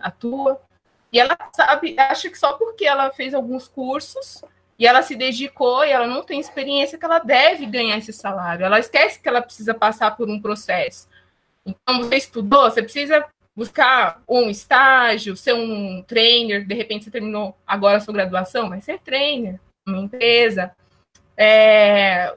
atua. 0.01 0.61
E 1.13 1.19
ela 1.19 1.37
sabe, 1.55 1.97
acha 1.99 2.31
que 2.31 2.39
só 2.39 2.53
porque 2.55 2.87
ela 2.87 3.11
fez 3.11 3.35
alguns 3.35 3.67
cursos 3.67 4.43
e 4.79 4.87
ela 4.87 5.03
se 5.03 5.17
dedicou 5.17 5.85
e 5.85 5.91
ela 5.91 6.07
não 6.07 6.23
tem 6.23 6.41
experiência 6.41 6.97
que 6.97 7.05
ela 7.05 7.19
deve 7.19 7.67
ganhar 7.67 7.99
esse 7.99 8.13
salário. 8.13 8.65
Ela 8.65 8.79
esquece 8.79 9.21
que 9.21 9.29
ela 9.29 9.43
precisa 9.43 9.75
passar 9.75 10.17
por 10.17 10.29
um 10.31 10.41
processo. 10.41 11.09
Então, 11.67 11.99
você 11.99 12.17
estudou, 12.17 12.71
você 12.71 12.83
precisa 12.83 13.27
buscar 13.55 14.23
um 14.29 14.49
estágio, 14.49 15.37
ser 15.37 15.53
um 15.53 16.03
trainer, 16.03 16.67
de 16.67 16.75
repente 16.75 17.05
você 17.05 17.11
terminou 17.11 17.57
agora 17.67 17.99
a 17.99 18.01
sua 18.01 18.15
graduação, 18.15 18.69
vai 18.69 18.81
ser 18.81 18.99
trainer, 19.01 19.61
uma 19.87 19.99
empresa, 19.99 20.75
é, 21.37 22.35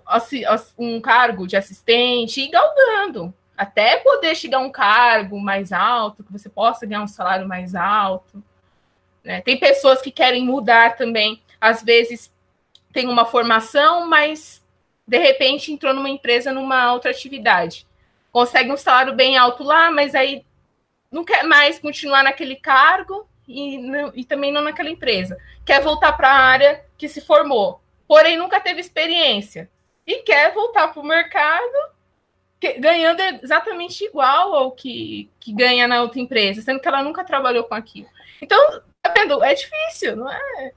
um 0.77 0.99
cargo 0.99 1.47
de 1.47 1.55
assistente, 1.55 2.41
e 2.41 2.49
galgando 2.49 3.33
até 3.57 3.97
poder 3.97 4.35
chegar 4.35 4.57
a 4.57 4.61
um 4.61 4.71
cargo 4.71 5.39
mais 5.39 5.71
alto, 5.71 6.23
que 6.23 6.31
você 6.31 6.49
possa 6.49 6.85
ganhar 6.85 7.03
um 7.03 7.07
salário 7.07 7.47
mais 7.47 7.73
alto. 7.73 8.43
Né? 9.23 9.41
Tem 9.41 9.57
pessoas 9.57 10.01
que 10.01 10.11
querem 10.11 10.45
mudar 10.45 10.97
também, 10.97 11.41
às 11.59 11.81
vezes 11.81 12.33
tem 12.91 13.07
uma 13.07 13.25
formação, 13.25 14.07
mas 14.07 14.63
de 15.07 15.17
repente 15.17 15.71
entrou 15.71 15.93
numa 15.93 16.09
empresa 16.09 16.51
numa 16.51 16.91
outra 16.91 17.11
atividade. 17.11 17.87
Consegue 18.31 18.71
um 18.71 18.77
salário 18.77 19.13
bem 19.13 19.37
alto 19.37 19.63
lá, 19.63 19.89
mas 19.89 20.13
aí 20.13 20.45
não 21.15 21.23
quer 21.23 21.43
mais 21.45 21.79
continuar 21.79 22.23
naquele 22.23 22.57
cargo 22.57 23.25
e, 23.47 23.77
não, 23.77 24.11
e 24.13 24.25
também 24.25 24.51
não 24.51 24.61
naquela 24.61 24.89
empresa. 24.89 25.37
Quer 25.65 25.81
voltar 25.81 26.11
para 26.11 26.29
a 26.29 26.37
área 26.37 26.83
que 26.97 27.07
se 27.07 27.21
formou, 27.21 27.79
porém 28.05 28.35
nunca 28.35 28.59
teve 28.59 28.81
experiência. 28.81 29.69
E 30.05 30.17
quer 30.23 30.53
voltar 30.53 30.89
para 30.89 31.01
o 31.01 31.05
mercado 31.05 31.95
ganhando 32.79 33.21
exatamente 33.43 34.03
igual 34.03 34.53
ao 34.55 34.71
que, 34.71 35.29
que 35.39 35.53
ganha 35.53 35.87
na 35.87 36.01
outra 36.01 36.19
empresa, 36.19 36.61
sendo 36.61 36.79
que 36.81 36.87
ela 36.87 37.01
nunca 37.01 37.23
trabalhou 37.23 37.63
com 37.63 37.75
aquilo. 37.75 38.09
Então, 38.41 38.81
tá 39.01 39.13
vendo? 39.15 39.41
É 39.41 39.53
difícil, 39.53 40.17
não 40.17 40.29
é? 40.29 40.71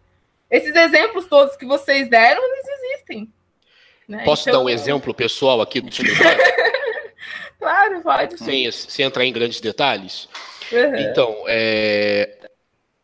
Esses 0.51 0.75
exemplos 0.77 1.27
todos 1.27 1.57
que 1.57 1.67
vocês 1.67 2.09
deram, 2.09 2.43
eles 2.45 2.69
existem. 2.69 3.33
Né? 4.07 4.23
Posso 4.25 4.49
então, 4.49 4.61
dar 4.61 4.67
um 4.67 4.69
exemplo 4.69 5.13
pessoal 5.13 5.61
aqui 5.61 5.81
do 5.81 5.91
Claro, 7.59 8.01
pode. 8.03 8.39
Sem, 8.39 8.71
sem 8.71 9.05
entrar 9.05 9.25
em 9.25 9.33
grandes 9.33 9.61
detalhes. 9.61 10.29
Uhum. 10.73 10.97
Então, 10.97 11.45
é, 11.47 12.49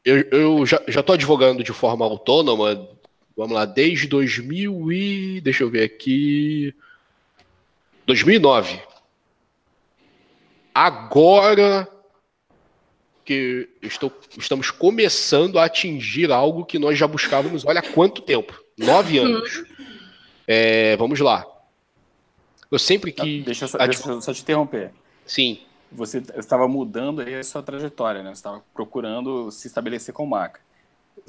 eu, 0.04 0.22
eu 0.30 0.66
já 0.66 0.80
estou 0.86 1.14
advogando 1.14 1.64
de 1.64 1.72
forma 1.72 2.04
autônoma, 2.04 2.88
vamos 3.36 3.54
lá, 3.54 3.64
desde 3.64 4.06
2000 4.06 4.92
e... 4.92 5.40
Deixa 5.40 5.64
eu 5.64 5.70
ver 5.70 5.84
aqui... 5.84 6.74
2009. 8.06 8.80
Agora 10.74 11.88
que 13.24 13.68
estou, 13.80 14.12
estamos 14.36 14.70
começando 14.70 15.58
a 15.58 15.64
atingir 15.64 16.30
algo 16.30 16.64
que 16.66 16.78
nós 16.78 16.98
já 16.98 17.06
buscávamos, 17.06 17.64
olha 17.64 17.80
há 17.80 17.82
quanto 17.82 18.20
tempo? 18.20 18.62
Nove 18.76 19.18
uhum. 19.18 19.26
anos. 19.26 19.64
É, 20.46 20.96
vamos 20.96 21.20
lá. 21.20 21.46
Eu 22.70 22.78
sempre 22.78 23.12
que. 23.12 23.42
Deixa 23.42 23.64
eu 23.64 23.68
só, 23.68 23.78
deixa 23.78 24.10
eu 24.10 24.20
só 24.20 24.32
te 24.32 24.42
interromper. 24.42 24.92
Sim. 25.26 25.60
Você 25.92 26.18
estava 26.36 26.66
mudando 26.66 27.20
aí 27.20 27.34
a 27.34 27.44
sua 27.44 27.62
trajetória, 27.62 28.22
né? 28.22 28.30
Você 28.30 28.40
estava 28.40 28.62
procurando 28.74 29.50
se 29.50 29.66
estabelecer 29.68 30.12
com 30.12 30.26
marca. 30.26 30.60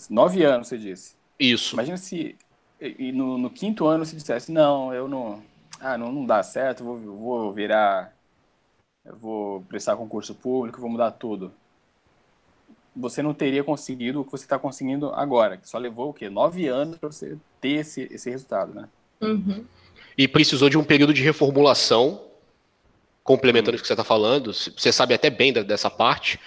Nove 0.10 0.44
anos, 0.44 0.68
você 0.68 0.78
disse. 0.78 1.16
Isso. 1.40 1.76
Imagina 1.76 1.98
se 1.98 2.36
e 2.80 3.12
no, 3.12 3.38
no 3.38 3.50
quinto 3.50 3.86
ano 3.86 4.06
você 4.06 4.16
dissesse, 4.16 4.52
não, 4.52 4.94
eu 4.94 5.08
não, 5.08 5.42
ah, 5.80 5.98
não, 5.98 6.12
não 6.12 6.26
dá 6.26 6.44
certo, 6.44 6.84
vou, 6.84 6.98
vou 6.98 7.54
virar, 7.54 8.14
vou 9.06 9.62
prestar 9.64 9.96
concurso 9.96 10.36
público, 10.36 10.82
vou 10.82 10.90
mudar 10.90 11.12
tudo. 11.12 11.54
você 12.96 13.22
não 13.22 13.34
teria 13.34 13.64
conseguido 13.64 14.22
o 14.22 14.26
que 14.26 14.32
você 14.32 14.46
está 14.46 14.60
conseguindo 14.60 15.10
agora, 15.14 15.58
que 15.58 15.70
só 15.70 15.78
levou 15.78 16.10
o 16.10 16.14
quê? 16.14 16.30
Nove 16.30 16.68
anos 16.68 16.98
para 16.98 17.12
você 17.12 17.38
ter 17.60 17.80
esse, 17.80 18.08
esse 18.12 18.30
resultado, 18.30 18.74
né? 18.74 18.90
Uhum. 19.22 19.66
E 20.18 20.28
precisou 20.28 20.70
de 20.70 20.78
um 20.78 20.84
período 20.84 21.14
de 21.14 21.22
reformulação, 21.22 22.24
complementando 23.24 23.78
o 23.78 23.82
que 23.82 23.88
você 23.88 23.94
está 23.94 24.04
falando, 24.04 24.54
você 24.54 24.92
sabe 24.92 25.14
até 25.14 25.30
bem 25.30 25.52
dessa 25.52 25.90
parte, 25.90 26.40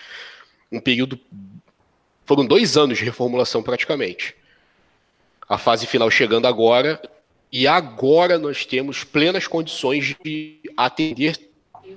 um 0.70 0.80
período. 0.80 1.18
Foram 2.24 2.46
dois 2.46 2.76
anos 2.76 2.98
de 2.98 3.04
reformulação 3.04 3.62
praticamente. 3.62 4.34
A 5.48 5.58
fase 5.58 5.86
final 5.86 6.10
chegando 6.10 6.46
agora, 6.46 7.00
e 7.50 7.66
agora 7.66 8.38
nós 8.38 8.66
temos 8.66 9.04
plenas 9.04 9.46
condições 9.46 10.14
de 10.22 10.60
atender 10.76 11.38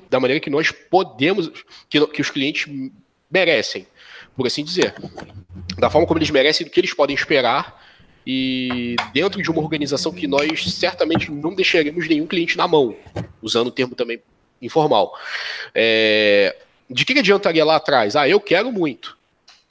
da 0.10 0.20
maneira 0.20 0.40
que 0.40 0.50
nós 0.50 0.72
podemos, 0.72 1.50
que, 1.90 2.06
que 2.08 2.22
os 2.22 2.30
clientes 2.30 2.72
merecem, 3.30 3.86
por 4.36 4.48
assim 4.48 4.64
dizer. 4.64 4.94
Da 5.78 5.90
forma 5.90 6.08
como 6.08 6.18
eles 6.18 6.30
merecem, 6.30 6.66
do 6.66 6.72
que 6.72 6.80
eles 6.80 6.94
podem 6.94 7.16
esperar 7.16 7.82
e 8.26 8.96
dentro 9.14 9.42
de 9.42 9.50
uma 9.50 9.62
organização 9.62 10.12
que 10.14 10.28
nós 10.28 10.74
certamente 10.74 11.32
não 11.32 11.54
deixaremos 11.54 12.08
nenhum 12.08 12.28
cliente 12.28 12.58
na 12.58 12.68
mão, 12.68 12.96
usando 13.42 13.68
o 13.68 13.72
termo 13.72 13.96
também 13.96 14.22
informal. 14.62 15.14
É, 15.74 16.56
de 16.90 17.06
que, 17.06 17.18
adiantaria 17.18 17.66
lá 17.66 17.78
atrás? 17.78 18.16
Ah, 18.16 18.28
eu 18.28 18.40
quero 18.40 18.72
muito. 18.72 19.18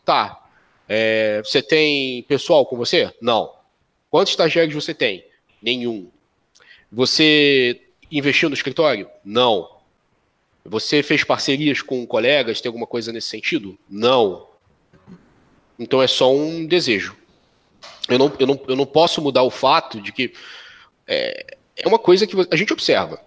Tá. 0.05 0.43
É, 0.89 1.41
você 1.45 1.63
tem 1.63 2.23
pessoal 2.25 2.67
com 2.67 2.77
você? 2.77 3.13
Não. 3.21 3.53
Quantos 4.11 4.33
estagiários 4.33 4.75
você 4.75 4.93
tem? 4.93 5.25
Nenhum. 5.63 6.09
Você 6.91 7.81
investiu 8.11 8.49
no 8.49 8.55
escritório? 8.55 9.09
Não. 9.25 9.69
Você 10.65 11.03
fez 11.03 11.23
parcerias 11.23 11.81
com 11.81 12.05
colegas? 12.07 12.61
Tem 12.61 12.69
alguma 12.69 12.87
coisa 12.87 13.13
nesse 13.13 13.29
sentido? 13.29 13.79
Não. 13.89 14.49
Então 15.79 16.03
é 16.03 16.07
só 16.09 16.35
um 16.35 16.67
desejo. 16.67 17.17
Eu 18.11 18.19
não, 18.19 18.33
eu 18.39 18.47
não, 18.47 18.61
eu 18.69 18.77
não 18.77 18.87
posso 18.87 19.23
mudar 19.23 19.43
o 19.43 19.51
fato 19.51 20.01
de 20.01 20.13
que 20.13 20.33
é, 21.07 21.57
é 21.77 21.89
uma 21.89 21.99
coisa 21.99 22.27
que 22.27 22.37
a 22.51 22.57
gente 22.57 22.73
observa. 22.73 23.21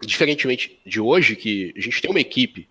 Diferentemente 0.00 0.78
de 0.84 1.00
hoje, 1.00 1.34
que 1.34 1.72
a 1.76 1.80
gente 1.80 2.00
tem 2.02 2.10
uma 2.10 2.20
equipe, 2.20 2.68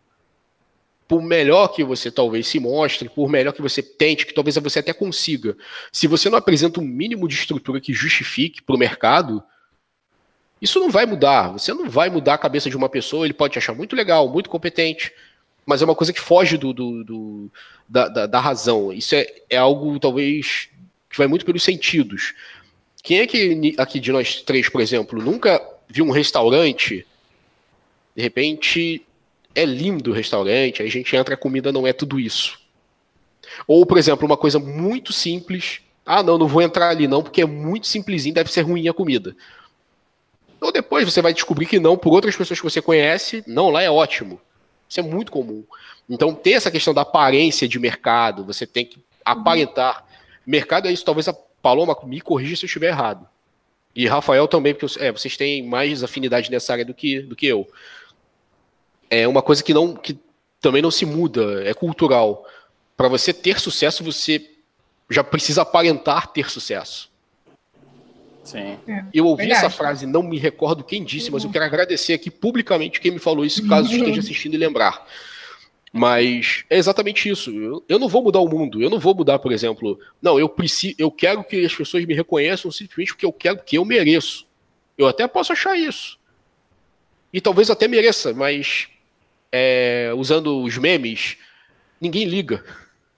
por 1.07 1.21
melhor 1.21 1.67
que 1.69 1.83
você 1.83 2.11
talvez 2.11 2.47
se 2.47 2.59
mostre, 2.59 3.09
por 3.09 3.29
melhor 3.29 3.51
que 3.51 3.61
você 3.61 3.81
tente, 3.81 4.25
que 4.25 4.33
talvez 4.33 4.55
você 4.55 4.79
até 4.79 4.93
consiga, 4.93 5.55
se 5.91 6.07
você 6.07 6.29
não 6.29 6.37
apresenta 6.37 6.79
um 6.79 6.83
mínimo 6.83 7.27
de 7.27 7.35
estrutura 7.35 7.81
que 7.81 7.93
justifique 7.93 8.61
para 8.61 8.75
o 8.75 8.79
mercado, 8.79 9.43
isso 10.61 10.79
não 10.79 10.89
vai 10.89 11.05
mudar. 11.05 11.51
Você 11.51 11.73
não 11.73 11.89
vai 11.89 12.09
mudar 12.09 12.35
a 12.35 12.39
cabeça 12.39 12.69
de 12.69 12.77
uma 12.77 12.89
pessoa, 12.89 13.25
ele 13.25 13.33
pode 13.33 13.53
te 13.53 13.59
achar 13.59 13.73
muito 13.73 13.95
legal, 13.95 14.27
muito 14.29 14.49
competente, 14.49 15.11
mas 15.65 15.81
é 15.81 15.85
uma 15.85 15.95
coisa 15.95 16.13
que 16.13 16.19
foge 16.19 16.57
do, 16.57 16.73
do, 16.73 17.03
do 17.03 17.51
da, 17.87 18.07
da, 18.07 18.25
da, 18.25 18.39
razão. 18.39 18.93
Isso 18.93 19.15
é, 19.15 19.27
é 19.49 19.57
algo, 19.57 19.99
talvez, 19.99 20.69
vai 21.17 21.27
muito 21.27 21.45
pelos 21.45 21.63
sentidos. 21.63 22.33
Quem 23.01 23.19
é 23.19 23.27
que 23.27 23.75
aqui 23.77 23.99
de 23.99 24.11
nós 24.11 24.41
três, 24.41 24.67
por 24.69 24.81
exemplo, 24.81 25.21
nunca 25.21 25.61
viu 25.87 26.05
um 26.05 26.11
restaurante, 26.11 27.05
de 28.15 28.21
repente 28.21 29.05
é 29.53 29.63
lindo 29.63 30.11
o 30.11 30.13
restaurante, 30.13 30.81
aí 30.81 30.87
a 30.87 30.91
gente 30.91 31.15
entra, 31.15 31.35
a 31.35 31.37
comida 31.37 31.71
não 31.71 31.87
é 31.87 31.93
tudo 31.93 32.19
isso. 32.19 32.59
Ou, 33.67 33.85
por 33.85 33.97
exemplo, 33.97 34.25
uma 34.25 34.35
coisa 34.35 34.59
muito 34.59 35.13
simples, 35.13 35.81
ah, 36.05 36.21
não, 36.21 36.37
não 36.37 36.47
vou 36.47 36.61
entrar 36.61 36.89
ali 36.89 37.07
não, 37.07 37.23
porque 37.23 37.41
é 37.41 37.45
muito 37.45 37.87
simplesinho, 37.87 38.35
deve 38.35 38.51
ser 38.51 38.61
ruim 38.61 38.87
a 38.87 38.93
comida. 38.93 39.35
Ou 40.59 40.71
depois 40.71 41.05
você 41.05 41.21
vai 41.21 41.33
descobrir 41.33 41.65
que 41.65 41.79
não, 41.79 41.97
por 41.97 42.11
outras 42.11 42.35
pessoas 42.35 42.59
que 42.59 42.69
você 42.69 42.81
conhece, 42.81 43.43
não, 43.47 43.69
lá 43.69 43.81
é 43.81 43.89
ótimo. 43.89 44.41
Isso 44.89 44.99
é 44.99 45.03
muito 45.03 45.31
comum. 45.31 45.63
Então, 46.09 46.33
tem 46.33 46.53
essa 46.53 46.71
questão 46.71 46.93
da 46.93 47.01
aparência 47.01 47.67
de 47.67 47.79
mercado, 47.79 48.43
você 48.43 48.65
tem 48.67 48.85
que 48.85 48.99
aparentar. 49.23 50.05
Mercado 50.45 50.87
é 50.87 50.91
isso, 50.91 51.05
talvez 51.05 51.27
a 51.27 51.33
Paloma 51.33 51.97
me 52.05 52.21
corrija 52.21 52.55
se 52.55 52.63
eu 52.63 52.67
estiver 52.67 52.87
errado. 52.87 53.27
E 53.95 54.07
Rafael 54.07 54.47
também, 54.47 54.73
porque 54.73 55.01
é, 55.01 55.11
vocês 55.11 55.37
têm 55.37 55.63
mais 55.63 56.03
afinidade 56.03 56.51
nessa 56.51 56.73
área 56.73 56.85
do 56.85 56.93
que, 56.93 57.21
do 57.21 57.35
que 57.35 57.47
eu. 57.47 57.67
É 59.09 59.27
uma 59.27 59.41
coisa 59.41 59.63
que 59.63 59.73
não 59.73 59.95
que 59.95 60.19
também 60.59 60.81
não 60.81 60.91
se 60.91 61.05
muda, 61.05 61.63
é 61.63 61.73
cultural. 61.73 62.45
Para 62.97 63.07
você 63.07 63.33
ter 63.33 63.59
sucesso, 63.59 64.03
você 64.03 64.51
já 65.09 65.23
precisa 65.23 65.61
aparentar 65.61 66.27
ter 66.27 66.49
sucesso. 66.49 67.09
Sim. 68.43 68.77
Eu 69.13 69.25
ouvi 69.25 69.45
verdade. 69.45 69.65
essa 69.65 69.75
frase, 69.75 70.05
não 70.05 70.21
me 70.21 70.37
recordo 70.37 70.83
quem 70.83 71.03
disse, 71.03 71.31
mas 71.31 71.43
eu 71.43 71.49
quero 71.49 71.65
agradecer 71.65 72.13
aqui 72.13 72.29
publicamente 72.29 73.01
quem 73.01 73.11
me 73.11 73.19
falou 73.19 73.43
isso, 73.43 73.67
caso 73.67 73.89
esteja 73.93 74.19
assistindo 74.19 74.53
e 74.53 74.57
lembrar. 74.57 75.05
Mas 75.97 76.65
é 76.69 76.77
exatamente 76.77 77.29
isso. 77.29 77.49
Eu, 77.51 77.81
eu, 77.87 77.97
não 77.97 78.09
vou 78.09 78.21
mudar 78.21 78.41
o 78.41 78.49
mundo. 78.49 78.81
Eu 78.81 78.89
não 78.89 78.99
vou 78.99 79.15
mudar, 79.15 79.39
por 79.39 79.53
exemplo. 79.53 79.97
Não, 80.21 80.37
eu 80.37 80.49
preciso, 80.49 80.93
eu 80.99 81.09
quero 81.09 81.41
que 81.41 81.65
as 81.65 81.73
pessoas 81.73 82.03
me 82.03 82.13
reconheçam 82.13 82.69
simplesmente 82.69 83.13
porque 83.13 83.25
eu 83.25 83.31
quero 83.31 83.63
que 83.63 83.77
eu 83.77 83.85
mereço. 83.85 84.45
Eu 84.97 85.07
até 85.07 85.25
posso 85.25 85.53
achar 85.53 85.77
isso. 85.77 86.19
E 87.31 87.39
talvez 87.39 87.69
até 87.69 87.87
mereça, 87.87 88.33
mas 88.33 88.89
é, 89.49 90.11
usando 90.17 90.63
os 90.63 90.77
memes, 90.77 91.37
ninguém 92.01 92.25
liga. 92.25 92.61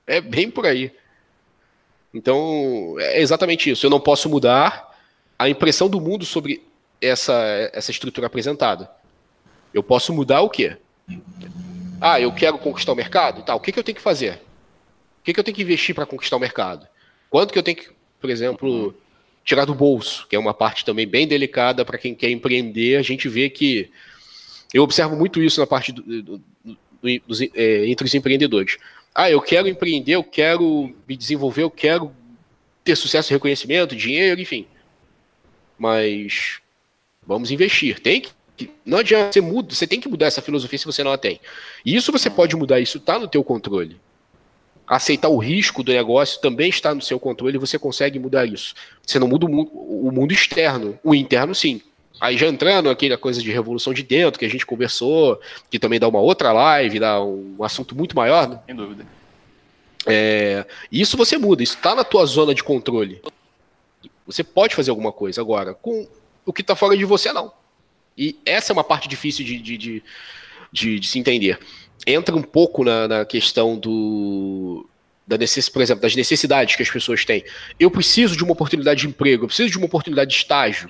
É 0.06 0.22
bem 0.22 0.52
por 0.52 0.68
aí. 0.68 0.92
Então, 2.14 2.96
é 3.00 3.20
exatamente 3.20 3.72
isso. 3.72 3.88
Eu 3.88 3.90
não 3.90 4.00
posso 4.00 4.30
mudar 4.30 4.96
a 5.40 5.50
impressão 5.50 5.90
do 5.90 6.00
mundo 6.00 6.26
sobre 6.26 6.64
essa, 7.02 7.34
essa 7.74 7.90
estrutura 7.90 8.28
apresentada. 8.28 8.88
Eu 9.74 9.82
posso 9.82 10.14
mudar 10.14 10.42
o 10.42 10.50
quê? 10.50 10.78
Ah, 12.00 12.22
eu 12.22 12.32
quero 12.32 12.58
conquistar 12.58 12.92
o 12.92 12.96
mercado? 12.96 13.44
Tá, 13.44 13.56
o 13.56 13.60
que, 13.60 13.72
que 13.72 13.80
eu 13.80 13.84
tenho 13.84 13.96
que 13.96 14.02
fazer? 14.02 14.36
O 15.20 15.24
que, 15.24 15.34
que 15.34 15.40
eu 15.40 15.44
tenho 15.44 15.56
que 15.56 15.64
investir 15.64 15.96
para 15.96 16.06
conquistar 16.06 16.38
o 16.38 16.40
mercado? 16.40 16.88
Quanto 17.30 17.52
que 17.52 17.60
eu 17.60 17.64
tenho 17.64 17.78
que, 17.78 17.90
por 18.20 18.30
exemplo, 18.30 18.96
tirar 19.44 19.66
do 19.66 19.74
bolso? 19.74 20.28
Que 20.28 20.36
é 20.36 20.40
uma 20.40 20.54
parte 20.54 20.86
também 20.86 21.08
bem 21.08 21.28
delicada 21.28 21.84
para 21.84 21.98
quem 21.98 22.14
quer 22.14 22.30
empreender. 22.30 22.98
A 22.98 23.02
gente 23.02 23.28
vê 23.28 23.50
que. 23.50 23.92
Eu 24.74 24.84
observo 24.84 25.16
muito 25.16 25.42
isso 25.42 25.60
na 25.60 25.68
parte 25.68 25.92
do, 25.92 26.02
do, 26.02 26.42
do, 26.64 26.78
dos, 27.26 27.42
é, 27.42 27.88
entre 27.88 28.06
os 28.06 28.14
empreendedores. 28.14 28.78
Ah, 29.14 29.32
eu 29.32 29.42
quero 29.42 29.68
empreender, 29.68 30.14
eu 30.14 30.24
quero 30.24 30.94
me 31.08 31.18
desenvolver, 31.18 31.64
eu 31.64 31.72
quero 31.72 32.14
ter 32.84 32.96
sucesso, 32.96 33.34
reconhecimento, 33.34 33.96
dinheiro, 33.96 34.40
enfim. 34.40 34.68
Mas 35.78 36.60
vamos 37.26 37.50
investir. 37.50 38.00
Tem 38.00 38.22
que 38.22 38.30
não 38.86 39.00
adianta, 39.00 39.34
você 39.34 39.42
muda, 39.42 39.74
você 39.74 39.86
tem 39.86 40.00
que 40.00 40.10
mudar 40.10 40.28
essa 40.28 40.42
filosofia 40.42 40.80
se 40.80 40.86
você 40.86 41.04
não 41.04 41.12
a 41.12 41.18
tem. 41.18 41.40
E 41.86 41.96
isso 41.96 42.12
você 42.12 42.30
pode 42.30 42.56
mudar, 42.56 42.80
isso 42.80 42.98
está 42.98 43.20
no 43.20 43.28
teu 43.28 43.44
controle. 43.44 44.00
Aceitar 44.88 45.30
o 45.30 45.38
risco 45.38 45.84
do 45.84 45.92
negócio 45.92 46.40
também 46.40 46.70
está 46.70 46.96
no 46.96 47.02
seu 47.02 47.20
controle 47.20 47.56
e 47.56 47.60
você 47.60 47.78
consegue 47.78 48.18
mudar 48.18 48.46
isso. 48.46 48.74
Você 49.06 49.20
não 49.20 49.28
muda 49.28 49.46
o 49.46 49.50
mundo, 49.50 49.70
o 49.74 50.12
mundo 50.12 50.32
externo, 50.32 50.98
o 51.04 51.14
interno 51.14 51.54
sim. 51.54 51.82
Aí 52.20 52.38
já 52.38 52.48
entrando 52.48 52.90
aquela 52.90 53.18
coisa 53.18 53.42
de 53.42 53.52
revolução 53.52 53.94
de 53.94 54.02
dentro 54.02 54.40
que 54.40 54.46
a 54.46 54.50
gente 54.50 54.66
conversou, 54.66 55.40
que 55.70 55.78
também 55.78 56.00
dá 56.00 56.08
uma 56.08 56.20
outra 56.20 56.52
live, 56.52 57.00
dá 57.00 57.24
um 57.24 57.64
assunto 57.64 57.96
muito 57.96 58.16
maior. 58.16 58.48
Né? 58.48 58.60
Sem 58.66 58.76
dúvida. 58.76 59.06
É, 60.06 60.66
isso 60.92 61.18
você 61.18 61.38
muda, 61.38 61.62
isso 61.62 61.76
está 61.76 61.94
na 61.94 62.04
tua 62.04 62.26
zona 62.26 62.56
de 62.56 62.64
controle. 62.64 63.22
Você 64.26 64.44
pode 64.44 64.74
fazer 64.74 64.90
alguma 64.90 65.12
coisa 65.12 65.42
agora. 65.42 65.74
Com 65.74 66.08
o 66.46 66.54
que 66.54 66.62
está 66.62 66.76
fora 66.76 66.98
de 66.98 67.06
você, 67.06 67.32
não. 67.32 67.52
E 68.18 68.40
essa 68.46 68.72
é 68.72 68.74
uma 68.74 68.84
parte 68.84 69.08
difícil 69.08 69.46
de, 69.46 69.60
de, 69.60 69.78
de, 69.78 70.04
de, 70.72 71.00
de 71.00 71.08
se 71.08 71.20
entender. 71.20 71.60
Entra 72.06 72.36
um 72.36 72.42
pouco 72.42 72.84
na, 72.84 73.08
na 73.08 73.26
questão 73.26 73.78
do, 73.78 74.88
da 75.28 75.38
necess, 75.38 75.70
por 75.70 75.82
exemplo, 75.82 76.02
das 76.02 76.16
necessidades 76.16 76.76
que 76.76 76.82
as 76.82 76.90
pessoas 76.90 77.26
têm. 77.26 77.44
Eu 77.80 77.92
preciso 77.92 78.36
de 78.36 78.44
uma 78.44 78.54
oportunidade 78.54 79.02
de 79.02 79.08
emprego, 79.08 79.44
eu 79.44 79.48
preciso 79.48 79.70
de 79.70 79.78
uma 79.78 79.86
oportunidade 79.86 80.32
de 80.32 80.38
estágio. 80.38 80.90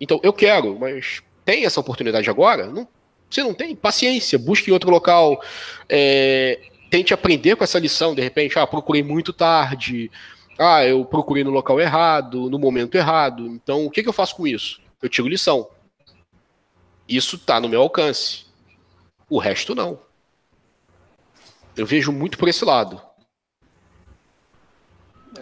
Então, 0.00 0.20
eu 0.22 0.32
quero, 0.32 0.78
mas 0.78 1.22
tem 1.44 1.64
essa 1.64 1.80
oportunidade 1.80 2.28
agora? 2.28 2.66
Não, 2.66 2.86
você 3.30 3.42
não 3.42 3.54
tem? 3.54 3.74
Paciência, 3.74 4.38
busque 4.38 4.70
em 4.70 4.72
outro 4.72 4.90
local. 4.90 5.40
É, 5.88 6.60
tente 6.90 7.14
aprender 7.14 7.56
com 7.56 7.64
essa 7.64 7.78
lição, 7.78 8.14
de 8.14 8.22
repente, 8.22 8.58
ah, 8.58 8.66
procurei 8.66 9.02
muito 9.02 9.32
tarde. 9.32 10.10
Ah, 10.58 10.84
eu 10.84 11.04
procurei 11.04 11.44
no 11.44 11.50
local 11.50 11.80
errado, 11.80 12.48
no 12.50 12.58
momento 12.58 12.94
errado. 12.94 13.46
Então, 13.46 13.86
o 13.86 13.90
que, 13.90 14.02
que 14.02 14.08
eu 14.08 14.12
faço 14.12 14.36
com 14.36 14.46
isso? 14.46 14.80
Eu 15.02 15.08
tiro 15.08 15.28
lição. 15.28 15.68
Isso 17.08 17.36
está 17.36 17.60
no 17.60 17.68
meu 17.68 17.80
alcance. 17.82 18.46
O 19.28 19.38
resto 19.38 19.74
não. 19.74 19.98
Eu 21.76 21.86
vejo 21.86 22.10
muito 22.10 22.38
por 22.38 22.48
esse 22.48 22.64
lado. 22.64 23.00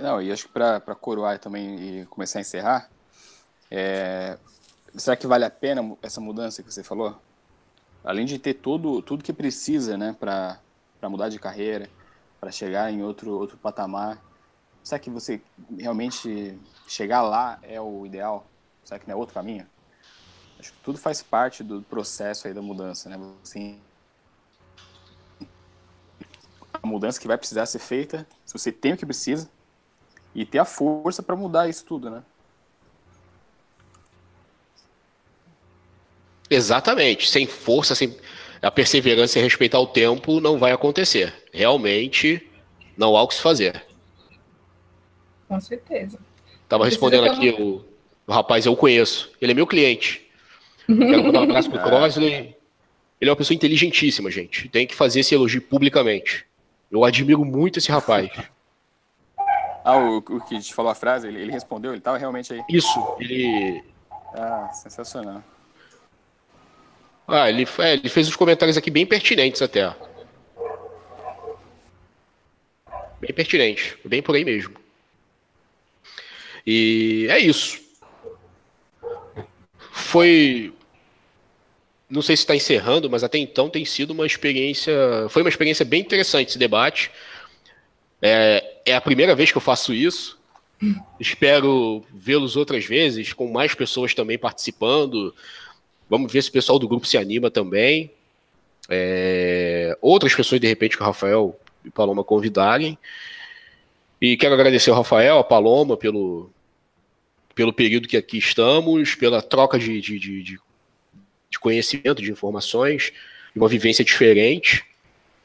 Não, 0.00 0.20
e 0.20 0.32
acho 0.32 0.46
que 0.46 0.52
para 0.52 0.80
coroar 0.94 1.38
também 1.38 2.00
e 2.00 2.06
começar 2.06 2.40
a 2.40 2.42
encerrar, 2.42 2.90
é... 3.70 4.36
será 4.96 5.16
que 5.16 5.26
vale 5.26 5.44
a 5.44 5.50
pena 5.50 5.96
essa 6.02 6.20
mudança 6.20 6.62
que 6.62 6.72
você 6.72 6.82
falou? 6.82 7.18
Além 8.02 8.26
de 8.26 8.38
ter 8.38 8.54
tudo, 8.54 9.00
tudo 9.00 9.24
que 9.24 9.32
precisa 9.32 9.96
né, 9.96 10.14
para 10.18 10.58
mudar 11.04 11.28
de 11.28 11.38
carreira, 11.38 11.88
para 12.40 12.50
chegar 12.50 12.92
em 12.92 13.02
outro, 13.02 13.30
outro 13.30 13.56
patamar, 13.56 14.22
será 14.82 14.98
que 14.98 15.08
você 15.08 15.40
realmente 15.78 16.58
chegar 16.86 17.22
lá 17.22 17.58
é 17.62 17.80
o 17.80 18.04
ideal? 18.04 18.46
Será 18.84 18.98
que 18.98 19.06
não 19.08 19.14
é 19.14 19.16
outro 19.16 19.34
caminho? 19.34 19.66
Acho 20.64 20.72
que 20.72 20.78
tudo 20.82 20.96
faz 20.96 21.22
parte 21.22 21.62
do 21.62 21.82
processo 21.82 22.48
aí 22.48 22.54
da 22.54 22.62
mudança, 22.62 23.10
né? 23.10 23.20
Você 23.42 23.74
mudança 26.82 27.20
que 27.20 27.26
vai 27.26 27.36
precisar 27.36 27.66
ser 27.66 27.78
feita, 27.78 28.26
se 28.46 28.52
você 28.54 28.72
tem 28.72 28.94
o 28.94 28.96
que 28.96 29.04
precisa, 29.04 29.46
e 30.34 30.46
ter 30.46 30.58
a 30.58 30.64
força 30.64 31.22
para 31.22 31.36
mudar 31.36 31.68
isso 31.68 31.84
tudo, 31.84 32.08
né? 32.08 32.22
Exatamente. 36.48 37.28
Sem 37.28 37.46
força, 37.46 37.94
sem 37.94 38.16
a 38.62 38.70
perseverança 38.70 39.38
e 39.38 39.42
respeitar 39.42 39.78
o 39.78 39.86
tempo, 39.86 40.40
não 40.40 40.58
vai 40.58 40.72
acontecer. 40.72 41.44
Realmente, 41.52 42.50
não 42.96 43.14
há 43.18 43.22
o 43.22 43.28
que 43.28 43.34
se 43.34 43.42
fazer. 43.42 43.84
Com 45.46 45.60
certeza. 45.60 46.18
Tava 46.66 46.86
respondendo 46.86 47.26
aqui 47.26 47.50
o, 47.50 47.84
o, 48.26 48.32
rapaz, 48.32 48.64
eu 48.64 48.74
conheço. 48.74 49.30
Ele 49.42 49.52
é 49.52 49.54
meu 49.54 49.66
cliente. 49.66 50.23
Quero 50.86 51.24
mandar 51.24 51.40
um 51.40 51.44
abraço 51.50 51.70
pro 51.70 51.82
Crosley. 51.82 52.56
Ele 53.20 53.30
é 53.30 53.32
uma 53.32 53.36
pessoa 53.36 53.54
inteligentíssima, 53.54 54.30
gente. 54.30 54.68
Tem 54.68 54.86
que 54.86 54.94
fazer 54.94 55.20
esse 55.20 55.34
elogio 55.34 55.62
publicamente. 55.62 56.44
Eu 56.90 57.04
admiro 57.04 57.44
muito 57.44 57.78
esse 57.78 57.90
rapaz. 57.90 58.30
Ah, 59.86 59.98
o, 59.98 60.16
o 60.16 60.40
que 60.40 60.58
te 60.60 60.72
falou 60.72 60.90
a 60.90 60.94
frase, 60.94 61.28
ele, 61.28 61.38
ele 61.38 61.52
respondeu, 61.52 61.90
ele 61.90 61.98
estava 61.98 62.16
realmente 62.16 62.54
aí. 62.54 62.62
Isso, 62.70 62.98
ele. 63.20 63.84
Ah, 64.32 64.70
sensacional. 64.72 65.44
Ah, 67.28 67.50
ele, 67.50 67.68
é, 67.78 67.92
ele 67.92 68.08
fez 68.08 68.26
uns 68.26 68.34
comentários 68.34 68.78
aqui 68.78 68.90
bem 68.90 69.04
pertinentes 69.04 69.60
até. 69.60 69.94
Bem 73.20 73.34
pertinente, 73.34 73.98
bem 74.06 74.22
por 74.22 74.34
aí 74.34 74.42
mesmo. 74.42 74.74
E 76.66 77.26
é 77.28 77.38
isso. 77.38 77.83
Foi. 80.04 80.72
Não 82.08 82.20
sei 82.20 82.36
se 82.36 82.42
está 82.42 82.54
encerrando, 82.54 83.08
mas 83.08 83.24
até 83.24 83.38
então 83.38 83.70
tem 83.70 83.84
sido 83.84 84.12
uma 84.12 84.26
experiência. 84.26 84.94
Foi 85.30 85.42
uma 85.42 85.48
experiência 85.48 85.84
bem 85.84 86.02
interessante 86.02 86.50
esse 86.50 86.58
debate. 86.58 87.10
É, 88.20 88.80
é 88.84 88.94
a 88.94 89.00
primeira 89.00 89.34
vez 89.34 89.50
que 89.50 89.56
eu 89.56 89.62
faço 89.62 89.94
isso. 89.94 90.38
Espero 91.18 92.04
vê-los 92.12 92.54
outras 92.54 92.84
vezes, 92.84 93.32
com 93.32 93.50
mais 93.50 93.74
pessoas 93.74 94.14
também 94.14 94.38
participando. 94.38 95.34
Vamos 96.08 96.30
ver 96.30 96.42
se 96.42 96.50
o 96.50 96.52
pessoal 96.52 96.78
do 96.78 96.86
grupo 96.86 97.06
se 97.06 97.16
anima 97.16 97.50
também. 97.50 98.10
É, 98.90 99.96
outras 100.02 100.34
pessoas, 100.34 100.60
de 100.60 100.66
repente, 100.66 100.96
que 100.96 101.02
o 101.02 101.06
Rafael 101.06 101.58
e 101.82 101.90
Paloma 101.90 102.22
convidarem. 102.22 102.98
E 104.20 104.36
quero 104.36 104.54
agradecer 104.54 104.90
ao 104.90 104.96
Rafael, 104.96 105.38
a 105.38 105.44
Paloma, 105.44 105.96
pelo, 105.96 106.50
pelo 107.54 107.72
período 107.72 108.08
que 108.08 108.16
aqui 108.16 108.38
estamos, 108.38 109.14
pela 109.14 109.40
troca 109.40 109.78
de, 109.78 110.00
de, 110.00 110.18
de, 110.18 110.42
de 110.42 111.58
conhecimento, 111.60 112.22
de 112.22 112.30
informações, 112.30 113.12
de 113.52 113.58
uma 113.60 113.68
vivência 113.68 114.04
diferente. 114.04 114.84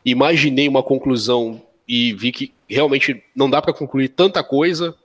Imaginei 0.03 0.67
uma 0.67 0.81
conclusão 0.81 1.61
e 1.87 2.13
vi 2.13 2.31
que 2.31 2.53
realmente 2.67 3.23
não 3.35 3.49
dá 3.49 3.61
para 3.61 3.73
concluir 3.73 4.09
tanta 4.09 4.43
coisa, 4.43 4.95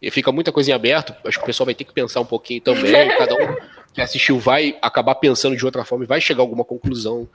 e 0.00 0.10
fica 0.10 0.30
muita 0.30 0.52
coisa 0.52 0.70
em 0.70 0.74
aberto. 0.74 1.14
Acho 1.24 1.38
que 1.38 1.42
o 1.42 1.46
pessoal 1.46 1.66
vai 1.66 1.74
ter 1.74 1.84
que 1.84 1.92
pensar 1.92 2.20
um 2.20 2.24
pouquinho 2.24 2.60
também. 2.60 3.08
Cada 3.18 3.34
um 3.34 3.56
que 3.92 4.00
assistiu 4.00 4.38
vai 4.38 4.76
acabar 4.80 5.16
pensando 5.16 5.56
de 5.56 5.64
outra 5.64 5.84
forma 5.84 6.04
e 6.04 6.06
vai 6.06 6.20
chegar 6.20 6.40
a 6.40 6.44
alguma 6.44 6.64
conclusão 6.64 7.28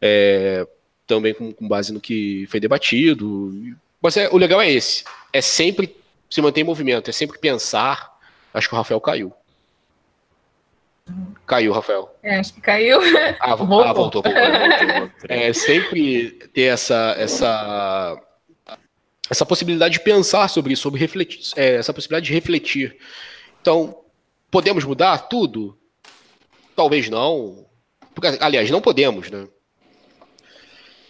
é, 0.00 0.66
também 1.06 1.32
com, 1.32 1.52
com, 1.52 1.68
base 1.68 1.92
no 1.92 2.00
que 2.00 2.46
foi 2.48 2.58
debatido. 2.58 3.54
Mas 4.02 4.16
é, 4.16 4.28
o 4.30 4.36
legal 4.36 4.60
é 4.60 4.70
esse: 4.70 5.04
é 5.32 5.40
sempre 5.40 5.96
se 6.28 6.42
manter 6.42 6.62
em 6.62 6.64
movimento, 6.64 7.08
é 7.08 7.12
sempre 7.12 7.38
pensar. 7.38 8.12
Acho 8.54 8.68
que 8.68 8.74
o 8.74 8.78
Rafael 8.78 9.00
caiu. 9.00 9.32
Caiu, 11.44 11.72
Rafael. 11.72 12.16
É, 12.22 12.38
acho 12.38 12.54
que 12.54 12.60
caiu. 12.60 13.00
Ah, 13.40 13.54
voltou. 13.54 13.82
Ah, 13.82 13.92
voltou, 13.92 14.22
voltou, 14.22 14.32
voltou. 14.32 15.10
É 15.28 15.52
sempre 15.52 16.30
ter 16.54 16.72
essa, 16.72 17.14
essa 17.18 18.18
essa 19.30 19.44
possibilidade 19.44 19.94
de 19.94 20.00
pensar 20.00 20.48
sobre 20.48 20.72
isso, 20.72 20.82
sobre 20.82 21.00
refletir, 21.00 21.40
é, 21.56 21.76
essa 21.76 21.92
possibilidade 21.92 22.26
de 22.26 22.32
refletir. 22.32 22.96
Então, 23.60 24.02
podemos 24.50 24.84
mudar 24.84 25.18
tudo? 25.28 25.78
Talvez 26.76 27.08
não. 27.08 27.66
Porque, 28.14 28.38
aliás, 28.40 28.70
não 28.70 28.80
podemos, 28.80 29.30
né? 29.30 29.48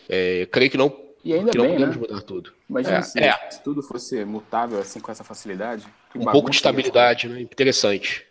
É, 0.09 0.47
creio 0.51 0.71
que 0.71 0.77
não, 0.77 0.95
e 1.25 1.33
ainda 1.33 1.51
que 1.51 1.59
bem, 1.59 1.67
não 1.67 1.75
podemos 1.75 1.97
né? 1.97 2.03
mudar 2.03 2.23
tudo. 2.23 2.53
Imagina 2.69 2.99
é, 2.99 3.03
se, 3.03 3.21
é. 3.21 3.51
se, 3.51 3.63
tudo 3.63 3.83
fosse 3.83 4.25
mutável 4.25 4.79
assim 4.79 5.01
com 5.01 5.11
essa 5.11 5.25
facilidade. 5.25 5.87
Um 6.15 6.25
pouco 6.25 6.51
de 6.51 6.57
estabilidade, 6.57 7.29
né? 7.29 7.41
Interessante 7.41 8.27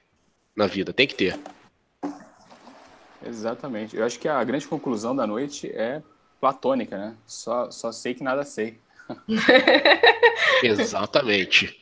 na 0.55 0.67
vida, 0.67 0.93
tem 0.93 1.07
que 1.07 1.15
ter. 1.15 1.39
Exatamente. 3.25 3.95
Eu 3.95 4.05
acho 4.05 4.19
que 4.19 4.27
a 4.27 4.43
grande 4.43 4.67
conclusão 4.67 5.15
da 5.15 5.25
noite 5.25 5.69
é 5.73 6.01
platônica, 6.39 6.97
né? 6.97 7.15
Só, 7.25 7.71
só 7.71 7.91
sei 7.91 8.13
que 8.13 8.23
nada 8.23 8.43
sei. 8.43 8.77
Exatamente. 10.63 11.79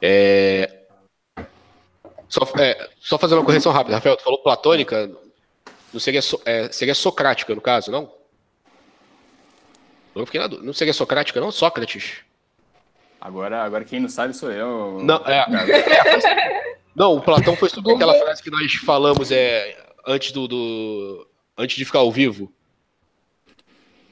É... 0.00 0.82
Só, 2.28 2.42
é, 2.58 2.90
só 2.98 3.18
fazer 3.18 3.34
uma 3.34 3.44
correção 3.44 3.72
rápida, 3.72 3.96
Rafael, 3.96 4.16
tu 4.16 4.24
falou 4.24 4.42
platônica, 4.42 5.10
não 5.92 6.00
seria, 6.00 6.20
so, 6.20 6.40
é, 6.44 6.70
seria 6.72 6.94
socrática 6.94 7.54
no 7.54 7.60
caso, 7.60 7.90
não? 7.90 8.12
Eu 10.14 10.26
fiquei 10.26 10.40
na 10.40 10.46
dúvida. 10.46 10.66
Não 10.66 10.72
seria 10.72 10.92
socrática, 10.92 11.40
não? 11.40 11.52
Sócrates. 11.52 12.24
Agora, 13.26 13.64
agora 13.64 13.84
quem 13.84 13.98
não 13.98 14.08
sabe 14.08 14.32
sou 14.34 14.52
eu. 14.52 15.00
Não, 15.02 15.16
é, 15.26 15.38
é, 15.38 16.76
não 16.94 17.16
o 17.16 17.20
Platão 17.20 17.56
foi 17.56 17.68
sobre 17.68 17.92
aquela 17.92 18.14
frase 18.14 18.40
que 18.40 18.52
nós 18.52 18.72
falamos 18.74 19.32
é, 19.32 19.76
antes 20.06 20.30
do, 20.30 20.46
do 20.46 21.26
antes 21.58 21.74
de 21.76 21.84
ficar 21.84 21.98
ao 21.98 22.12
vivo 22.12 22.52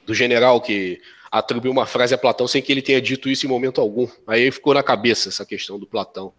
do 0.05 0.13
general 0.13 0.59
que 0.59 1.01
atribuiu 1.31 1.71
uma 1.71 1.85
frase 1.85 2.13
a 2.13 2.17
Platão 2.17 2.45
sem 2.45 2.61
que 2.61 2.69
ele 2.69 2.81
tenha 2.81 3.01
dito 3.01 3.29
isso 3.29 3.45
em 3.45 3.49
momento 3.49 3.79
algum. 3.79 4.05
Aí 4.27 4.51
ficou 4.51 4.73
na 4.73 4.83
cabeça 4.83 5.29
essa 5.29 5.45
questão 5.45 5.79
do 5.79 5.87
Platão. 5.87 6.33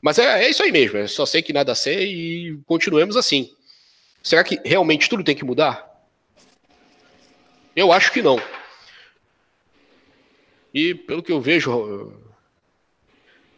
Mas 0.00 0.16
é, 0.20 0.44
é 0.44 0.48
isso 0.48 0.62
aí 0.62 0.70
mesmo, 0.70 0.98
é 0.98 1.08
só 1.08 1.26
sei 1.26 1.42
que 1.42 1.52
nada 1.52 1.74
sei 1.74 2.06
e 2.06 2.58
continuemos 2.66 3.16
assim. 3.16 3.52
Será 4.22 4.44
que 4.44 4.60
realmente 4.64 5.08
tudo 5.08 5.24
tem 5.24 5.34
que 5.34 5.44
mudar? 5.44 5.84
Eu 7.74 7.92
acho 7.92 8.12
que 8.12 8.22
não. 8.22 8.40
E 10.76 10.94
pelo 10.94 11.22
que 11.22 11.32
eu 11.32 11.40
vejo, 11.40 12.12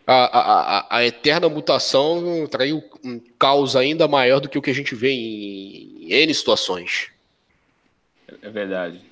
a, 0.06 0.14
a, 0.14 0.78
a, 0.78 0.96
a 0.98 1.04
eterna 1.04 1.48
mutação 1.48 2.46
traiu 2.46 2.80
um 3.04 3.20
caos 3.36 3.74
ainda 3.74 4.06
maior 4.06 4.38
do 4.38 4.48
que 4.48 4.56
o 4.56 4.62
que 4.62 4.70
a 4.70 4.74
gente 4.74 4.94
vê 4.94 5.10
em, 5.10 6.04
em 6.04 6.12
N 6.12 6.32
situações. 6.32 7.10
É 8.40 8.48
verdade. 8.48 9.02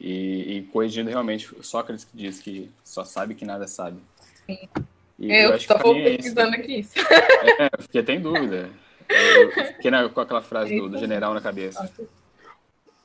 E, 0.00 0.56
e 0.56 0.62
corrigindo 0.72 1.08
realmente, 1.08 1.48
Sócrates 1.62 2.04
que 2.04 2.16
diz 2.16 2.40
que 2.40 2.68
só 2.82 3.04
sabe 3.04 3.36
que 3.36 3.44
nada 3.44 3.68
sabe. 3.68 4.00
Sim. 4.44 4.68
E 5.16 5.32
eu 5.32 5.54
estou 5.54 5.78
pesquisando 5.78 6.52
é 6.52 6.58
aqui 6.58 6.80
isso. 6.80 6.94
É, 6.98 7.70
fiquei 7.80 8.00
até 8.00 8.14
em 8.14 8.20
dúvida. 8.20 8.70
Eu 9.08 9.52
fiquei 9.52 9.92
na, 9.92 10.08
com 10.08 10.20
aquela 10.20 10.42
frase 10.42 10.76
do, 10.76 10.88
do, 10.88 10.98
general 10.98 11.32
na 11.32 11.40
cabeça. 11.40 11.88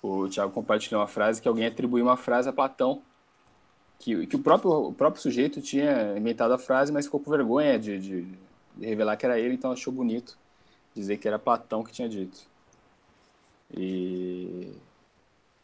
O 0.01 0.27
Tiago 0.27 0.51
compartilhou 0.51 0.99
uma 0.99 1.07
frase 1.07 1.39
que 1.39 1.47
alguém 1.47 1.67
atribuiu 1.67 2.05
uma 2.05 2.17
frase 2.17 2.49
a 2.49 2.51
Platão. 2.51 3.03
Que, 4.01 4.25
que 4.25 4.35
o, 4.35 4.39
próprio, 4.39 4.71
o 4.87 4.93
próprio 4.93 5.21
sujeito 5.21 5.61
tinha 5.61 6.17
inventado 6.17 6.51
a 6.51 6.57
frase, 6.57 6.91
mas 6.91 7.05
ficou 7.05 7.19
com 7.19 7.29
vergonha 7.29 7.77
de, 7.77 7.99
de, 7.99 8.21
de 8.75 8.85
revelar 8.85 9.15
que 9.15 9.25
era 9.25 9.39
ele, 9.39 9.53
então 9.53 9.71
achou 9.71 9.93
bonito 9.93 10.35
dizer 10.95 11.17
que 11.17 11.27
era 11.27 11.37
Platão 11.37 11.83
que 11.83 11.93
tinha 11.93 12.09
dito. 12.09 12.39
E 13.71 14.73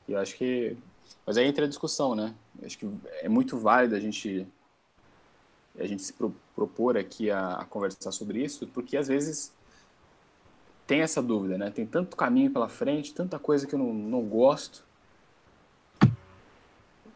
eu 0.08 0.20
acho 0.20 0.38
que 0.38 0.78
mas 1.26 1.36
aí 1.38 1.48
entra 1.48 1.66
a 1.66 1.68
discussão, 1.68 2.14
né? 2.14 2.36
Acho 2.64 2.78
que 2.78 2.88
é 3.22 3.28
muito 3.28 3.58
válido 3.58 3.96
a 3.96 4.00
gente 4.00 4.48
a 5.80 5.86
gente 5.86 6.04
se 6.04 6.14
pro, 6.14 6.34
propor 6.56 6.96
aqui 6.96 7.30
a, 7.32 7.56
a, 7.56 7.66
conversar 7.66 8.12
sobre 8.12 8.44
isso, 8.44 8.68
porque 8.68 8.98
às 8.98 9.08
vezes 9.08 9.52
tem 10.86 11.02
essa 11.02 11.22
dúvida, 11.22 11.58
né? 11.58 11.72
Tem 11.72 11.86
tanto 11.86 12.16
caminho 12.16 12.52
pela 12.52 12.70
frente, 12.70 13.14
tanta 13.14 13.40
coisa 13.40 13.66
que 13.66 13.74
eu 13.74 13.80
não, 13.80 13.94
não 13.94 14.22
gosto. 14.22 14.84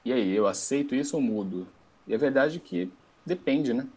E 0.04 0.12
aí, 0.12 0.36
eu 0.36 0.48
aceito 0.48 0.96
isso 0.96 1.16
ou 1.16 1.22
mudo? 1.22 1.68
E 2.08 2.14
a 2.14 2.18
verdade 2.18 2.58
é 2.58 2.60
que 2.60 2.92
depende, 3.26 3.74
né? 3.74 3.88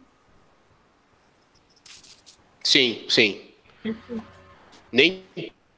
Sim, 2.62 3.04
sim. 3.08 3.40
nem 4.90 5.22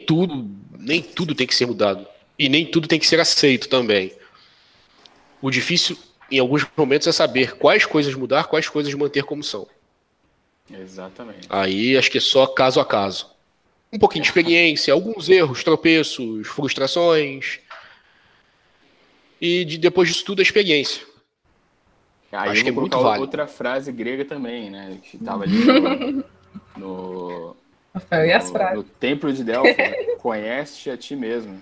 tudo, 0.06 0.48
nem 0.78 1.02
tudo 1.02 1.34
tem 1.34 1.46
que 1.46 1.54
ser 1.54 1.66
mudado. 1.66 2.06
E 2.38 2.48
nem 2.48 2.70
tudo 2.70 2.86
tem 2.86 2.98
que 2.98 3.06
ser 3.06 3.18
aceito 3.20 3.68
também. 3.68 4.12
O 5.40 5.50
difícil, 5.50 5.96
em 6.30 6.38
alguns 6.38 6.66
momentos, 6.76 7.06
é 7.06 7.12
saber 7.12 7.56
quais 7.56 7.84
coisas 7.84 8.14
mudar, 8.14 8.44
quais 8.44 8.68
coisas 8.68 8.92
manter 8.94 9.24
como 9.24 9.42
são. 9.42 9.66
Exatamente. 10.70 11.46
Aí 11.48 11.96
acho 11.96 12.10
que 12.10 12.18
é 12.18 12.20
só 12.20 12.46
caso 12.46 12.80
a 12.80 12.84
caso. 12.84 13.30
Um 13.92 13.98
pouquinho 13.98 14.22
de 14.22 14.28
experiência, 14.28 14.92
alguns 14.92 15.28
erros, 15.28 15.62
tropeços, 15.62 16.46
frustrações. 16.48 17.60
E 19.40 19.64
de, 19.64 19.78
depois 19.78 20.08
disso 20.08 20.24
tudo, 20.24 20.40
a 20.40 20.42
experiência. 20.42 21.04
Aí 22.32 22.50
acho 22.50 22.62
que 22.62 22.68
é 22.68 22.72
muito 22.72 22.98
válido. 22.98 23.22
outra 23.22 23.46
frase 23.46 23.92
grega 23.92 24.24
também, 24.24 24.70
né? 24.70 24.98
Que 25.02 25.16
estava 25.16 25.44
ali 25.44 25.56
no, 26.76 27.56
no, 27.94 28.00
frases? 28.00 28.76
No 28.76 28.82
templo 28.82 29.32
de 29.32 29.44
Delfos, 29.44 29.76
né? 29.76 29.92
conhece 30.20 30.90
a 30.90 30.96
ti 30.96 31.14
mesmo 31.14 31.60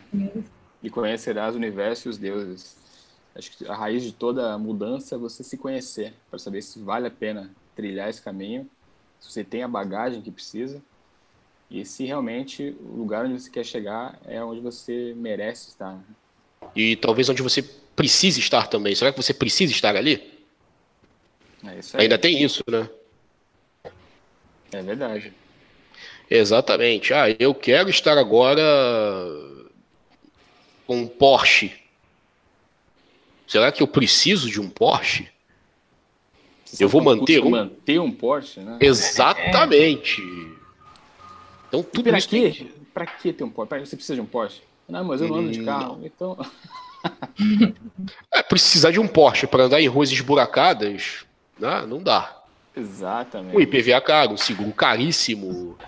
e 0.82 0.90
conhecerás 0.90 1.54
o 1.54 1.58
universo 1.58 2.08
e 2.08 2.10
os 2.10 2.18
deuses. 2.18 2.76
acho 3.34 3.56
que 3.56 3.66
a 3.66 3.74
raiz 3.74 4.02
de 4.02 4.12
toda 4.12 4.56
mudança 4.58 5.14
é 5.14 5.18
você 5.18 5.44
se 5.44 5.56
conhecer, 5.56 6.14
para 6.30 6.38
saber 6.38 6.62
se 6.62 6.78
vale 6.80 7.06
a 7.06 7.10
pena 7.10 7.50
trilhar 7.76 8.08
esse 8.08 8.22
caminho, 8.22 8.68
se 9.20 9.30
você 9.30 9.44
tem 9.44 9.62
a 9.62 9.68
bagagem 9.68 10.22
que 10.22 10.30
precisa 10.30 10.82
e 11.70 11.84
se 11.84 12.04
realmente 12.04 12.76
o 12.80 12.96
lugar 12.96 13.24
onde 13.24 13.40
você 13.40 13.50
quer 13.50 13.64
chegar 13.64 14.18
é 14.26 14.42
onde 14.42 14.60
você 14.60 15.14
merece 15.16 15.68
estar. 15.68 15.98
E 16.74 16.96
talvez 16.96 17.28
onde 17.28 17.42
você 17.42 17.62
precise 17.62 18.40
estar 18.40 18.66
também. 18.66 18.94
Será 18.94 19.12
que 19.12 19.22
você 19.22 19.32
precisa 19.32 19.72
estar 19.72 19.96
ali? 19.96 20.32
É 21.66 21.78
isso 21.78 21.96
aí. 21.96 22.02
Ainda 22.02 22.18
tem 22.18 22.42
isso, 22.42 22.62
né? 22.68 22.88
É 24.72 24.82
verdade. 24.82 25.32
Exatamente. 26.28 27.14
Ah, 27.14 27.26
eu 27.38 27.54
quero 27.54 27.88
estar 27.88 28.18
agora 28.18 28.62
com 30.86 30.98
um 30.98 31.06
Porsche. 31.06 31.72
Será 33.46 33.70
que 33.70 33.82
eu 33.82 33.86
preciso 33.86 34.50
de 34.50 34.60
um 34.60 34.68
Porsche? 34.68 35.28
Você 36.64 36.82
eu 36.82 36.88
vou 36.88 37.02
manter 37.02 37.40
um? 37.40 37.50
manter 37.50 38.00
um 38.00 38.10
Porsche, 38.10 38.60
né? 38.60 38.78
Exatamente. 38.80 40.20
Então 41.68 41.80
E 41.80 41.84
tudo 41.84 42.16
isso? 42.16 42.66
Pra 42.92 43.06
que 43.06 43.32
ter 43.32 43.44
um 43.44 43.50
Porsche? 43.50 43.86
Você 43.86 43.96
precisa 43.96 44.14
de 44.14 44.20
um 44.20 44.26
Porsche? 44.26 44.60
Não, 44.88 45.04
mas 45.04 45.20
eu 45.20 45.28
não 45.28 45.36
ando 45.36 45.50
de 45.50 45.64
carro. 45.64 46.00
Então, 46.04 46.36
É, 48.32 48.42
precisar 48.42 48.90
de 48.90 49.00
um 49.00 49.06
Porsche 49.06 49.46
para 49.46 49.64
andar 49.64 49.80
em 49.80 49.88
ruas 49.88 50.10
esburacadas, 50.10 51.24
né? 51.58 51.84
não 51.86 52.02
dá. 52.02 52.42
Exatamente. 52.76 53.60
IPVA 53.60 54.00
caro, 54.00 54.32
um 54.32 54.36
seguro 54.36 54.72
caríssimo. 54.72 55.78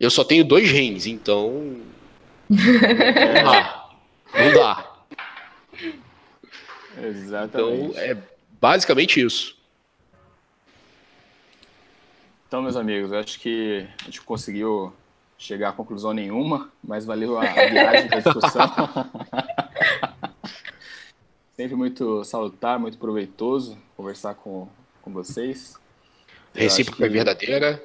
Eu 0.00 0.10
só 0.10 0.24
tenho 0.24 0.44
dois 0.44 0.70
rins, 0.70 1.06
então. 1.06 1.76
Não 2.48 3.44
dá. 3.44 3.90
Não 4.34 4.52
dá. 4.54 4.92
Então, 6.94 7.04
Exatamente. 7.04 7.98
é 7.98 8.16
basicamente 8.60 9.20
isso. 9.20 9.56
Então, 12.48 12.62
meus 12.62 12.76
amigos, 12.76 13.12
acho 13.12 13.38
que 13.38 13.86
a 14.02 14.04
gente 14.04 14.20
conseguiu 14.22 14.92
chegar 15.42 15.70
a 15.70 15.72
conclusão 15.72 16.12
nenhuma, 16.12 16.70
mas 16.82 17.04
valeu 17.04 17.36
a, 17.36 17.42
viagem 17.42 18.08
da 18.08 18.20
discussão. 18.20 18.62
Sempre 21.56 21.74
muito 21.74 22.24
salutar, 22.24 22.78
muito 22.78 22.96
proveitoso 22.96 23.76
conversar 23.96 24.36
com, 24.36 24.68
com 25.02 25.12
vocês. 25.12 25.76
Recíproca 26.54 27.02
que- 27.02 27.08
verdadeira. 27.08 27.82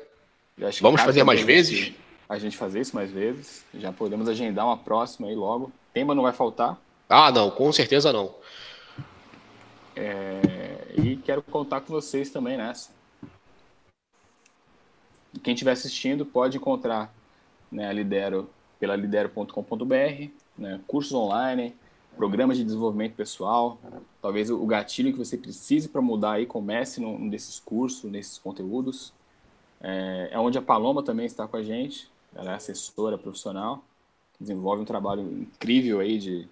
Vamos 0.81 1.01
fazer 1.01 1.23
mais 1.23 1.41
vezes? 1.41 1.93
A 2.29 2.37
gente 2.37 2.55
fazer 2.55 2.81
isso 2.81 2.95
mais 2.95 3.11
vezes. 3.11 3.65
Já 3.73 3.91
podemos 3.91 4.29
agendar 4.29 4.65
uma 4.65 4.77
próxima 4.77 5.27
aí 5.27 5.35
logo. 5.35 5.71
Tema 5.93 6.13
não 6.13 6.23
vai 6.23 6.33
faltar. 6.33 6.77
Ah, 7.09 7.31
não, 7.31 7.49
com 7.49 7.71
certeza 7.71 8.13
não. 8.13 8.35
É, 9.95 10.93
e 10.95 11.15
quero 11.17 11.41
contar 11.41 11.81
com 11.81 11.93
vocês 11.93 12.29
também 12.29 12.57
nessa. 12.57 12.91
Quem 15.43 15.53
estiver 15.53 15.71
assistindo 15.71 16.25
pode 16.25 16.57
encontrar 16.57 17.13
né, 17.71 17.87
a 17.87 17.93
Lidero 17.93 18.49
pela 18.79 18.95
lidero.com.br, 18.95 20.29
né, 20.57 20.79
cursos 20.87 21.13
online, 21.13 21.75
programas 22.15 22.57
de 22.57 22.63
desenvolvimento 22.63 23.15
pessoal, 23.15 23.79
talvez 24.21 24.49
o 24.49 24.65
gatilho 24.65 25.11
que 25.11 25.19
você 25.19 25.37
precise 25.37 25.87
para 25.87 26.01
mudar 26.01 26.33
aí 26.33 26.45
comece 26.45 26.99
num 26.99 27.29
desses 27.29 27.59
cursos, 27.59 28.09
nesses 28.09 28.37
conteúdos. 28.37 29.13
É, 29.79 30.29
é 30.31 30.39
onde 30.39 30.57
a 30.57 30.61
Paloma 30.61 31.03
também 31.03 31.25
está 31.25 31.47
com 31.47 31.57
a 31.57 31.63
gente, 31.63 32.09
ela 32.35 32.51
é 32.51 32.55
assessora 32.55 33.17
profissional, 33.17 33.83
desenvolve 34.39 34.81
um 34.81 34.85
trabalho 34.85 35.21
incrível 35.21 35.99
aí 35.99 36.17
de, 36.17 36.47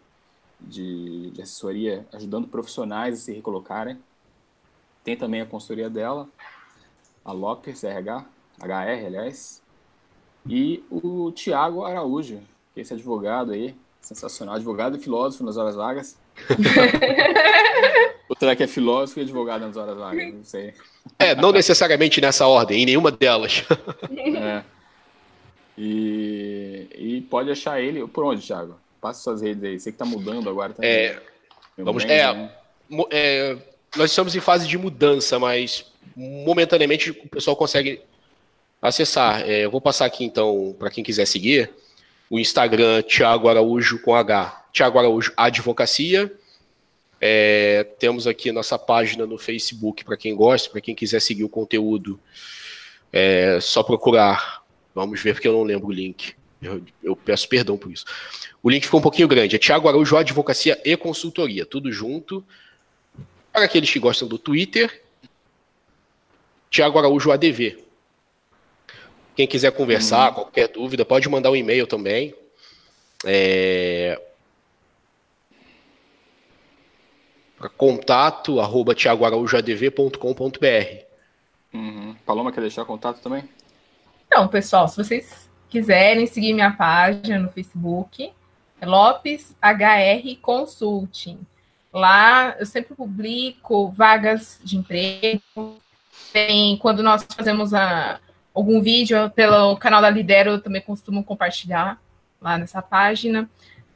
de, 0.61 1.31
de 1.31 1.41
assessoria, 1.41 2.05
ajudando 2.13 2.47
profissionais 2.47 3.15
a 3.15 3.17
se 3.17 3.33
recolocarem. 3.33 3.97
Tem 5.03 5.15
também 5.17 5.41
a 5.41 5.45
consultoria 5.45 5.89
dela, 5.89 6.27
a 7.23 7.31
Lopes 7.31 7.83
RH, 7.83 8.25
HR, 8.59 9.05
aliás, 9.05 9.61
e 10.47 10.83
o 10.89 11.31
Tiago 11.31 11.83
Araújo, 11.83 12.39
que 12.73 12.79
é 12.79 12.83
esse 12.83 12.93
advogado 12.93 13.51
aí, 13.51 13.75
sensacional, 14.01 14.55
advogado 14.55 14.97
e 14.97 14.99
filósofo 14.99 15.43
nas 15.43 15.57
horas 15.57 15.75
vagas. 15.75 16.17
Ou 18.29 18.35
será 18.37 18.55
que 18.55 18.63
é 18.63 18.67
filósofo 18.67 19.19
e 19.19 19.23
advogado 19.23 19.61
nas 19.61 19.77
horas 19.77 19.97
vagas? 19.97 20.33
Não 20.33 20.43
sei. 20.43 20.73
É, 21.17 21.35
não 21.35 21.51
necessariamente 21.51 22.19
nessa 22.21 22.47
ordem, 22.47 22.81
em 22.81 22.85
nenhuma 22.85 23.11
delas. 23.11 23.63
É. 24.37 24.63
E, 25.77 26.87
e 26.95 27.21
pode 27.29 27.51
achar 27.51 27.81
ele. 27.81 28.07
Por 28.07 28.23
onde, 28.23 28.45
Thiago? 28.45 28.79
Passa 29.01 29.21
suas 29.21 29.41
redes 29.41 29.63
aí. 29.63 29.79
Você 29.79 29.91
que 29.91 29.97
tá 29.97 30.05
mudando 30.05 30.49
agora 30.49 30.73
também. 30.73 30.89
É, 30.89 31.21
vamos- 31.77 32.05
bem, 32.05 32.17
é. 32.17 32.33
né? 32.33 32.51
É, 33.11 33.57
nós 33.97 34.09
estamos 34.09 34.35
em 34.35 34.39
fase 34.39 34.67
de 34.67 34.77
mudança, 34.77 35.37
mas 35.37 35.91
momentaneamente 36.15 37.11
o 37.11 37.29
pessoal 37.29 37.57
consegue 37.57 38.01
acessar. 38.89 39.41
É, 39.41 39.65
eu 39.65 39.71
vou 39.71 39.81
passar 39.81 40.05
aqui 40.05 40.23
então 40.23 40.75
para 40.77 40.89
quem 40.89 41.03
quiser 41.03 41.25
seguir 41.25 41.71
o 42.29 42.39
Instagram 42.39 43.01
Thiago 43.03 43.47
Araújo 43.47 43.99
com 43.99 44.15
H, 44.15 44.65
Thiago 44.73 44.99
Araújo 44.99 45.31
Advocacia. 45.37 46.31
É, 47.21 47.85
temos 47.97 48.27
aqui 48.27 48.51
nossa 48.51 48.77
página 48.77 49.25
no 49.25 49.37
Facebook 49.37 50.03
para 50.03 50.17
quem 50.17 50.35
gosta, 50.35 50.69
para 50.69 50.81
quem 50.81 50.93
quiser 50.93 51.19
seguir 51.21 51.43
o 51.43 51.49
conteúdo. 51.49 52.19
É 53.11 53.59
só 53.61 53.83
procurar. 53.83 54.63
Vamos 54.93 55.21
ver 55.21 55.33
porque 55.33 55.47
eu 55.47 55.53
não 55.53 55.63
lembro 55.63 55.87
o 55.87 55.91
link. 55.91 56.33
Eu, 56.61 56.81
eu 57.03 57.15
peço 57.15 57.47
perdão 57.47 57.77
por 57.77 57.91
isso. 57.91 58.05
O 58.61 58.69
link 58.69 58.83
ficou 58.83 58.99
um 58.99 59.03
pouquinho 59.03 59.27
grande. 59.27 59.55
É 59.55 59.59
Thiago 59.59 59.87
Araújo 59.87 60.17
Advocacia 60.17 60.79
e 60.83 60.97
Consultoria, 60.97 61.65
tudo 61.65 61.91
junto. 61.91 62.43
Para 63.51 63.65
aqueles 63.65 63.89
que 63.89 63.99
gostam 63.99 64.27
do 64.27 64.37
Twitter, 64.37 65.03
Thiago 66.69 66.97
Araújo 66.97 67.31
ADV. 67.31 67.84
Quem 69.35 69.45
quiser 69.45 69.71
conversar, 69.71 70.33
qualquer 70.33 70.69
dúvida, 70.69 71.03
pode 71.03 71.27
mandar 71.27 71.51
um 71.51 71.55
e-mail 71.55 71.85
também. 71.85 72.33
É... 73.25 74.21
Para 77.57 77.69
contato, 77.69 78.59
arroba. 78.61 78.95
Uhum. 81.73 82.15
Paloma 82.25 82.51
quer 82.51 82.61
deixar 82.61 82.85
contato 82.85 83.21
também? 83.21 83.43
Então, 84.27 84.47
pessoal, 84.47 84.87
se 84.87 84.95
vocês 84.95 85.49
quiserem 85.69 86.25
seguir 86.25 86.53
minha 86.53 86.71
página 86.71 87.39
no 87.39 87.49
Facebook, 87.49 88.31
é 88.79 88.85
Lopes 88.85 89.53
HR 89.61 90.37
Consulting. 90.41 91.39
Lá 91.91 92.55
eu 92.59 92.65
sempre 92.65 92.95
publico 92.95 93.89
vagas 93.89 94.59
de 94.63 94.77
emprego. 94.77 95.77
Tem, 96.31 96.77
quando 96.77 97.01
nós 97.01 97.25
fazemos 97.35 97.73
a, 97.73 98.19
algum 98.55 98.81
vídeo 98.81 99.29
pelo 99.31 99.75
canal 99.75 100.01
da 100.01 100.09
Lidero, 100.09 100.51
eu 100.51 100.61
também 100.61 100.81
costumo 100.81 101.23
compartilhar 101.23 102.01
lá 102.41 102.57
nessa 102.57 102.81
página. 102.81 103.49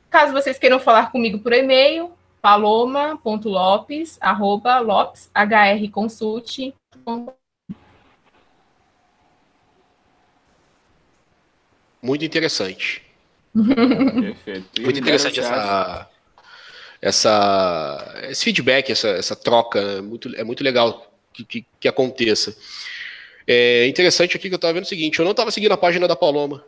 Caso 0.10 0.34
vocês 0.34 0.60
queiram 0.60 0.80
falar 0.80 1.12
comigo 1.12 1.39
por 1.39 1.53
e-mail, 1.53 2.12
paloma.lopes, 2.41 4.18
arroba 4.20 4.80
lopes, 4.80 5.30
hrconsult, 5.34 6.74
Muito 12.01 12.24
interessante. 12.24 13.03
Perfeito. 13.53 14.82
Muito 14.82 14.99
interessante 14.99 15.39
essa, 15.39 16.10
essa, 17.01 18.22
esse 18.24 18.43
feedback, 18.43 18.91
essa, 18.91 19.10
essa 19.10 19.36
troca. 19.36 19.80
É 19.80 20.01
muito, 20.01 20.36
é 20.36 20.43
muito 20.43 20.64
legal 20.64 21.12
que, 21.34 21.43
que, 21.43 21.66
que 21.80 21.88
aconteça. 21.88 22.55
É 23.52 23.88
interessante 23.88 24.38
aqui 24.38 24.47
que 24.47 24.54
eu 24.54 24.58
estava 24.58 24.74
vendo 24.74 24.84
o 24.84 24.88
seguinte: 24.88 25.18
eu 25.18 25.26
não 25.26 25.32
estava 25.32 25.50
seguindo 25.50 25.72
a 25.72 25.78
página 25.78 26.08
da 26.08 26.16
Paloma. 26.16 26.64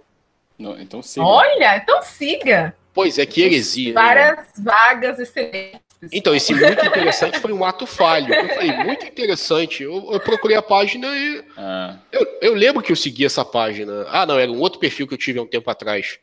Não, 0.57 0.79
então 0.79 1.01
siga. 1.03 1.23
Olha, 1.25 1.77
então 1.77 2.01
siga. 2.01 2.75
Pois 2.91 3.19
é, 3.19 3.25
que 3.25 3.41
heresia. 3.43 3.93
né? 3.93 4.01
Várias 4.01 4.47
vagas 4.57 5.19
excelentes. 5.19 5.79
Então, 6.11 6.34
esse 6.34 6.51
muito 6.55 6.84
interessante 6.84 7.39
foi 7.39 7.53
um 7.53 7.63
ato 7.63 7.86
falho. 7.86 8.34
Eu 8.34 8.47
falei, 8.49 8.71
muito 8.84 9.05
interessante. 9.05 9.84
Eu, 9.84 10.09
eu 10.11 10.19
procurei 10.19 10.57
a 10.57 10.61
página 10.61 11.07
e. 11.15 11.43
Ah, 11.55 11.97
Eu, 12.11 12.25
eu 12.41 12.53
lembro 12.55 12.82
que 12.82 12.91
eu 12.91 12.95
segui 12.95 13.23
essa 13.25 13.45
página. 13.45 14.07
Ah, 14.09 14.25
não, 14.25 14.39
era 14.39 14.51
um 14.51 14.59
outro 14.59 14.79
perfil 14.79 15.07
que 15.07 15.13
eu 15.13 15.17
tive 15.19 15.38
há 15.38 15.43
um 15.43 15.47
tempo 15.47 15.69
atrás. 15.69 16.17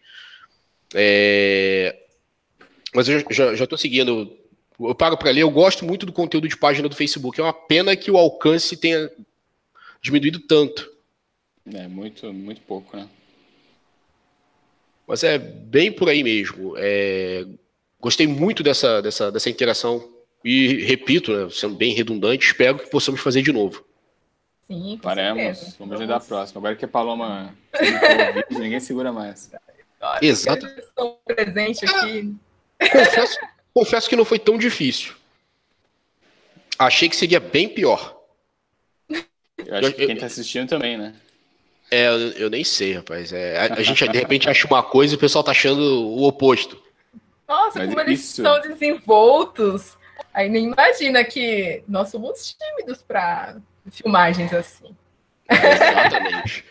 É, 0.92 1.94
Mas 2.92 3.08
eu 3.08 3.24
já, 3.30 3.54
já 3.54 3.66
tô 3.66 3.76
seguindo. 3.76 4.36
Eu 4.80 4.94
paro 4.94 5.16
para 5.16 5.30
ler, 5.30 5.42
eu 5.42 5.50
gosto 5.50 5.84
muito 5.84 6.04
do 6.06 6.12
conteúdo 6.12 6.48
de 6.48 6.56
página 6.56 6.88
do 6.88 6.96
Facebook. 6.96 7.40
É 7.40 7.44
uma 7.44 7.52
pena 7.52 7.94
que 7.94 8.10
o 8.10 8.16
alcance 8.16 8.76
tenha 8.76 9.08
diminuído 10.00 10.40
tanto. 10.40 10.90
é 11.72 11.86
muito, 11.88 12.32
muito 12.32 12.60
pouco, 12.62 12.96
né? 12.96 13.08
Mas 15.06 15.24
é 15.24 15.38
bem 15.38 15.90
por 15.90 16.08
aí 16.08 16.22
mesmo. 16.22 16.74
É, 16.76 17.46
Gostei 18.00 18.26
muito 18.26 18.62
dessa, 18.62 19.02
dessa, 19.02 19.30
dessa 19.32 19.50
interação. 19.50 20.08
E 20.44 20.84
repito, 20.84 21.32
né, 21.32 21.48
sendo 21.50 21.74
bem 21.74 21.92
redundante, 21.92 22.46
espero 22.46 22.78
que 22.78 22.90
possamos 22.90 23.20
fazer 23.20 23.42
de 23.42 23.52
novo. 23.52 23.84
Sim, 24.68 24.96
com 24.96 25.02
Faremos. 25.02 25.58
certeza. 25.58 25.76
Vamos 25.78 25.96
agendar 25.96 26.18
a 26.18 26.20
próxima. 26.20 26.60
Agora 26.60 26.76
que 26.76 26.84
a 26.84 26.88
Paloma 26.88 27.54
ninguém 28.50 28.78
segura 28.78 29.12
mais. 29.12 29.50
Exato. 30.22 30.64
Estou 30.66 31.20
presente 31.26 31.84
aqui. 31.84 32.34
Confesso, 32.80 33.38
confesso 33.74 34.08
que 34.08 34.14
não 34.14 34.24
foi 34.24 34.38
tão 34.38 34.56
difícil. 34.56 35.14
Achei 36.78 37.08
que 37.08 37.16
seria 37.16 37.40
bem 37.40 37.68
pior. 37.68 38.17
Eu 39.66 39.76
acho 39.76 39.92
que 39.92 40.06
quem 40.06 40.16
tá 40.16 40.26
assistindo 40.26 40.68
também, 40.68 40.96
né? 40.96 41.14
É, 41.90 42.06
eu, 42.06 42.18
eu 42.32 42.50
nem 42.50 42.62
sei, 42.62 42.94
rapaz. 42.94 43.32
É, 43.32 43.58
a, 43.58 43.74
a, 43.74 43.82
gente 43.82 44.06
de 44.06 44.18
repente 44.18 44.48
acha 44.48 44.66
uma 44.66 44.82
coisa 44.82 45.14
e 45.14 45.16
o 45.16 45.20
pessoal 45.20 45.42
tá 45.42 45.52
achando 45.52 45.80
o 45.80 46.24
oposto. 46.24 46.80
Nossa, 47.48 47.78
Mas 47.78 47.88
como 47.88 48.00
eles 48.00 48.20
são 48.20 48.60
desenvoltos. 48.60 49.96
Aí 50.34 50.48
nem 50.48 50.66
imagina 50.66 51.24
que 51.24 51.82
nós 51.88 52.10
somos 52.10 52.54
tímidos 52.54 53.02
para 53.02 53.56
filmagens 53.90 54.52
assim. 54.52 54.94
exatamente. 55.50 56.64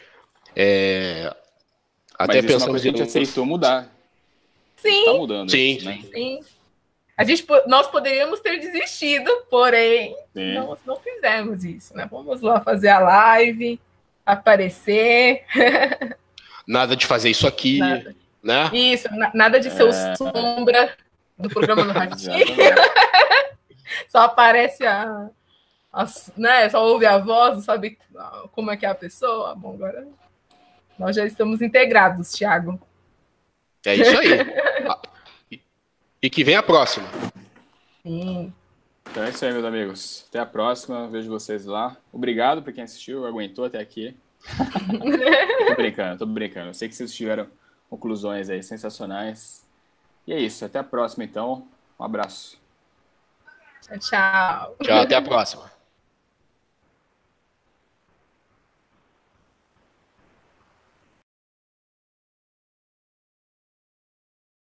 É, 0.55 1.33
até 2.17 2.41
Mas 2.41 2.45
pensamos 2.45 2.81
que 2.81 2.87
a 2.87 2.91
gente 2.91 3.01
aceitou 3.01 3.45
mudar. 3.45 3.91
Sim. 4.75 5.05
Tá 5.05 5.13
mudando. 5.13 5.49
Sim, 5.49 5.77
isso, 5.77 5.85
né? 5.85 5.99
sim. 6.13 6.39
A 7.17 7.23
gente, 7.23 7.47
nós 7.65 7.87
poderíamos 7.87 8.39
ter 8.41 8.59
desistido, 8.59 9.31
porém, 9.49 10.15
nós 10.35 10.77
não 10.85 10.97
fizemos 10.97 11.63
isso, 11.63 11.97
né? 11.97 12.07
Vamos 12.09 12.41
lá 12.41 12.61
fazer 12.61 12.89
a 12.89 12.99
live, 12.99 13.81
aparecer. 14.23 15.43
Nada 16.67 16.95
de 16.95 17.07
fazer 17.07 17.31
isso 17.31 17.47
aqui, 17.47 17.79
nada. 17.79 18.15
né? 18.43 18.69
Isso, 18.73 19.07
nada 19.33 19.57
de 19.57 19.71
ser 19.71 19.87
é... 19.87 20.15
sombra 20.17 20.97
do 21.39 21.47
programa 21.49 21.85
no 21.85 21.93
Ratinho. 21.93 22.45
Só 24.09 24.19
aparece 24.19 24.85
a, 24.85 25.29
a, 25.93 26.05
né? 26.35 26.69
Só 26.69 26.85
ouve 26.85 27.05
a 27.05 27.17
voz, 27.17 27.55
não 27.55 27.61
sabe 27.61 27.97
como 28.51 28.69
é 28.69 28.75
que 28.75 28.85
é 28.85 28.89
a 28.89 28.95
pessoa. 28.95 29.55
Bom, 29.55 29.75
agora 29.75 30.05
nós 30.99 31.15
já 31.15 31.25
estamos 31.25 31.61
integrados, 31.61 32.33
Thiago. 32.33 32.77
É 33.85 33.95
isso 33.95 34.19
aí. 34.19 34.27
e 36.27 36.29
que 36.29 36.43
vem 36.43 36.57
a 36.57 36.61
próxima. 36.61 37.07
Sim. 38.03 38.53
Então 39.09 39.23
é 39.23 39.29
isso 39.29 39.45
aí, 39.45 39.53
meus 39.53 39.63
amigos. 39.63 40.25
Até 40.27 40.39
a 40.39 40.45
próxima. 40.45 41.07
Vejo 41.07 41.29
vocês 41.29 41.65
lá. 41.65 41.95
Obrigado 42.11 42.61
para 42.61 42.73
quem 42.73 42.83
assistiu, 42.83 43.25
aguentou 43.25 43.63
até 43.63 43.79
aqui. 43.79 44.13
tô 45.69 45.75
brincando, 45.75 46.19
tô 46.19 46.25
brincando. 46.25 46.71
Eu 46.71 46.73
sei 46.73 46.89
que 46.89 46.95
vocês 46.95 47.15
tiveram 47.15 47.47
conclusões 47.89 48.49
aí 48.49 48.61
sensacionais. 48.61 49.65
E 50.27 50.33
é 50.33 50.39
isso. 50.39 50.65
Até 50.65 50.79
a 50.79 50.83
próxima, 50.83 51.23
então. 51.23 51.65
Um 51.97 52.03
abraço. 52.03 52.59
Tchau. 53.97 54.75
Tchau, 54.83 54.99
até 54.99 55.15
a 55.15 55.21
próxima. 55.21 55.76